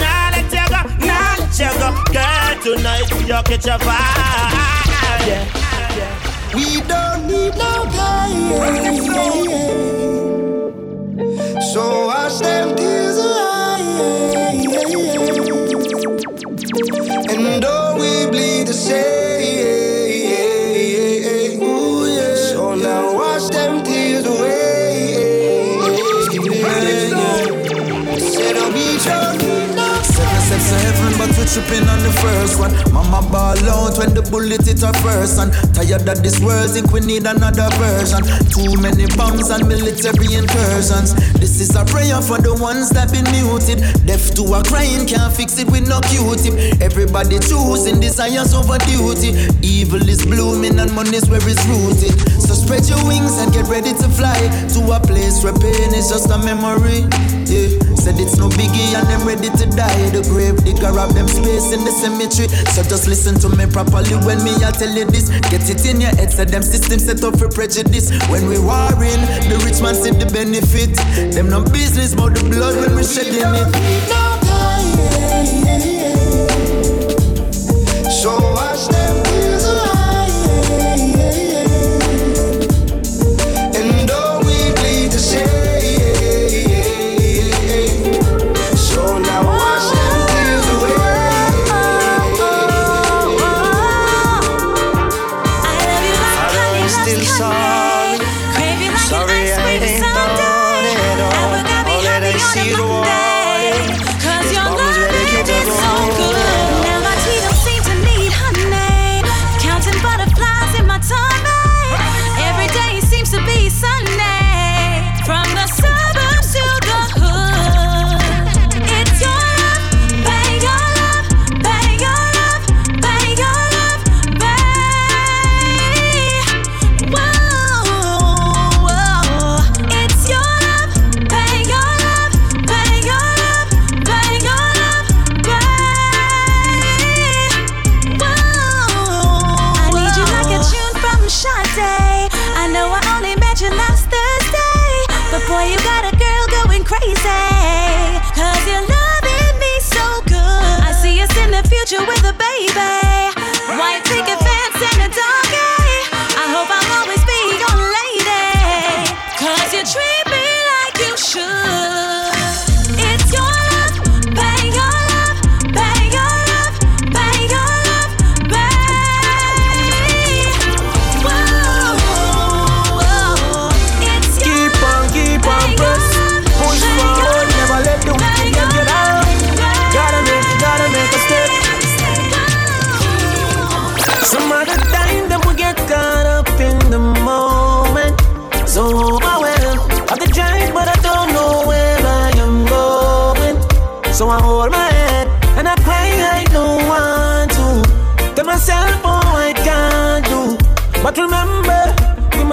Let 1.57 1.73
go 1.79 1.89
Girl 2.11 2.55
tonight 2.61 3.09
a 3.29 3.41
catch 3.43 3.65
a 3.67 3.77
vibe 3.79 5.25
Yeah 5.25 5.45
We 6.53 6.81
don't 6.81 7.27
need 7.27 7.55
no 7.55 7.85
pain. 7.95 8.51
So 11.73 12.07
wash 12.07 12.39
them 12.39 12.75
tears 12.75 13.17
away. 13.17 14.65
And 17.29 17.63
though 17.63 17.95
we 17.99 18.29
bleed 18.29 18.67
the 18.67 18.73
same, 18.73 19.24
tripping 31.55 31.87
on 31.87 32.03
the 32.03 32.11
first 32.19 32.59
one. 32.59 32.75
Mama 32.91 33.23
ball 33.31 33.55
out 33.71 33.95
when 33.95 34.11
the 34.11 34.19
bullet 34.27 34.59
hit 34.67 34.83
her 34.83 34.91
first 34.99 35.39
and 35.39 35.55
tired 35.71 36.03
of 36.03 36.19
this 36.19 36.35
world, 36.43 36.67
think 36.67 36.91
we 36.91 36.99
need 36.99 37.23
another 37.23 37.71
version. 37.79 38.19
Too 38.51 38.75
many 38.83 39.07
bombs 39.15 39.47
and 39.47 39.63
military 39.63 40.35
incursions. 40.35 41.15
This 41.39 41.63
is 41.63 41.71
a 41.79 41.87
prayer 41.87 42.19
for 42.19 42.43
the 42.43 42.51
ones 42.59 42.91
that 42.91 43.07
been 43.07 43.23
muted. 43.31 43.79
Deaf 44.03 44.35
to 44.35 44.43
a 44.51 44.59
crying, 44.67 45.07
can't 45.07 45.31
fix 45.31 45.55
it 45.55 45.71
with 45.71 45.87
no 45.87 46.03
Q-tip. 46.11 46.83
Everybody 46.83 47.39
choosing 47.39 48.03
desires 48.03 48.51
over 48.51 48.75
duty. 48.83 49.31
Evil 49.63 50.03
is 50.03 50.27
blooming 50.27 50.75
and 50.75 50.91
money's 50.91 51.31
where 51.31 51.39
it's 51.39 51.63
rooted. 51.71 52.19
So 52.35 52.51
spread 52.51 52.83
your 52.91 52.99
wings 53.07 53.39
and 53.39 53.55
get 53.55 53.71
ready 53.71 53.95
to 53.95 54.07
fly 54.11 54.35
to 54.75 54.79
a 54.91 54.99
place 54.99 55.39
where 55.39 55.55
pain 55.55 55.95
is 55.95 56.11
just 56.11 56.27
a 56.27 56.37
memory. 56.43 57.07
Yeah, 57.47 57.94
said 58.05 58.21
it's 58.21 58.37
no 58.37 58.49
biggie 58.49 58.93
and 58.93 59.09
them 59.09 59.25
ready 59.25 59.49
to 59.49 59.65
die. 59.73 60.09
The 60.13 60.21
grave 60.29 60.61
digger 60.63 60.93
have 60.93 61.17
them 61.17 61.27
space 61.27 61.73
in 61.73 61.81
the 61.81 61.89
cemetery. 61.89 62.47
So 62.77 62.85
just 62.85 63.07
listen 63.07 63.33
to 63.41 63.49
me 63.57 63.65
properly 63.65 64.13
when 64.21 64.43
me 64.45 64.53
I 64.61 64.69
tell 64.69 64.93
you 64.93 65.05
this. 65.05 65.33
Get 65.49 65.65
it 65.65 65.81
in 65.89 66.01
your 66.01 66.13
head, 66.13 66.31
so 66.31 66.45
them 66.45 66.61
systems 66.61 67.05
set 67.05 67.23
up 67.23 67.39
for 67.39 67.49
prejudice. 67.49 68.13
When 68.29 68.45
we 68.45 68.61
warring, 68.61 69.25
the 69.49 69.57
rich 69.65 69.81
man 69.81 69.97
see 69.97 70.13
the 70.13 70.29
benefit. 70.29 70.93
Them 71.33 71.49
no 71.49 71.65
business 71.65 72.13
about 72.13 72.37
the 72.37 72.45
blood 72.45 72.77
when 72.77 72.95
we 72.95 73.03
shedding 73.03 73.41
it. 73.41 73.73
So 74.05 74.35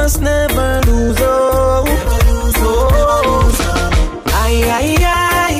must 0.03 0.21
never 0.21 0.81
lose 0.88 1.17
hope. 1.19 1.87
Oh, 2.59 3.47
ay, 4.35 4.57
ay, 4.79 4.97
ay, 4.99 5.55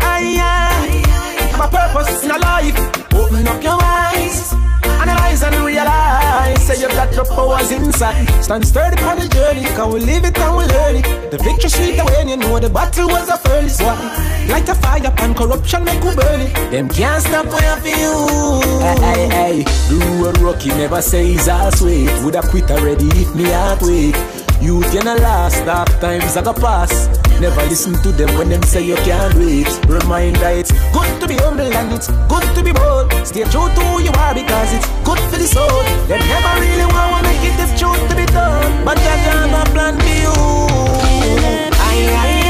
ay, 0.00 0.26
ay. 0.38 1.58
My 1.58 1.66
purpose 1.66 2.22
in 2.22 2.30
life, 2.30 2.78
open 3.12 3.48
up 3.48 3.60
your 3.60 3.82
eyes. 3.82 4.54
Analyze 5.02 5.42
and 5.42 5.56
realize 5.66 6.62
Say 6.64 6.80
you've 6.80 6.92
got 6.92 7.12
your 7.14 7.24
powers 7.26 7.70
inside 7.72 8.26
Stand 8.42 8.66
sturdy 8.66 9.02
on 9.02 9.18
the 9.18 9.28
journey 9.28 9.64
Can 9.76 9.92
we 9.92 10.00
live 10.00 10.24
it 10.24 10.38
and 10.38 10.56
we 10.56 10.64
learn 10.64 10.96
it 10.96 11.30
The 11.30 11.38
victory 11.38 11.68
sweet 11.68 11.98
when 12.04 12.28
you 12.28 12.36
know 12.36 12.58
the 12.58 12.70
battle 12.70 13.08
was 13.08 13.28
a 13.28 13.36
furnace 13.36 13.82
one. 13.82 13.98
Light 14.48 14.68
a 14.68 14.74
fire 14.74 15.12
and 15.18 15.36
corruption 15.36 15.84
make 15.84 16.02
we 16.02 16.14
burn 16.14 16.40
it 16.40 16.54
Them 16.70 16.88
can't 16.88 17.22
stop 17.22 17.46
when 17.46 17.64
I 17.64 17.80
feel 17.80 18.28
Rocky 20.54 20.68
never 20.68 21.02
says 21.02 21.48
I'll 21.48 21.72
sweet 21.72 22.08
Would 22.22 22.36
have 22.36 22.48
quit 22.48 22.70
already 22.70 23.08
if 23.18 23.34
me 23.34 23.42
heart 23.50 23.82
wait 23.82 24.14
Youth 24.62 24.86
gonna 24.94 25.16
last, 25.16 25.66
dark 25.66 25.88
times 25.98 26.36
are 26.36 26.42
gonna 26.42 26.58
pass. 26.58 27.08
Never 27.40 27.60
listen 27.64 27.92
to 28.02 28.12
them 28.12 28.32
when 28.38 28.48
them 28.48 28.62
say 28.62 28.82
you 28.86 28.94
can't 29.04 29.34
wait. 29.34 29.68
Reminder 29.88 30.46
it's 30.46 30.70
good 30.92 31.20
to 31.20 31.26
be 31.26 31.34
humble 31.34 31.66
and 31.66 31.92
it's 31.92 32.08
good 32.30 32.46
to 32.54 32.62
be 32.62 32.72
bold. 32.72 33.12
Stay 33.26 33.42
true 33.50 33.68
to 33.68 33.80
who 33.90 34.00
you 34.00 34.12
are 34.14 34.32
because 34.32 34.72
it's 34.72 34.86
good 35.04 35.18
for 35.28 35.36
the 35.36 35.46
soul. 35.46 35.82
They 36.06 36.18
never 36.18 36.60
really 36.60 36.86
want 36.94 37.26
to 37.26 37.28
make 37.28 37.44
it 37.44 37.56
this 37.58 37.78
truth 37.78 38.00
to 38.08 38.14
be 38.16 38.24
done, 38.26 38.84
but 38.86 38.96
got 38.96 39.66
a 39.66 39.70
plan 39.72 39.98
for 39.98 40.06
you. 40.06 40.32
Aye, 41.82 42.14
aye, 42.22 42.43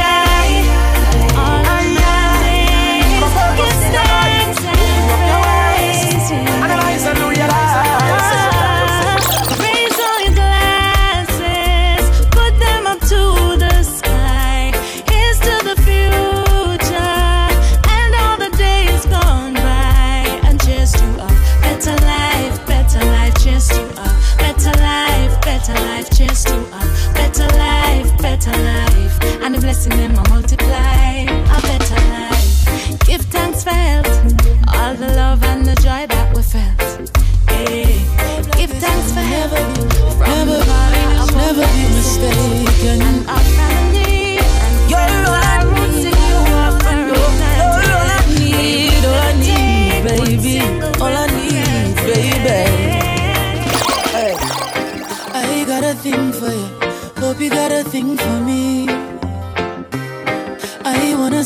blessing 29.75 29.97
them 29.97 30.13
will 30.13 30.29
multiply. 30.31 31.25
A 31.27 31.61
better 31.63 32.01
life. 32.11 32.99
Give 33.07 33.21
thanks 33.23 33.65
for 33.65 33.71
health, 33.71 34.07
all 34.75 34.95
the 34.95 35.09
love 35.17 35.43
and 35.43 35.67
the 35.67 35.75
joy 35.77 36.07
that 36.07 36.35
we 36.35 36.43
felt. 36.43 37.11
Hey, 37.49 37.99
give 38.57 38.71
thanks 38.71 39.13
for 39.13 39.21
heaven. 39.21 39.67
Never, 40.21 40.65
never 41.35 41.67
be 41.75 41.83
mistaken. 41.95 42.64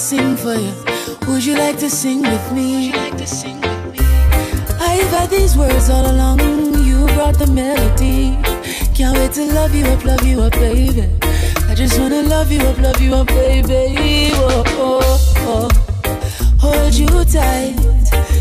Sing 0.09 0.37
for 0.39 0.55
you. 0.55 0.73
Would 1.27 1.45
you 1.45 1.55
like 1.55 1.77
to 1.81 1.91
sing 1.91 2.23
with 2.23 2.53
me? 2.53 2.95
I've 4.81 5.11
had 5.11 5.29
these 5.29 5.55
words 5.55 5.91
all 5.91 6.11
along. 6.11 6.41
You 6.83 7.05
brought 7.15 7.39
the 7.39 7.47
melody. 7.47 8.39
Can't 8.95 9.19
wait 9.19 9.33
to 9.33 9.45
love 9.53 9.75
you 9.75 9.85
up, 9.85 10.03
love 10.07 10.25
you 10.25 10.41
up, 10.41 10.53
baby. 10.53 11.11
I 11.69 11.75
just 11.75 12.01
wanna 12.01 12.23
love 12.23 12.51
you 12.51 12.61
up, 12.61 12.79
love 12.79 13.03
you 13.03 13.15
up, 13.17 13.27
baby. 13.27 14.31
Oh, 14.33 14.65
oh, 14.87 15.35
oh. 15.51 15.69
Hold 16.59 16.95
you 16.95 17.09
tight, 17.27 17.77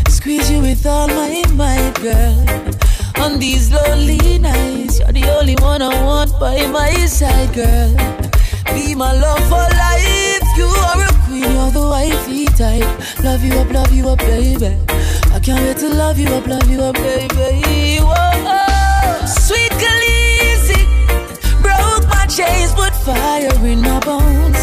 squeeze 0.08 0.50
you 0.50 0.60
with 0.62 0.86
all 0.86 1.08
my 1.08 1.44
might, 1.52 1.92
girl. 2.00 2.36
On 3.22 3.38
these 3.38 3.70
lonely 3.70 4.38
nights, 4.38 5.00
you're 5.00 5.12
the 5.12 5.28
only 5.38 5.56
one 5.56 5.82
I 5.82 6.02
want 6.02 6.30
by 6.40 6.66
my 6.68 6.94
side, 7.04 7.52
girl. 7.52 7.90
Be 8.72 8.94
my 8.94 9.12
love 9.12 9.44
for 9.50 9.68
life. 9.84 10.48
You 10.56 10.64
are 10.88 11.07
you're 11.58 11.70
the 11.70 11.88
wifey 11.94 12.44
type. 12.46 12.90
Love 13.24 13.42
you 13.44 13.54
up, 13.58 13.70
love 13.72 13.92
you 13.92 14.08
up, 14.08 14.18
baby. 14.18 14.76
I 15.34 15.40
can't 15.40 15.60
wait 15.64 15.78
to 15.78 15.88
love 15.88 16.18
you 16.18 16.28
up, 16.28 16.46
love 16.46 16.68
you 16.70 16.80
up, 16.82 16.94
baby. 16.94 17.98
Whoa, 18.08 19.26
sweet 19.26 19.72
Khaleesi, 19.82 20.80
broke 21.62 22.06
my 22.14 22.26
chains, 22.26 22.72
put 22.74 22.94
fire 23.06 23.54
in 23.66 23.80
my 23.80 23.98
bones. 24.00 24.60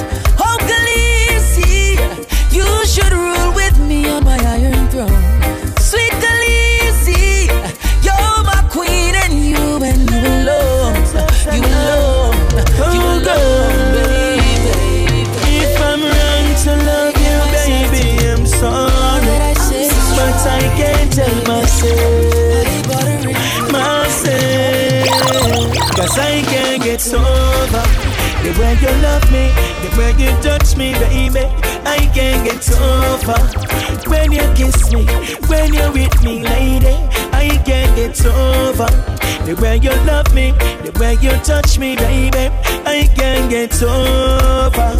Get 27.05 27.13
over 27.13 27.83
the 28.43 28.55
way 28.59 28.73
you 28.81 28.89
love 29.01 29.31
me, 29.31 29.51
the 29.81 29.95
way 29.97 30.11
you 30.17 30.31
touch 30.41 30.75
me, 30.75 30.93
baby. 30.93 31.45
I 31.85 32.09
can't 32.13 32.43
get 32.45 32.69
over 32.79 33.37
when 34.09 34.31
you 34.31 34.41
kiss 34.55 34.91
me, 34.91 35.05
when 35.47 35.73
you're 35.73 35.91
with 35.91 36.23
me, 36.23 36.43
lady. 36.43 36.95
I 37.31 37.61
can't 37.65 37.95
get 37.95 38.25
over 38.25 38.87
the 39.45 39.55
way 39.61 39.77
you 39.77 39.91
love 40.05 40.33
me, 40.33 40.51
the 40.83 40.97
way 40.99 41.13
you 41.21 41.31
touch 41.43 41.77
me, 41.77 41.95
baby. 41.95 42.49
I 42.85 43.09
can't 43.15 43.49
get 43.49 43.81
over. 43.83 44.91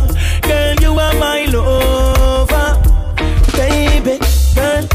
Girl, 0.42 0.76
you 0.82 1.00
are 1.00 1.14
my 1.16 1.46
lover, 1.46 2.82
baby. 3.54 4.20
Girl, 4.54 4.88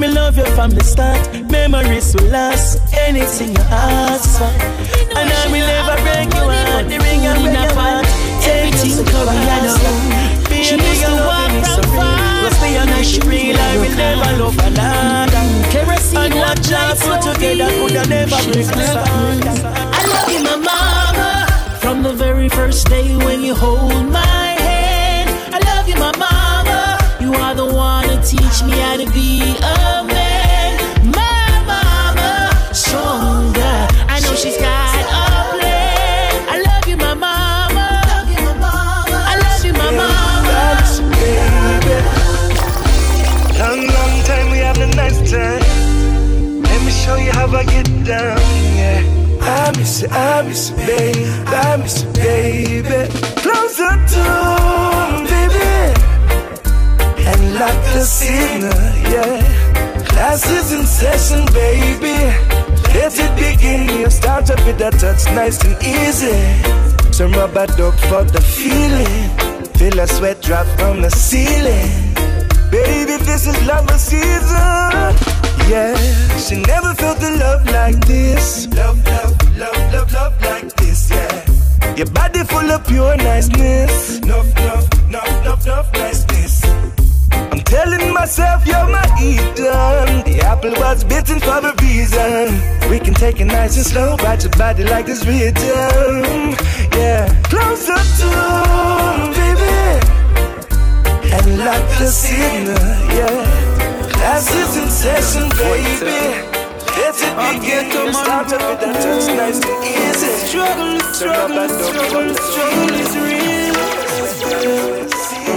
me 0.00 0.08
love 0.08 0.36
you 0.38 0.46
from 0.54 0.70
the 0.70 0.84
start. 0.84 1.20
Memories 1.50 2.14
will 2.14 2.30
last. 2.30 2.80
Anything 2.94 3.50
you 3.50 3.62
ask 3.70 4.38
for, 4.38 4.50
and 5.16 5.30
I 5.30 5.46
will 5.52 5.66
never 5.66 6.02
I 18.58 20.02
love 20.08 20.32
you, 20.32 20.42
my 20.42 20.56
mama. 20.56 21.46
From 21.78 22.02
the 22.02 22.14
very 22.14 22.48
first 22.48 22.88
day 22.88 23.14
when 23.14 23.42
you 23.42 23.54
hold 23.54 24.10
my 24.10 24.24
hand. 24.24 25.28
I 25.52 25.58
love 25.58 25.86
you, 25.86 25.96
my 25.96 26.12
mama. 26.16 26.96
You 27.20 27.34
are 27.34 27.54
the 27.54 27.66
one 27.66 28.04
to 28.08 28.16
teach 28.22 28.62
me 28.64 28.72
how 28.80 28.96
to 28.96 29.04
be 29.12 29.42
a 29.42 30.04
man. 30.08 30.80
My 31.12 31.64
mama, 31.68 32.50
stronger. 32.72 33.76
I 34.08 34.20
know 34.24 34.34
she's 34.34 34.56
got 34.56 35.04
a 35.04 35.52
plan. 35.52 36.48
I 36.48 36.62
love 36.64 36.88
you, 36.88 36.96
my 36.96 37.12
mama. 37.12 38.00
I 38.08 39.36
love 39.36 39.64
you, 39.66 39.72
my 39.74 39.90
mama. 39.90 40.56
Long, 43.60 43.80
long 43.86 44.22
time 44.24 44.50
we 44.50 44.58
have 44.58 44.78
a 44.80 44.86
nice 44.96 45.30
time. 45.30 45.60
Let 46.62 46.80
me 46.86 46.90
show 46.90 47.16
you 47.16 47.32
how 47.32 47.48
I 47.48 47.64
get 47.64 47.86
down, 48.04 48.35
I 50.04 50.42
miss 50.42 50.70
you, 50.70 50.76
baby. 50.76 51.24
I 51.46 51.76
miss 51.76 52.02
you, 52.02 52.12
baby. 52.12 53.08
Closer 53.40 53.94
to 54.12 54.24
me, 55.12 55.30
baby. 55.32 55.72
And 57.24 57.54
lock 57.54 57.78
the 57.94 58.04
signal, 58.04 58.76
yeah. 59.08 59.40
Class 60.08 60.50
is 60.50 60.72
in 60.72 60.84
session, 60.84 61.46
baby. 61.54 62.18
Let 62.92 63.18
it 63.18 63.32
begin. 63.36 64.00
You 64.00 64.10
start 64.10 64.50
up 64.50 64.58
with 64.66 64.80
a 64.80 64.90
touch, 64.90 65.24
nice 65.34 65.64
and 65.64 65.76
easy. 65.82 66.36
Some 67.12 67.32
rubber 67.32 67.66
duck 67.66 67.94
for 68.10 68.24
the 68.24 68.40
feeling. 68.40 69.30
Feel 69.78 69.98
a 70.00 70.06
sweat 70.06 70.42
drop 70.42 70.66
from 70.78 71.00
the 71.00 71.10
ceiling. 71.10 71.88
Baby, 72.70 73.16
this 73.24 73.46
is 73.46 73.56
love 73.66 73.88
season. 73.98 75.16
Yeah, 75.70 75.96
she 76.36 76.60
never 76.62 76.94
felt 76.94 77.18
the 77.18 77.30
love 77.40 77.64
like 77.66 78.04
this. 78.06 78.66
Love, 78.68 79.02
love, 79.06 79.35
Your 81.96 82.06
body 82.08 82.44
full 82.44 82.70
of 82.70 82.86
pure 82.86 83.16
niceness. 83.16 84.18
Enough, 84.18 84.50
enough, 84.58 85.08
enough, 85.08 85.40
enough, 85.40 85.64
enough 85.64 85.92
niceness. 85.94 86.62
I'm 87.32 87.60
telling 87.60 88.12
myself 88.12 88.66
you're 88.66 88.86
my 88.90 89.02
Eden. 89.18 90.22
The 90.28 90.42
apple 90.44 90.72
was 90.72 91.04
bitten 91.04 91.40
for 91.40 91.56
a 91.56 91.74
reason. 91.80 92.60
We 92.90 92.98
can 92.98 93.14
take 93.14 93.40
it 93.40 93.46
nice 93.46 93.78
and 93.78 93.86
slow, 93.86 94.16
ride 94.16 94.42
your 94.42 94.52
body 94.52 94.84
like 94.84 95.06
this 95.06 95.24
rhythm. 95.24 96.54
Yeah, 96.92 97.32
closer 97.44 97.96
to 98.18 98.28
baby, 99.32 99.88
and 101.32 101.58
like 101.58 101.88
the 101.98 102.08
signal. 102.08 102.76
Yeah, 103.16 104.10
class 104.12 104.54
is 104.54 104.76
in 104.76 104.90
session, 104.90 105.48
baby. 105.56 106.55
It 107.18 107.60
begin. 107.60 108.12
Start 108.12 108.52
up 108.52 108.60
with 108.68 108.80
that 108.80 108.96
nice 109.36 109.60
and 109.64 109.84
easy. 109.84 110.28
Struggle, 110.48 111.00
struggle, 111.14 111.68
struggle, 111.68 112.34
struggle 112.34 112.94
is 112.94 113.12
real. 113.16 113.76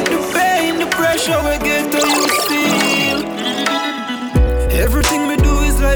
The 0.09 0.19
pain, 0.33 0.79
the 0.79 0.87
pressure 0.95 1.39
we 1.43 1.57
get 1.59 1.91
to 1.91 2.08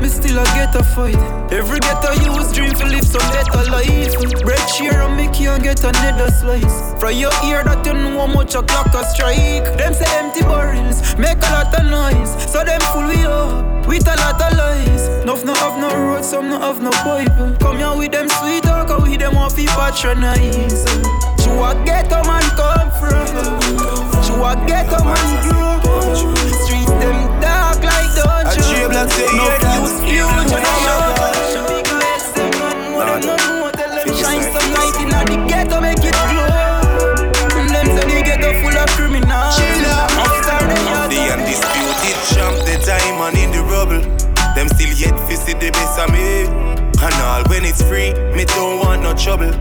we 0.03 0.09
still 0.09 0.37
a 0.37 0.43
get 0.43 0.75
a 0.75 0.83
fight. 0.83 1.15
Every 1.51 1.79
get 1.79 2.03
a 2.03 2.13
use 2.27 2.51
dream 2.51 2.73
to 2.73 2.85
live 2.85 3.05
some 3.05 3.25
better 3.31 3.71
life. 3.71 4.13
Bread 4.43 4.69
share 4.69 5.01
and 5.01 5.15
make 5.15 5.39
you 5.39 5.57
get 5.59 5.81
another 5.81 6.29
slice. 6.29 6.93
From 6.99 7.15
your 7.15 7.31
ear 7.47 7.63
that 7.63 7.85
you 7.85 7.93
know 7.93 8.19
how 8.19 8.27
much 8.27 8.53
a 8.53 8.61
clock 8.61 8.93
a 8.93 9.05
strike. 9.05 9.63
Them 9.77 9.93
say 9.93 10.05
empty 10.19 10.41
barrels 10.41 11.15
make 11.17 11.37
a 11.37 11.49
lot 11.55 11.73
of 11.79 11.85
noise, 11.89 12.31
so 12.51 12.63
them 12.65 12.81
full 12.91 13.07
we 13.07 13.23
up 13.23 13.87
with 13.87 14.05
a 14.05 14.15
lot 14.17 14.41
of 14.41 14.57
lies. 14.57 15.07
Enough 15.23 15.45
no 15.45 15.53
have 15.53 15.79
no 15.79 15.89
road, 15.95 16.25
some 16.25 16.49
no 16.49 16.59
have 16.59 16.83
no 16.83 16.91
pipe. 16.91 17.59
Come 17.61 17.77
here 17.77 17.95
with 17.95 18.11
them 18.11 18.27
sweet 18.27 18.63
talk, 18.63 18.89
with 19.01 19.19
them 19.19 19.37
off 19.37 19.55
patronize. 19.55 21.32
You 21.43 21.51
a 21.63 21.75
ghetto 21.85 22.23
man 22.23 22.43
come 22.55 22.89
from, 22.99 23.27
you 24.23 24.35
a 24.43 24.55
ghetto 24.65 25.03
man 25.03 25.27
grow. 25.43 25.79
Streets 26.63 26.91
them 27.01 27.19
dark 27.41 27.83
like 27.83 28.09
dungeon. 28.15 28.91
No 29.37 29.45
use 29.79 29.99
huge 30.07 30.51
and 30.51 30.65
I'm 30.65 31.67
Big 31.67 31.87
legs 31.99 32.31
them 32.33 32.49
man, 32.59 32.93
what 32.95 33.05
them 33.07 33.21
no 33.27 33.35
know. 33.35 33.71
Tell 33.71 33.91
them 33.91 34.07
shine 34.15 34.43
some 34.53 34.69
light 34.71 34.95
inna 35.03 35.19
the 35.25 35.37
ghetto, 35.47 35.81
make 35.81 35.99
it 35.99 36.15
glow. 36.31 36.47
Them 37.67 37.87
say 37.87 38.05
the 38.07 38.23
ghetto 38.23 38.49
full 38.61 38.77
of 38.77 38.89
criminals. 38.95 39.59
I'm 39.59 41.09
the 41.09 41.19
undisputed 41.33 42.17
champ, 42.31 42.55
the 42.65 42.75
diamond 42.85 43.37
in 43.37 43.51
the 43.51 43.61
rubble. 43.69 44.01
Them 44.55 44.67
still 44.69 44.93
yet 44.95 45.19
fi 45.27 45.35
see 45.35 45.53
the 45.53 45.71
best 45.71 45.99
of 45.99 46.09
me. 46.11 46.47
And 47.03 47.15
all 47.25 47.43
when 47.49 47.65
it's 47.65 47.81
free, 47.81 48.13
me 48.33 48.45
don't 48.45 48.79
want 48.79 49.01
no 49.03 49.13
trouble. 49.13 49.51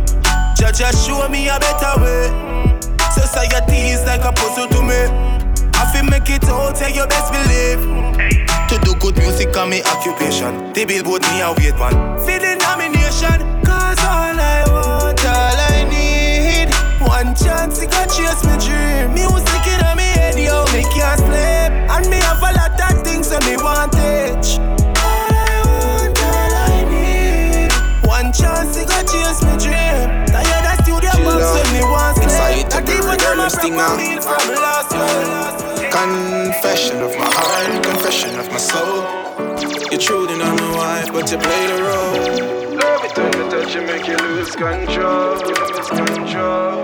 Judge 0.63 0.97
show 0.97 1.29
me 1.29 1.49
a 1.49 1.59
better 1.59 2.01
way. 2.01 2.31
Society 3.13 3.93
is 3.93 4.05
like 4.07 4.25
a 4.25 4.33
puzzle 4.33 4.69
to 4.69 4.83
me. 4.83 5.05
I 5.75 5.91
feel 5.93 6.05
make 6.05 6.31
it 6.31 6.45
out, 6.45 6.81
yeah, 6.81 6.89
your 6.89 7.07
best 7.07 7.31
believe. 7.31 7.83
To 8.69 8.79
do 8.83 8.95
good 8.99 9.19
music 9.19 9.55
on 9.57 9.69
me 9.69 9.83
occupation. 9.83 10.73
The 10.73 10.87
billboard 10.87 11.23
me 11.23 11.43
a 11.43 11.53
wait 11.59 11.79
one. 11.79 11.93
The 12.25 12.57
nomination, 12.57 13.63
cause 13.63 14.01
all 14.01 14.39
I 14.41 14.65
want, 14.73 15.25
all 15.27 15.59
I 15.71 15.85
need. 15.91 16.73
One 17.07 17.35
chance 17.35 17.81
to 17.81 17.87
go 17.87 18.07
chase 18.07 18.43
my 18.45 18.57
dream. 18.57 19.12
A. 33.43 33.51
Confession 35.91 37.03
of 37.03 37.11
my 37.19 37.25
heart, 37.25 37.83
confession 37.83 38.39
of 38.39 38.49
my 38.51 38.57
soul. 38.57 39.03
You're 39.91 40.01
true 40.01 40.27
to 40.29 40.37
know 40.37 40.55
my 40.55 40.77
wife, 40.77 41.13
but 41.13 41.31
you 41.31 41.39
play 41.39 41.67
the 41.67 41.83
role. 41.83 42.62
Touch 43.63 43.77
you 43.77 43.83
make 43.83 44.09
you 44.09 44.17
lose 44.17 44.57
control. 44.57 45.39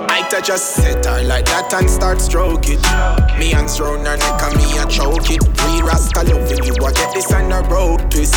I 0.08 0.24
touch 0.30 0.46
just 0.46 0.76
sit 0.76 1.04
her 1.06 1.24
like 1.24 1.44
that 1.46 1.74
and 1.74 1.90
start 1.90 2.20
stroke 2.20 2.68
it. 2.68 2.80
Me 3.36 3.50
hands 3.50 3.80
round 3.80 4.06
her 4.06 4.16
neck 4.16 4.42
and 4.42 4.56
me 4.56 4.78
a 4.78 4.86
choke 4.86 5.28
it. 5.28 5.42
Real 5.42 5.84
rascal 5.84 6.22
loving 6.22 6.62
you, 6.62 6.74
I 6.74 6.92
get 6.92 7.12
this 7.12 7.32
and 7.32 7.52
a 7.52 7.62
rope 7.68 8.08
twist. 8.10 8.34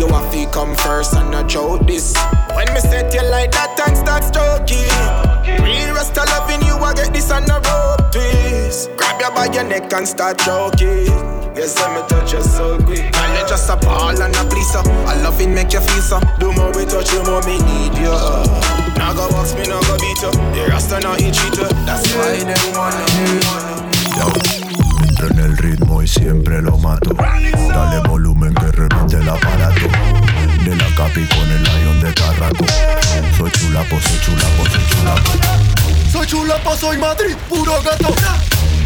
You 0.00 0.08
have 0.08 0.32
to 0.32 0.50
come 0.50 0.74
first 0.74 1.14
and 1.14 1.32
a 1.32 1.46
joke 1.46 1.86
this. 1.86 2.16
When 2.56 2.66
me 2.74 2.80
set 2.80 3.14
you 3.14 3.22
like 3.30 3.52
that 3.52 3.78
and 3.86 3.96
start 3.96 4.24
stroke 4.24 4.66
it. 4.66 5.62
Real 5.62 5.94
rasta 5.94 6.24
loving 6.26 6.66
you, 6.66 6.74
I 6.74 6.92
get 6.92 7.12
this 7.12 7.30
and 7.30 7.48
a 7.48 7.60
rope 7.62 8.10
twist. 8.10 8.90
Grab 8.96 9.20
you 9.20 9.30
by 9.30 9.46
your 9.54 9.62
neck 9.62 9.92
and 9.92 10.08
start 10.08 10.38
choking. 10.38 11.35
Yes, 11.56 11.74
let 11.80 11.88
me 11.96 12.06
touch 12.06 12.34
you 12.34 12.42
so 12.42 12.76
quick. 12.84 13.00
And 13.16 13.32
you 13.32 13.48
just 13.48 13.70
a 13.70 13.76
ball 13.76 14.12
and 14.12 14.36
a 14.36 14.44
pleaser. 14.44 14.84
I 15.08 15.16
love 15.22 15.40
it, 15.40 15.48
make 15.48 15.72
you 15.72 15.80
feel 15.80 16.02
so. 16.02 16.20
The 16.38 16.52
more 16.52 16.68
we 16.76 16.84
touch, 16.84 17.08
the 17.08 17.24
more 17.24 17.40
me 17.48 17.56
need 17.64 17.96
you. 17.96 18.12
Now 19.00 19.16
go 19.16 19.24
box 19.32 19.54
me, 19.56 19.64
now 19.64 19.80
go 19.88 19.96
beat 19.96 20.20
you. 20.20 20.32
The 20.52 20.68
rasta 20.68 21.00
now 21.00 21.14
he 21.16 21.32
cheat 21.32 21.56
you. 21.56 21.64
That's 21.88 22.04
why 22.12 22.44
they 22.44 22.60
wanna 22.76 23.00
Entro 25.08 25.28
en 25.30 25.38
el 25.38 25.56
ritmo 25.56 26.02
y 26.02 26.06
siempre 26.08 26.60
lo 26.60 26.76
mato. 26.76 27.14
Dale 27.14 28.00
volumen 28.06 28.52
que 28.54 28.70
reviente 28.72 29.16
el 29.16 29.28
aparato. 29.28 29.88
De 30.62 30.76
la 30.76 30.94
capi 30.94 31.26
con 31.26 31.50
el 31.50 31.62
lion 31.62 32.00
de 32.02 32.12
Carraco. 32.12 32.66
Soy 33.38 33.50
chulapo, 33.52 33.96
soy 33.98 34.20
chulapo, 34.20 34.66
soy 34.68 34.86
chulapo. 34.90 35.30
Soy 36.12 36.26
chulapo, 36.26 36.76
soy 36.76 36.98
Madrid, 36.98 37.34
puro 37.48 37.72
gato. 37.82 38.14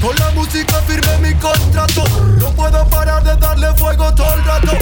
Con 0.00 0.16
la 0.16 0.30
música 0.30 0.80
firme 0.86 1.18
mi 1.18 1.34
contrato. 1.34 2.04
No 2.38 2.50
puedo 2.52 2.88
parar 2.88 3.22
de 3.22 3.36
darle 3.36 3.72
fuego 3.74 4.12
todo 4.14 4.34
el 4.34 4.44
rato. 4.44 4.72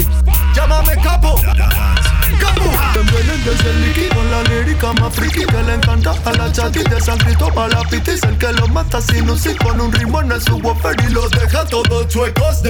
Llámame 0.55 0.95
capo. 1.01 1.35
Capo. 2.37 2.69
Te 2.93 2.99
vienen 2.99 3.43
desde 3.43 3.69
el 3.69 3.81
liqui 3.81 4.09
con 4.09 4.29
la 4.31 4.43
lírica 4.43 4.93
más 4.93 5.13
friki 5.13 5.45
que 5.45 5.63
le 5.63 5.73
encanta 5.75 6.13
a 6.25 6.33
la 6.33 6.51
chati 6.51 6.79
de 6.83 7.01
San 7.01 7.17
Cristóbal 7.17 7.71
la 7.71 7.81
pitis 7.89 8.23
el 8.23 8.37
que 8.37 8.51
lo 8.53 8.67
mata 8.67 9.01
sin 9.01 9.29
un 9.29 9.37
sí 9.37 9.55
con 9.55 9.79
un 9.79 9.91
ritmo 9.91 10.21
en 10.21 10.41
su 10.41 10.57
woofer 10.57 10.95
y 11.07 11.11
los 11.11 11.29
deja 11.31 11.65
todos 11.65 12.07
chuecos 12.07 12.61
de 12.63 12.69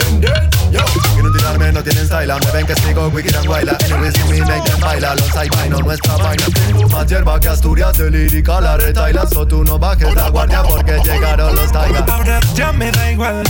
Yo, 0.71 0.81
quiero 1.13 1.31
tirarme, 1.31 1.71
no 1.71 1.83
tienen 1.83 2.05
style 2.05 2.33
Me 2.45 2.51
ven 2.51 2.65
que 2.65 2.75
sigo 2.75 3.07
wicked 3.07 3.35
and 3.35 3.47
baila 3.47 3.77
Anyways, 3.85 4.25
me 4.29 4.39
make 4.41 4.63
them 4.69 4.79
baila 4.79 5.15
Los 5.15 5.35
hay 5.35 5.49
no 5.69 5.79
nuestra 5.79 6.15
vaina 6.17 6.45
Tengo 6.53 6.87
más 6.89 7.07
hierba 7.07 7.39
que 7.39 7.47
Asturias 7.47 7.97
de 7.97 8.11
lírica 8.11 8.61
la 8.61 8.77
retaila 8.77 9.25
So 9.27 9.45
tú 9.47 9.63
no 9.63 9.77
bajes 9.79 10.13
la 10.13 10.29
guardia 10.29 10.63
porque 10.63 10.99
llegaron 11.03 11.55
los 11.55 11.71
taigas 11.71 12.07
Ahora 12.07 12.39
ya 12.55 12.71
me 12.71 12.91
da 12.91 13.11
igual, 13.11 13.43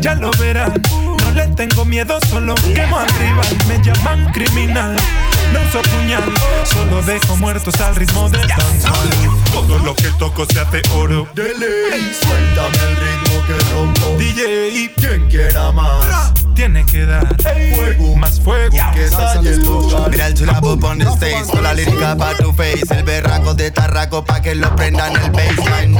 ya 0.00 0.14
lo 0.14 0.30
verán. 0.32 0.72
No 0.90 1.30
le 1.32 1.46
tengo 1.48 1.84
miedo, 1.84 2.18
solo 2.28 2.54
quemo 2.74 2.98
al 2.98 3.08
rival. 3.08 3.46
Me 3.68 3.82
llaman 3.82 4.32
criminal, 4.32 4.96
no 5.52 5.60
uso 5.62 5.82
puñal. 5.90 6.24
Solo 6.64 7.02
dejo 7.02 7.36
muertos 7.36 7.80
al 7.80 7.96
ritmo 7.96 8.28
del 8.28 8.46
dancehall. 8.46 9.10
Todo 9.52 9.78
lo 9.78 9.94
que 9.94 10.08
toco 10.18 10.46
se 10.46 10.60
hace 10.60 10.82
oro. 10.94 11.28
De 11.34 11.54
ley, 11.54 12.12
suéltame 12.20 12.78
el 12.88 12.96
ritmo 12.96 13.46
que 13.46 13.72
rompo 13.72 14.16
DJ, 14.18 14.92
quien 14.96 15.28
quiera 15.28 15.72
más 15.72 16.32
tiene 16.60 16.84
que 16.84 17.06
dar 17.06 17.26
fuego, 17.74 18.16
más 18.16 18.38
fuego. 18.38 18.76
Que 18.92 19.06
estalle 19.06 19.48
el 19.48 19.62
lugar. 19.62 20.10
Mira 20.10 20.26
el 20.26 20.34
chulapo 20.34 20.72
on 20.82 20.98
the 20.98 21.06
stage 21.06 21.46
con 21.50 21.62
la 21.62 21.72
lírica 21.72 22.14
pa' 22.14 22.34
tu 22.34 22.52
face. 22.52 22.82
El 22.90 23.02
berraco 23.02 23.54
de 23.54 23.70
tarraco 23.70 24.22
pa' 24.22 24.42
que 24.42 24.54
lo 24.54 24.76
prendan 24.76 25.16
el 25.16 25.30
baseline. 25.30 25.98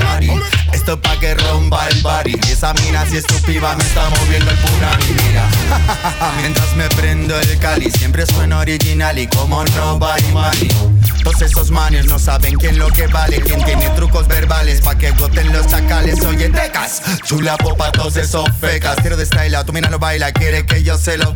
Esto 0.75 1.01
pa' 1.01 1.19
que 1.19 1.35
rompa 1.35 1.89
el 1.89 2.03
body. 2.03 2.39
Esa 2.53 2.75
mina 2.75 3.07
si 3.07 3.17
es 3.17 3.27
tu 3.27 3.41
piba 3.47 3.75
me 3.75 3.83
está 3.83 4.11
moviendo 4.11 4.51
el 4.51 4.57
punani. 4.59 5.05
Mira, 5.27 5.49
mientras 6.43 6.77
me 6.77 6.89
prendo 6.91 7.41
el 7.41 7.59
cali 7.59 7.91
siempre 7.91 8.27
suena 8.27 8.59
original 8.59 9.19
y 9.19 9.27
como 9.41 9.65
nobody 9.65 10.33
money. 10.33 11.00
Todos 11.23 11.43
esos 11.43 11.71
manes 11.71 12.07
no 12.07 12.19
saben 12.19 12.57
quién 12.57 12.79
lo 12.79 12.89
que 12.89 13.07
vale 13.07 13.41
Quién 13.41 13.63
tiene 13.65 13.89
trucos 13.91 14.27
verbales 14.27 14.81
pa' 14.81 14.97
que 14.97 15.11
goten 15.13 15.53
los 15.53 15.67
chacales. 15.67 16.21
Oye, 16.25 16.49
tecas, 16.49 17.03
chula 17.25 17.57
popa, 17.57 17.93
todos 17.93 18.17
esos 18.17 18.49
fecas. 18.61 18.97
Quiero 19.01 19.17
de 19.17 19.27
style, 19.27 19.57
tu 19.65 19.73
mina 19.73 19.91
lo 19.91 19.99
baila, 19.99 20.33
quiere 20.33 20.65
que 20.67 20.83
yo 20.83 20.97
se 20.97 21.19
lo... 21.19 21.35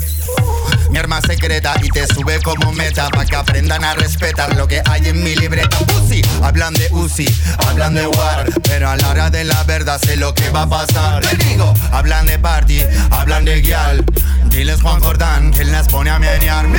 Mi 0.90 0.98
arma 0.98 1.20
secreta 1.20 1.74
y 1.82 1.88
te 1.88 2.06
sube 2.06 2.40
como 2.42 2.72
meta 2.72 3.08
Pa' 3.08 3.24
que 3.24 3.36
aprendan 3.36 3.84
a 3.84 3.94
respetar 3.94 4.54
lo 4.54 4.68
que 4.68 4.82
hay 4.84 5.08
en 5.08 5.22
mi 5.22 5.34
libreta. 5.34 5.76
Pussy, 5.78 6.22
hablan 6.42 6.74
de 6.74 6.88
Uzi, 6.92 7.26
hablan 7.66 7.94
de 7.94 8.06
War 8.06 8.46
Pero 8.62 8.90
a 8.90 8.96
la 8.96 9.08
hora 9.08 9.30
de 9.30 9.44
la 9.44 9.62
verdad 9.64 10.00
sé 10.00 10.16
lo 10.16 10.34
que 10.34 10.50
va 10.50 10.62
a 10.62 10.68
pasar. 10.68 11.22
Te 11.26 11.36
digo, 11.36 11.72
hablan 11.90 12.26
de 12.26 12.38
party, 12.38 12.82
hablan 13.10 13.44
de 13.44 13.60
guial. 13.60 14.04
Diles 14.50 14.80
Juan 14.82 15.00
Jordán, 15.00 15.50
que 15.52 15.64
las 15.64 15.88
pone 15.88 16.10
a 16.10 16.18
menear. 16.18 16.68
Mi. 16.68 16.78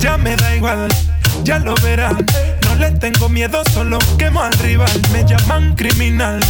Ya 0.00 0.16
me 0.16 0.36
da 0.36 0.56
igual 0.56 0.88
ya 1.42 1.58
lo 1.58 1.74
verán. 1.76 2.24
No 2.64 2.74
le 2.76 2.90
tengo 2.92 3.28
miedo, 3.28 3.62
solo 3.72 3.98
quemo 4.18 4.42
al 4.42 4.52
rival. 4.54 4.90
Me 5.12 5.24
llaman 5.24 5.74
criminal, 5.74 6.40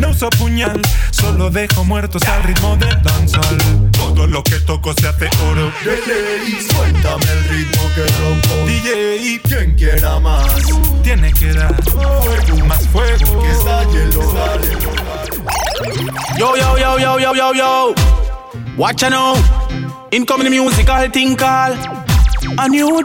no 0.00 0.10
uso 0.10 0.28
puñal, 0.30 0.80
solo 1.10 1.50
dejo 1.50 1.84
muertos 1.84 2.22
al 2.24 2.42
ritmo 2.42 2.76
del 2.76 3.02
dancehall. 3.02 3.90
Todo 3.92 4.26
lo 4.26 4.42
que 4.42 4.60
toco 4.60 4.92
se 4.94 5.08
hace 5.08 5.28
oro. 5.50 5.72
De 5.84 5.96
ley, 6.06 6.58
suéltame 6.70 7.24
el 7.30 7.44
ritmo 7.44 7.82
que 7.94 8.06
rompo. 8.22 8.54
DJ, 8.66 9.40
quien 9.42 9.74
quiera 9.74 10.18
más, 10.20 10.46
tiene 11.02 11.32
que 11.32 11.52
dar 11.52 11.74
fuego, 11.84 12.66
más 12.66 12.86
fuego. 12.88 13.42
Que 13.42 13.50
estalle 13.50 14.02
el 14.04 14.16
hogar. 14.16 14.60
Yo, 16.38 16.56
yo, 16.56 16.78
yo, 16.78 16.98
yo, 16.98 17.18
yo, 17.18 17.34
yo, 17.34 17.52
yo. 17.54 17.94
Watch 18.76 19.02
out 19.02 19.10
now. 19.10 19.34
Incoming 20.12 20.50
musical 20.50 21.10
thing 21.10 21.36
call. 21.36 21.74
A 22.58 22.68
new. 22.68 23.02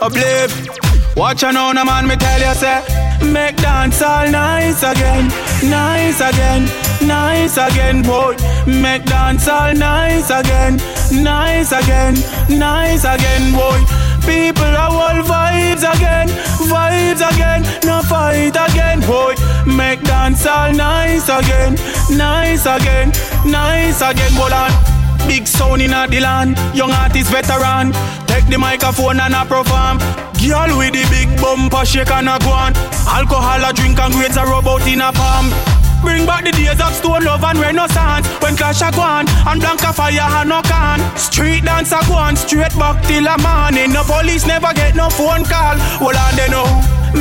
A 0.00 0.08
blip. 0.08 0.50
Watch 1.16 1.42
out 1.42 1.54
now, 1.54 1.84
man, 1.84 2.06
me 2.06 2.16
tell 2.16 2.40
you, 2.40 2.54
say. 2.54 2.80
Make 3.32 3.56
dance 3.56 4.00
all 4.00 4.30
nice 4.30 4.82
again. 4.82 5.28
Nice 5.68 6.20
again. 6.20 6.68
Nice 7.06 7.56
again, 7.56 8.02
boy. 8.02 8.36
Make 8.66 9.04
dance 9.04 9.48
all 9.48 9.74
nice 9.74 10.30
again. 10.30 10.76
Nice 11.10 11.72
again. 11.72 12.14
Nice 12.48 13.04
again, 13.04 13.52
boy. 13.52 14.08
People 14.28 14.64
are 14.64 14.92
all 14.92 15.22
vibes 15.24 15.80
again, 15.80 16.28
vibes 16.68 17.24
again, 17.32 17.62
no 17.82 18.02
fight 18.02 18.54
again, 18.54 19.00
boy. 19.00 19.34
Make 19.64 20.02
dance 20.02 20.44
all 20.46 20.70
nice 20.70 21.30
again, 21.30 21.76
nice 22.14 22.66
again, 22.66 23.10
nice 23.46 24.02
again, 24.02 24.34
boy. 24.36 24.52
on. 24.52 24.70
Big 25.26 25.46
sound 25.46 25.80
in 25.80 25.92
the 25.92 26.20
land, 26.20 26.58
young 26.76 26.90
artist 26.90 27.30
veteran. 27.30 27.92
Take 28.38 28.50
the 28.50 28.56
microphone 28.58 29.18
and 29.18 29.34
a 29.34 29.42
perform. 29.42 29.98
Girl 30.38 30.70
with 30.78 30.94
the 30.94 31.02
big 31.10 31.26
bumper 31.42 31.82
shake 31.84 32.14
and 32.14 32.30
a 32.30 32.38
go. 32.38 32.54
Alcohol 33.10 33.66
a 33.66 33.74
drink 33.74 33.98
and 33.98 34.14
grades 34.14 34.36
a 34.36 34.46
rub 34.46 34.62
out 34.62 34.86
in 34.86 35.02
a 35.02 35.10
palm. 35.10 35.50
Bring 36.06 36.24
back 36.24 36.44
the 36.44 36.52
days 36.54 36.78
of 36.78 36.94
stone 36.94 37.24
love 37.24 37.42
and 37.42 37.58
renaissance 37.58 38.28
When 38.38 38.54
clash 38.54 38.80
a 38.80 38.94
gone 38.94 39.26
and 39.26 39.58
blanca 39.58 39.92
fire 39.92 40.22
and 40.22 40.48
no 40.48 40.62
can 40.62 41.02
Street 41.18 41.64
dance 41.64 41.90
a 41.90 41.98
gone 42.06 42.36
straight 42.36 42.70
back 42.78 43.02
till 43.02 43.26
a 43.26 43.34
morning 43.42 43.90
No 43.90 44.04
police 44.04 44.46
never 44.46 44.72
get 44.72 44.94
no 44.94 45.10
phone 45.10 45.42
call 45.42 45.74
Hold 45.98 46.14
on 46.14 46.36
they 46.38 46.46
know 46.46 46.70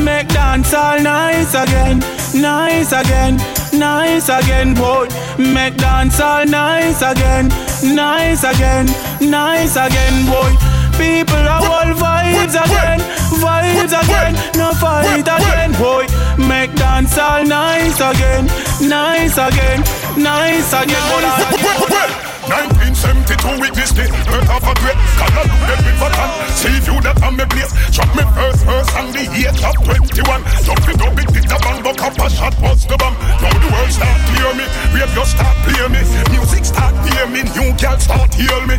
Make 0.06 0.28
dance 0.30 0.72
all 0.76 1.02
nice 1.02 1.56
again 1.58 1.98
Nice 2.38 2.94
again 2.94 3.42
Nice 3.74 4.30
again 4.30 4.76
boy 4.76 5.10
Make 5.42 5.78
dance 5.78 6.22
all 6.22 6.46
nice 6.46 7.02
again 7.02 7.50
Nice 7.82 8.44
again 8.44 8.86
Nice 9.20 9.76
again 9.76 10.30
boy 10.30 10.77
People 10.98 11.46
are 11.46 11.62
all 11.62 11.94
vibes 11.94 12.58
again, 12.58 13.00
vibes 13.38 13.94
again, 13.94 14.34
no 14.58 14.74
fight 14.74 15.22
again, 15.22 15.72
boy. 15.74 16.06
Make 16.48 16.74
dance 16.76 17.18
all 17.18 17.46
nice 17.46 18.00
again, 18.02 18.46
nice 18.82 19.38
again, 19.38 19.82
nice 20.18 20.74
again. 20.74 20.98
Nice 20.98 21.94
again. 21.94 22.28
1972 22.48 23.60
witness 23.60 23.92
the 23.92 24.08
birth 24.24 24.48
of 24.48 24.64
a 24.64 24.74
great 24.80 24.96
Hallelujah 25.20 25.84
with 25.84 26.00
Vatan 26.00 26.32
See 26.56 26.80
you 26.88 26.96
that 27.04 27.20
on 27.20 27.36
me 27.36 27.44
place 27.44 27.76
Drop 27.92 28.08
me 28.16 28.24
first 28.32 28.64
verse 28.64 28.88
on 28.96 29.12
the 29.12 29.28
age 29.36 29.60
of 29.68 29.76
21 29.84 30.48
Don't 30.64 30.84
be 30.88 30.96
no 30.96 31.12
big 31.12 31.28
did 31.28 31.44
bang 31.64 31.84
But 31.84 32.00
up 32.02 32.18
a 32.20 32.30
shot 32.30 32.56
was 32.62 32.86
the 32.88 32.98
bomb. 32.98 33.16
Now 33.42 33.52
the 33.60 33.70
world 33.72 33.92
start 33.92 34.20
clear 34.32 34.52
me. 34.56 34.66
Radio 34.92 35.24
start 35.24 35.56
play 35.64 35.88
me. 35.88 36.02
Music 36.32 36.66
start 36.66 36.96
hear 37.08 37.28
me. 37.28 37.44
New 37.56 37.72
girl 37.78 37.98
start 38.00 38.34
heal 38.34 38.62
me 38.68 38.76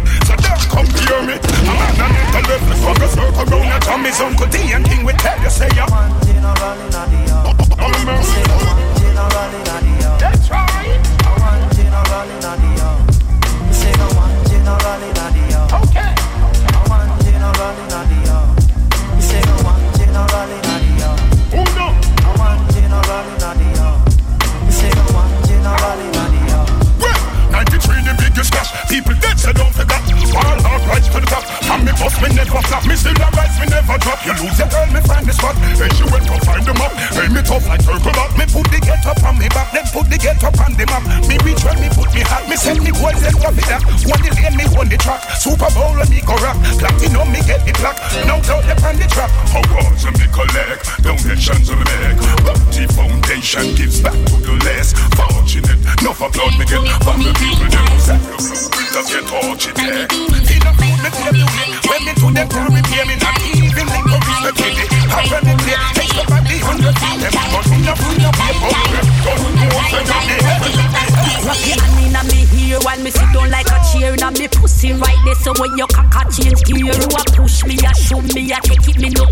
tummy 4.13 4.31
Uncle 4.31 4.47
D 4.49 4.73
and 4.73 4.85
King 4.85 5.05
will 5.05 5.15
tell 5.17 5.41
you 5.43 5.51
say 5.51 5.69
ya 5.77 5.87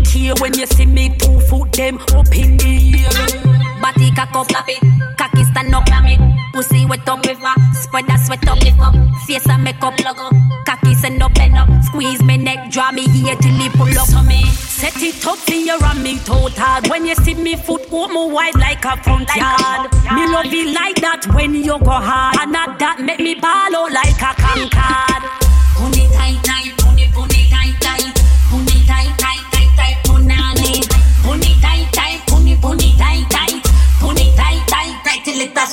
care. 0.07 0.33
When 0.39 0.53
you 0.57 0.65
see 0.65 0.85
me 0.85 1.15
two 1.17 1.39
foot 1.41 1.71
them 1.73 1.99
up 2.15 2.33
in 2.35 2.57
the 2.57 2.73
air. 3.03 3.57
Body 3.81 4.11
cock 4.11 4.35
up, 4.35 4.47
flap 4.49 4.65
it, 4.67 4.81
cocky 5.17 5.43
stand 5.43 5.73
up, 5.73 5.85
clam 5.85 6.05
it. 6.05 6.19
Pussy 6.53 6.85
wet 6.85 7.07
up 7.07 7.23
river, 7.25 7.53
spread 7.73 8.07
that 8.07 8.19
sweat 8.25 8.47
up, 8.47 8.59
lift 8.63 8.79
up. 8.79 8.95
Face 9.25 9.47
and 9.47 9.63
make 9.63 9.81
up, 9.83 9.95
plug 9.97 10.17
up. 10.17 10.33
Cocky 10.65 10.95
send 10.95 11.21
up, 11.21 11.33
bend 11.35 11.55
up. 11.55 11.69
Squeeze 11.83 12.23
me 12.23 12.37
neck, 12.37 12.71
draw 12.71 12.91
me 12.91 13.07
here 13.09 13.35
till 13.35 13.61
it 13.61 13.71
pull 13.73 13.97
up 13.97 14.13
on 14.15 14.27
me. 14.27 14.43
Set 14.51 15.01
it 15.01 15.25
up 15.25 15.37
you 15.49 15.77
and 15.81 16.03
me 16.03 16.17
total. 16.19 16.89
When 16.89 17.05
you 17.05 17.15
see 17.15 17.35
me 17.35 17.55
foot, 17.55 17.89
walk 17.91 18.09
me 18.09 18.31
wide 18.31 18.55
like 18.55 18.83
a 18.85 18.97
front 19.03 19.29
yard. 19.35 19.91
Me 20.15 20.27
love 20.31 20.45
it 20.45 20.73
like 20.73 20.99
that 21.01 21.27
when 21.33 21.53
you 21.53 21.77
go 21.79 21.91
hard. 21.91 22.37
And 22.39 22.51
not 22.51 22.79
that 22.79 22.99
make 22.99 23.19
me 23.19 23.35
ball 23.35 23.75
out 23.75 23.91
like 23.91 24.21
a 24.21 24.33
concord. 24.41 25.46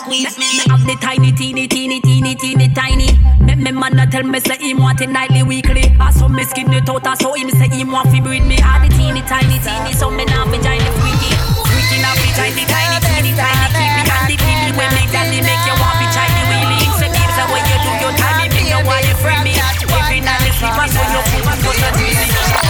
Squeeze 0.04 0.36
me. 0.38 0.44
Me 0.60 0.64
have 0.68 0.84
the 0.84 0.96
tiny, 1.00 1.32
teeny, 1.32 1.66
teeny, 1.66 2.00
teeny, 2.00 2.34
teeny, 2.36 2.68
tiny. 2.68 3.08
Make 3.40 3.58
me 3.58 3.72
man 3.72 3.98
a 3.98 4.06
tell 4.06 4.22
me 4.22 4.38
say 4.40 4.56
him 4.60 4.78
want 4.78 5.00
it 5.00 5.08
nightly, 5.08 5.42
weekly. 5.42 5.96
I 5.98 6.10
saw 6.10 6.28
me 6.28 6.44
skin 6.44 6.72
it 6.72 6.88
out, 6.88 7.06
I 7.06 7.14
saw 7.14 7.32
him 7.32 7.50
say 7.50 7.68
him 7.68 7.90
want 7.90 8.10
fi 8.12 8.20
breed 8.20 8.44
me. 8.44 8.60
All 8.60 8.80
the 8.80 8.88
teeny, 8.92 9.22
tiny, 9.24 9.58
teeny, 9.64 9.92
so 9.96 10.10
me 10.10 10.24
now 10.24 10.44
the 10.44 10.60
freaky. 10.60 11.32
Freaky 11.72 11.98
now 12.04 12.14
fi 12.20 12.28
tiny, 12.36 12.64
tiny, 12.68 12.98
teeny, 13.08 13.32
tiny. 13.32 13.64
Keep 13.72 13.92
me 13.96 14.02
on 14.12 14.22
the 14.28 14.36
feely 14.36 14.70
when 14.76 14.90
me 14.92 15.02
daddy 15.08 15.40
make 15.40 15.64
you 15.64 15.76
want 15.80 15.96
fi 15.96 16.26
me 16.36 16.42
wheelie. 16.52 16.88
Say 17.00 17.08
babes, 17.08 17.36
the 17.36 17.44
way 17.48 17.62
you 17.64 17.78
do 17.80 17.90
your 18.04 18.14
time, 18.20 18.48
me 18.52 18.62
know 18.68 18.84
why 18.84 19.00
you 19.00 19.16
free 19.24 19.40
me. 19.40 19.56
Every 19.56 20.20
night 20.20 20.44
you 20.44 20.52
sleep, 20.52 20.76
I 20.76 20.86
saw 20.86 21.04
your 21.12 21.24
foot, 21.32 21.48
I 21.48 21.54
saw 21.56 21.72
your 21.72 21.92
teeny. 21.96 22.63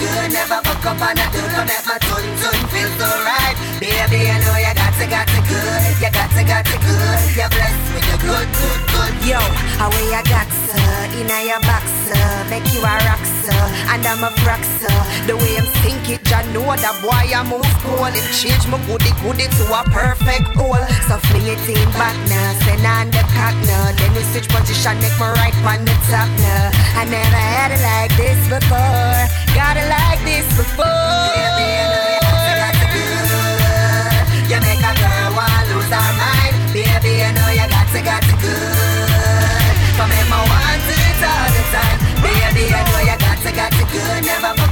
Good 0.00 0.32
Never 0.32 0.60
fuck 0.64 0.86
up 0.88 1.00
on 1.04 1.20
a 1.20 1.26
dude 1.28 1.52
For 1.52 1.64
make 1.68 1.84
my 1.84 1.96
tun 2.00 2.24
tun 2.40 2.58
feel 2.72 2.90
so 2.96 3.08
right. 3.28 3.56
Baby, 3.80 4.24
you 4.28 4.38
know 4.40 4.56
you 4.56 4.72
got 4.72 4.92
to, 4.96 5.04
got 5.06 5.26
to 5.28 5.40
good 5.44 5.82
You 6.00 6.10
got 6.10 6.28
to, 6.32 6.42
got 6.42 6.64
to 6.64 6.76
good. 6.80 7.20
You're 7.36 7.52
blessed 7.52 7.86
with 7.94 8.06
good, 8.08 8.20
good, 8.24 8.48
good 8.48 8.89
Yo, 9.26 9.38
how 9.76 9.90
way 9.90 10.04
you 10.08 10.22
got 10.32 10.48
so 10.48 10.80
Inna 11.20 11.44
your 11.44 11.60
box, 11.60 11.84
make 12.48 12.64
you 12.72 12.80
a 12.80 12.94
rock, 13.04 13.20
sir. 13.44 13.62
And 13.92 14.06
I'm 14.06 14.24
a 14.24 14.30
rock, 14.48 14.64
The 15.26 15.36
way 15.36 15.58
I'm 15.60 15.68
think 15.84 16.08
it, 16.08 16.24
ya 16.30 16.40
know 16.56 16.64
that 16.64 16.96
boy 17.04 17.28
I 17.28 17.44
move 17.44 17.68
cool 17.84 18.08
It 18.08 18.24
change 18.32 18.64
my 18.72 18.80
goodie 18.88 19.12
goodie 19.20 19.50
to 19.60 19.64
a 19.68 19.84
perfect 19.92 20.56
hole. 20.56 20.86
So 21.04 21.20
fling 21.28 21.52
it 21.52 21.60
in 21.68 21.84
back 22.00 22.16
now, 22.32 22.48
send 22.64 22.86
on 22.86 23.10
the 23.12 23.20
cock 23.36 23.56
now 23.68 23.92
Then 23.92 24.14
you 24.16 24.24
switch 24.32 24.48
position, 24.48 24.96
make 25.04 25.16
my 25.20 25.32
right 25.36 25.56
on 25.68 25.84
the 25.84 25.96
top 26.08 26.30
now 26.40 26.72
I 26.96 27.04
never 27.04 27.42
had 27.54 27.76
it 27.76 27.82
like 27.84 28.12
this 28.16 28.40
before. 28.48 29.20
Got 29.52 29.76
it 29.76 29.88
like 29.88 30.20
this 30.24 30.48
before 30.56 32.09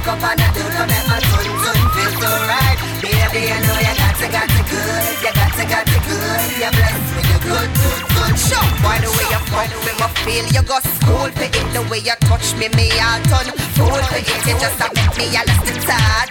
up 0.09 0.23
on 0.25 0.37
dude 0.57 0.73
For 0.73 0.85
make 0.89 1.05
my 1.05 1.19
tun 1.21 1.47
tun 1.61 1.79
feel 1.93 2.11
so 2.17 2.31
right 2.49 2.77
Baby, 2.99 3.41
you 3.45 3.59
know 3.61 3.77
you 3.77 3.93
got 3.93 4.13
to, 4.17 4.27
got 4.33 4.47
to 4.49 4.61
good 4.65 5.05
You 5.21 5.31
got 5.37 5.51
to, 5.53 5.63
got 5.69 5.85
to 5.85 5.99
good 6.09 6.41
You're 6.57 6.73
blessed 6.73 7.09
with 7.13 7.27
the 7.29 7.37
good, 7.45 7.69
good, 7.77 8.01
good 8.17 8.35
show 8.41 8.65
Why 8.81 8.97
the 8.97 9.09
way 9.13 9.27
you 9.29 9.41
How 9.53 9.69
we 9.85 9.91
me 9.93 10.07
feel 10.25 10.45
you 10.49 10.63
go 10.65 10.77
school 10.81 11.29
for 11.29 11.45
it 11.45 11.59
the 11.73 11.81
way 11.89 11.99
you 11.99 12.17
touch 12.25 12.57
me, 12.57 12.67
me 12.73 12.89
all 12.97 13.21
turn 13.29 13.53
fool 13.77 14.01
for 14.09 14.17
it. 14.17 14.25
You 14.45 14.57
just 14.57 14.81
a 14.81 14.89
make 14.89 15.13
me 15.17 15.29
a 15.37 15.45
the 15.45 15.73
start. 15.85 16.27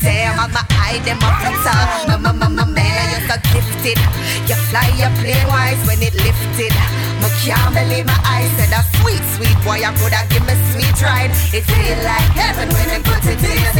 Damn, 0.00 0.38
I'm 0.38 0.54
a 0.54 0.62
eye 0.76 1.00
them 1.04 1.18
up 1.24 1.40
the 1.40 1.50
top. 1.64 2.22
My 2.22 2.32
my 2.32 2.48
my 2.48 2.64
man, 2.64 3.08
you're 3.10 3.26
so 3.28 3.36
gifted. 3.52 3.98
You 4.44 4.56
fly, 4.68 4.92
you 5.00 5.08
play 5.20 5.40
wise 5.48 5.80
when 5.88 6.02
it 6.02 6.14
lifted. 6.14 6.72
I 6.72 7.28
can't 7.44 7.74
believe 7.74 8.06
my 8.06 8.18
eyes 8.24 8.50
said 8.56 8.72
a 8.76 8.82
sweet, 9.00 9.24
sweet 9.36 9.56
boy. 9.64 9.80
I 9.80 9.90
coulda 9.96 10.20
give 10.28 10.44
me 10.46 10.54
sweet 10.70 10.96
ride. 11.02 11.32
It 11.52 11.64
feel 11.64 11.98
like 12.04 12.28
heaven 12.36 12.68
when 12.70 12.97
they 13.02 13.10
put 13.10 13.24
it 13.26 13.42
in 13.44 13.58
your 13.58 13.72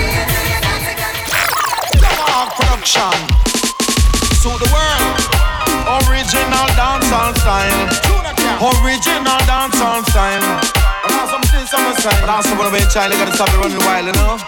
Dog 2.00 2.48
production. 2.54 3.10
To 4.42 4.50
the 4.62 4.68
world. 4.72 5.18
Original 6.06 6.68
dancehall 6.78 7.34
style. 7.38 7.88
Original 8.82 9.38
dancehall 9.46 10.04
style. 10.10 10.77
But 11.18 12.30
also 12.30 12.54
wanna 12.56 12.70
be 12.70 12.78
a 12.78 12.88
child, 12.88 13.12
I 13.12 13.18
gotta 13.18 13.34
stop 13.34 13.48
it 13.50 13.58
running 13.58 13.82
wild, 13.82 14.06
you 14.06 14.14
know. 14.14 14.38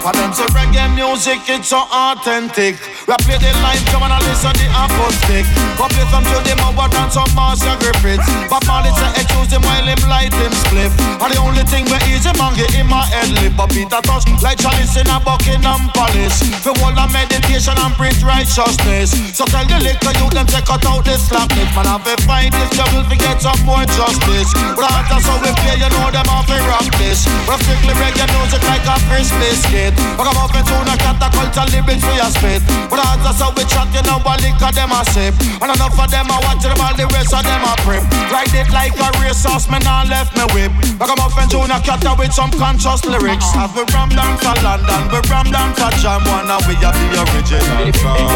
For 0.00 0.12
them 0.14 0.32
say 0.32 0.46
reggae 0.54 0.86
music, 0.94 1.42
it's 1.50 1.68
so 1.68 1.82
authentic. 1.90 2.78
We 3.10 3.14
play 3.26 3.38
the 3.42 3.50
live, 3.60 3.82
come 3.90 4.06
and 4.06 4.14
listen 4.24 4.54
the 4.54 4.66
acoustic. 4.70 5.44
Go 5.74 5.90
play 5.90 6.06
some 6.08 6.22
Judy 6.30 6.54
Mowatt 6.62 6.94
and 6.94 7.10
some 7.10 7.26
Marcia 7.34 7.74
Griffiths. 7.82 8.22
But 8.46 8.62
Marley 8.70 8.94
say 8.94 9.10
excuse 9.18 9.50
him 9.50 9.62
while 9.66 9.82
him 9.82 9.98
light 10.06 10.32
him 10.34 10.54
spliff. 10.64 10.94
And 11.18 11.30
the 11.34 11.38
only 11.42 11.66
thing 11.66 11.84
we 11.90 11.98
easy 12.14 12.30
man 12.38 12.54
get 12.54 12.70
in 12.78 12.86
my 12.86 13.02
head 13.10 13.30
lip. 13.42 13.58
But 13.58 13.74
Peter 13.74 13.98
Tosh 14.06 14.26
like 14.42 14.62
Chalice 14.62 14.94
in 14.94 15.10
a 15.10 15.18
Buckingham 15.18 15.90
Palace. 15.90 16.38
For 16.62 16.74
all 16.86 16.94
the 16.94 17.06
meditation 17.10 17.74
and 17.74 17.94
preach 17.98 18.22
righteousness. 18.22 19.10
So 19.34 19.42
tell 19.50 19.66
the 19.66 19.82
liquor 19.82 20.14
you 20.22 20.30
them 20.30 20.46
take 20.46 20.66
cut 20.70 20.86
out 20.86 21.02
this 21.02 21.26
slackness. 21.26 21.70
Man, 21.74 21.90
I've 21.90 22.06
to 22.06 22.14
fight 22.22 22.54
this 22.54 22.70
devil 22.78 23.02
to 23.02 23.16
get 23.18 23.42
some 23.42 23.58
more 23.66 23.82
justice. 23.90 24.54
But 24.78 24.86
that's 25.10 25.26
how 25.26 25.38
we 25.42 25.50
play, 25.66 25.82
you 25.82 25.90
know 25.90 26.05
them 26.12 26.28
off 26.30 26.48
a 26.50 26.58
rock 26.68 26.86
this. 26.98 27.26
But 27.46 27.62
strictly 27.62 27.94
reggae 27.98 28.26
music 28.36 28.62
like 28.66 28.86
a 28.86 28.96
first 29.08 29.32
biscuit. 29.38 29.94
But 30.18 30.28
I'm 30.28 30.38
off 30.38 30.54
into 30.54 30.74
a 30.74 30.94
catapult 30.98 31.54
lyrics 31.72 32.04
for 32.04 32.16
your 32.16 32.30
spit. 32.30 32.62
But 32.90 33.02
that's 33.22 33.40
how 33.40 33.50
we 33.54 33.64
chat, 33.66 33.90
you 33.94 34.02
know, 34.06 34.22
what 34.22 34.42
liquor 34.42 34.70
them 34.72 34.92
a 34.92 35.02
sip. 35.10 35.34
And 35.62 35.70
enough 35.72 35.98
of 35.98 36.08
them 36.10 36.30
a 36.30 36.36
watch 36.46 36.62
them, 36.62 36.78
all 36.78 36.94
the 36.94 37.06
rest 37.10 37.34
of 37.34 37.42
them 37.42 37.62
a 37.64 37.74
prep. 37.82 38.04
Ride 38.30 38.54
it 38.54 38.70
like 38.70 38.94
a 38.98 39.08
racehorse, 39.18 39.66
man, 39.70 39.82
I 39.86 40.06
left 40.06 40.36
me 40.36 40.44
whip. 40.54 40.72
But 40.98 41.10
I'm 41.10 41.20
off 41.20 41.36
into 41.40 41.58
a 41.58 41.78
cat 41.82 42.02
with 42.18 42.32
some 42.32 42.50
conscious 42.54 43.04
lyrics. 43.04 43.50
Have 43.56 43.74
we 43.74 43.82
ram 43.92 44.10
down 44.10 44.38
to 44.38 44.52
London, 44.62 45.02
we 45.10 45.18
ram 45.28 45.50
down 45.50 45.74
to 45.74 45.86
Jam 45.98 46.22
One, 46.24 46.50
and 46.50 46.62
we 46.66 46.74
have 46.80 46.94
the 46.94 47.20
original 47.34 47.92
song. 47.98 48.30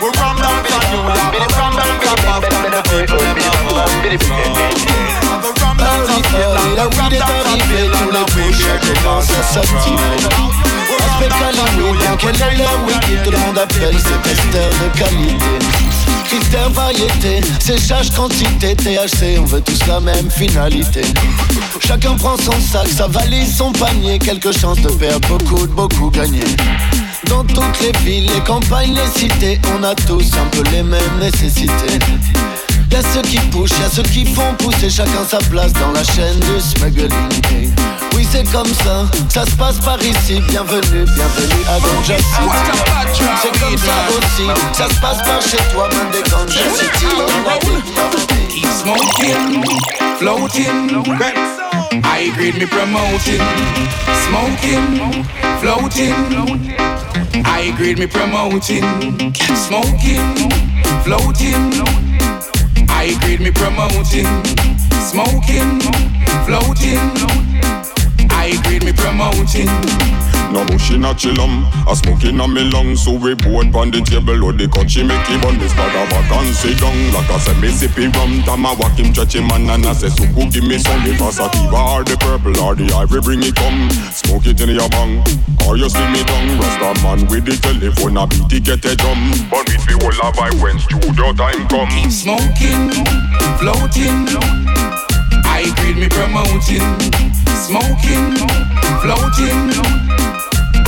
We 0.00 0.08
ram 0.18 0.36
down 0.40 0.60
to 0.64 0.76
New 0.90 1.06
York, 1.06 1.34
we 1.38 1.46
ram 1.54 1.72
down 1.78 1.96
to 2.02 2.12
Boston, 2.24 2.70
the 2.72 2.82
people 2.88 3.20
them 3.20 3.38
love 3.70 3.94
us. 4.10 4.20
We 5.40 5.50
ram 5.60 5.76
to 6.30 6.38
Finland, 6.38 6.90
we 6.90 6.98
ram 6.98 7.10
down 7.10 7.44
to 7.44 7.64
Finland, 7.66 8.16
and 8.16 8.28
we 8.34 8.42
hear 8.54 8.78
the 8.78 8.94
dance. 9.02 9.30
Aspect 11.00 11.32
Hollywood, 11.32 11.96
quelle 12.18 12.34
est 12.36 12.60
weed 12.86 13.22
Tout 13.24 13.30
le 13.30 13.38
monde 13.38 13.58
appelle 13.58 13.96
ces 13.98 14.28
testeurs 14.28 14.70
de 14.70 14.98
qualité 14.98 15.44
Critères 16.24 16.70
variété, 16.70 17.40
séchage 17.58 18.10
quantité 18.10 18.76
THC, 18.76 19.38
on 19.40 19.44
veut 19.44 19.60
tous 19.60 19.86
la 19.86 20.00
même 20.00 20.30
finalité 20.30 21.02
Chacun 21.80 22.14
prend 22.14 22.36
son 22.36 22.52
sac, 22.60 22.86
sa 22.88 23.06
valise, 23.08 23.56
son 23.56 23.72
panier 23.72 24.18
Quelques 24.18 24.52
chances 24.58 24.80
de 24.80 24.90
perdre 24.90 25.26
beaucoup, 25.28 25.66
de 25.66 25.72
beaucoup 25.72 26.10
gagner 26.10 26.44
dans 27.28 27.44
toutes 27.44 27.80
les 27.80 27.92
villes, 28.00 28.28
les 28.34 28.40
campagnes, 28.40 28.92
les 28.92 29.20
cités, 29.20 29.60
on 29.78 29.84
a 29.84 29.94
tous 29.94 30.32
un 30.34 30.46
peu 30.46 30.68
les 30.72 30.82
mêmes 30.82 31.18
nécessités. 31.20 31.98
Y'a 32.90 33.02
ceux 33.02 33.22
qui 33.22 33.38
poussent, 33.50 33.78
y'a 33.78 33.88
ceux 33.88 34.02
qui 34.02 34.26
font 34.26 34.54
pousser 34.58 34.90
chacun 34.90 35.24
sa 35.28 35.38
place 35.38 35.72
dans 35.74 35.92
la 35.92 36.02
chaîne 36.02 36.38
du 36.40 36.60
smuggling. 36.60 37.08
Oui, 38.14 38.26
c'est 38.30 38.50
comme 38.50 38.66
ça, 38.66 39.06
ça 39.28 39.44
se 39.46 39.52
passe 39.52 39.78
par 39.78 39.98
ici. 40.02 40.40
Bienvenue, 40.48 41.04
bienvenue 41.04 41.62
à 41.68 41.78
Ganja 41.80 42.16
City. 42.16 42.48
C'est 43.42 43.58
comme 43.60 43.78
ça 43.78 43.92
aussi, 44.10 44.46
ça 44.72 44.88
se 44.88 45.00
passe 45.00 45.22
par 45.22 45.40
chez 45.40 45.62
toi, 45.72 45.88
man 45.92 46.10
des 46.12 46.28
Ganja 46.28 46.60
City. 46.74 47.06
Keep 48.48 48.66
smoking, 48.82 49.64
floating. 50.18 50.90
I 52.04 52.30
grade 52.36 52.58
me 52.58 52.66
promoting, 52.66 53.40
smoking, 54.26 55.16
floating. 55.60 56.14
I 57.44 57.70
grade 57.76 57.98
me 57.98 58.06
promoting, 58.06 59.32
keep 59.32 59.56
smoking, 59.56 60.50
floating. 61.04 62.09
I 63.02 63.18
grade 63.20 63.40
me 63.40 63.50
promoting, 63.50 64.26
smoking, 65.08 65.80
floating. 66.44 67.00
I 68.28 68.60
grade 68.62 68.84
me 68.84 68.92
promoting. 68.92 70.39
No 70.50 70.66
bush 70.66 70.90
in 70.90 71.04
a 71.04 71.14
chillum, 71.14 71.62
a 71.86 71.94
smoking 71.94 72.40
on 72.40 72.52
me 72.52 72.66
lung. 72.66 72.96
So 72.96 73.12
we 73.14 73.34
board 73.34 73.70
on 73.74 73.90
the 73.90 74.02
table 74.02 74.42
or 74.42 74.52
the 74.52 74.66
country 74.66 75.06
make 75.06 75.22
him 75.30 75.46
on 75.46 75.58
This 75.62 75.72
bag 75.74 75.94
of 75.94 76.10
a 76.10 76.20
vacancy 76.26 76.74
down 76.74 76.98
Like 77.14 77.30
I 77.30 77.38
said, 77.38 77.58
me 77.62 77.70
sippy 77.70 78.10
rum. 78.10 78.42
Time 78.42 78.66
I 78.66 78.74
walk 78.74 78.98
him 78.98 79.14
stretchy 79.14 79.40
man 79.40 79.70
And 79.70 79.86
I 79.86 79.94
say, 79.94 80.10
who 80.10 80.50
give 80.50 80.66
me 80.66 80.78
some? 80.78 80.98
If 81.06 81.22
I 81.22 81.30
sativa 81.30 81.80
or 81.94 82.02
the 82.02 82.18
purple 82.18 82.58
or 82.66 82.74
the 82.74 82.90
ivory 82.90 83.22
Bring 83.22 83.46
it 83.46 83.54
come, 83.54 83.90
smoke 84.10 84.46
it 84.46 84.58
in 84.58 84.74
your 84.74 84.90
bang 84.90 85.22
Or 85.70 85.78
you 85.78 85.86
see 85.86 86.06
me 86.10 86.26
down 86.26 86.58
Rasta 86.58 86.98
man 87.06 87.30
with 87.30 87.46
the 87.46 87.54
telephone. 87.54 88.18
A 88.18 88.26
beat 88.26 88.50
it 88.50 88.64
get 88.66 88.84
a 88.84 88.96
drum. 88.98 89.20
But 89.50 89.70
with 89.70 89.86
the 89.86 89.94
whole 90.02 90.18
of 90.26 90.38
I 90.38 90.50
when 90.58 90.78
studio 90.82 91.30
time 91.32 91.62
come. 91.70 91.94
Keep 91.94 92.10
smoking, 92.10 92.90
floating. 93.62 94.26
I 95.46 95.70
grade 95.78 95.96
me 95.96 96.08
promoting. 96.10 96.82
Smoking, 97.54 98.34
floating 98.98 100.19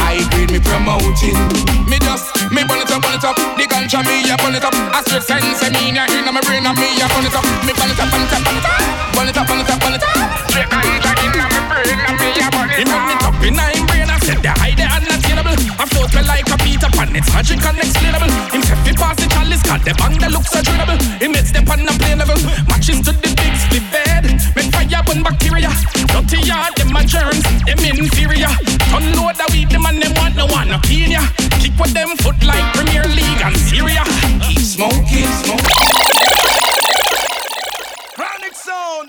I 0.03 0.27
grade 0.35 0.51
me 0.51 0.59
promoting. 0.59 1.39
Me 1.87 1.99
just, 2.03 2.35
me 2.51 2.67
burn 2.67 2.83
it 2.83 2.91
up, 2.91 3.03
burn 3.03 3.15
it 3.15 3.25
up. 3.25 3.37
The 3.57 3.65
ganja 3.71 4.03
me 4.03 4.27
a 4.27 4.37
burn 4.37 4.59
it 4.59 4.65
up. 4.65 4.75
A 4.75 5.01
straight 5.07 5.23
sense, 5.23 5.63
I 5.63 5.71
ya 5.71 6.05
in 6.11 6.27
my 6.27 6.43
brain, 6.43 6.67
and 6.67 6.77
me 6.77 6.99
a 6.99 7.07
burn 7.07 7.25
it 7.25 7.35
up. 7.35 7.47
Me 7.65 7.73
burn 7.73 7.91
it 7.91 8.01
up, 8.01 8.11
burn 8.11 8.27
it 8.27 8.33
up, 8.35 8.43
burn 8.43 8.59
it 8.59 8.67
up. 8.67 9.15
Burn 9.15 9.29
it 9.29 9.39
up, 9.39 9.47
burn 9.47 9.61
it 9.63 9.71
up, 9.71 9.79
burn 9.81 9.95
it 9.95 10.03
up. 10.03 10.17
Straight 10.51 10.69
ganja 10.69 11.13
in 11.23 11.33
my 11.39 11.49
brain, 11.71 11.99
and 12.03 12.17
me 12.19 12.29
a 12.37 12.49
burn 12.51 12.71
it 12.71 12.83
up. 12.83 12.83
He 12.83 12.85
burn 12.85 13.09
it 13.15 13.23
up 13.23 13.39
in 13.47 13.55
my 13.55 13.73
brain, 13.87 14.11
I 14.11 14.19
said 14.21 14.41
the 14.43 14.53
high, 14.59 14.75
the 14.75 14.85
unattainable. 14.85 15.57
I 15.79 15.85
float 15.87 16.11
well 16.13 16.27
like 16.27 16.49
a 16.51 16.57
Peter 16.59 16.91
Pan, 16.91 17.15
it's 17.15 17.31
magic 17.33 17.63
unexplainable. 17.63 18.33
Him 18.51 18.63
say 18.67 18.79
fi 18.83 18.93
pass 18.99 19.17
the 19.17 19.33
got 19.73 19.85
the 19.85 19.95
bang 19.95 20.19
that 20.21 20.31
looks 20.33 20.51
so 20.51 20.61
dreadable. 20.61 20.99
He 21.21 21.29
makes 21.29 21.53
the 21.53 21.63
pan 21.63 21.81
and 21.81 21.99
play 22.01 22.15
level, 22.15 22.39
matches 22.69 23.01
to 23.07 23.13
the 23.13 23.31
big 23.33 23.55
split 23.57 23.85
bed. 23.93 24.25
Make 24.57 24.72
ya 24.93 25.03
burn 25.03 25.23
bacteria. 25.23 25.73
Dirty 26.13 26.45
yard, 26.45 26.77
them 26.77 26.95
a 26.95 27.03
germs, 27.05 27.43
them 27.65 27.81
inferior. 27.81 28.53
Unload 28.93 29.37
the 29.41 29.49
weed, 29.53 29.71
them 29.71 29.87
and 29.89 30.03
them 30.03 30.13
want 30.15 30.37
no 30.37 30.47
one 30.47 30.71
opinion. 30.71 31.25
Kick 31.61 31.73
with 31.81 31.95
them 31.95 32.15
foot 32.21 32.37
like 32.45 32.67
Premier 32.75 33.09
League 33.09 33.41
and 33.41 33.57
Serie 33.57 33.97
A. 33.97 34.05
Smoking, 34.61 35.33
smoking. 35.41 35.93
Chronic 38.15 38.55
zone. 38.55 39.09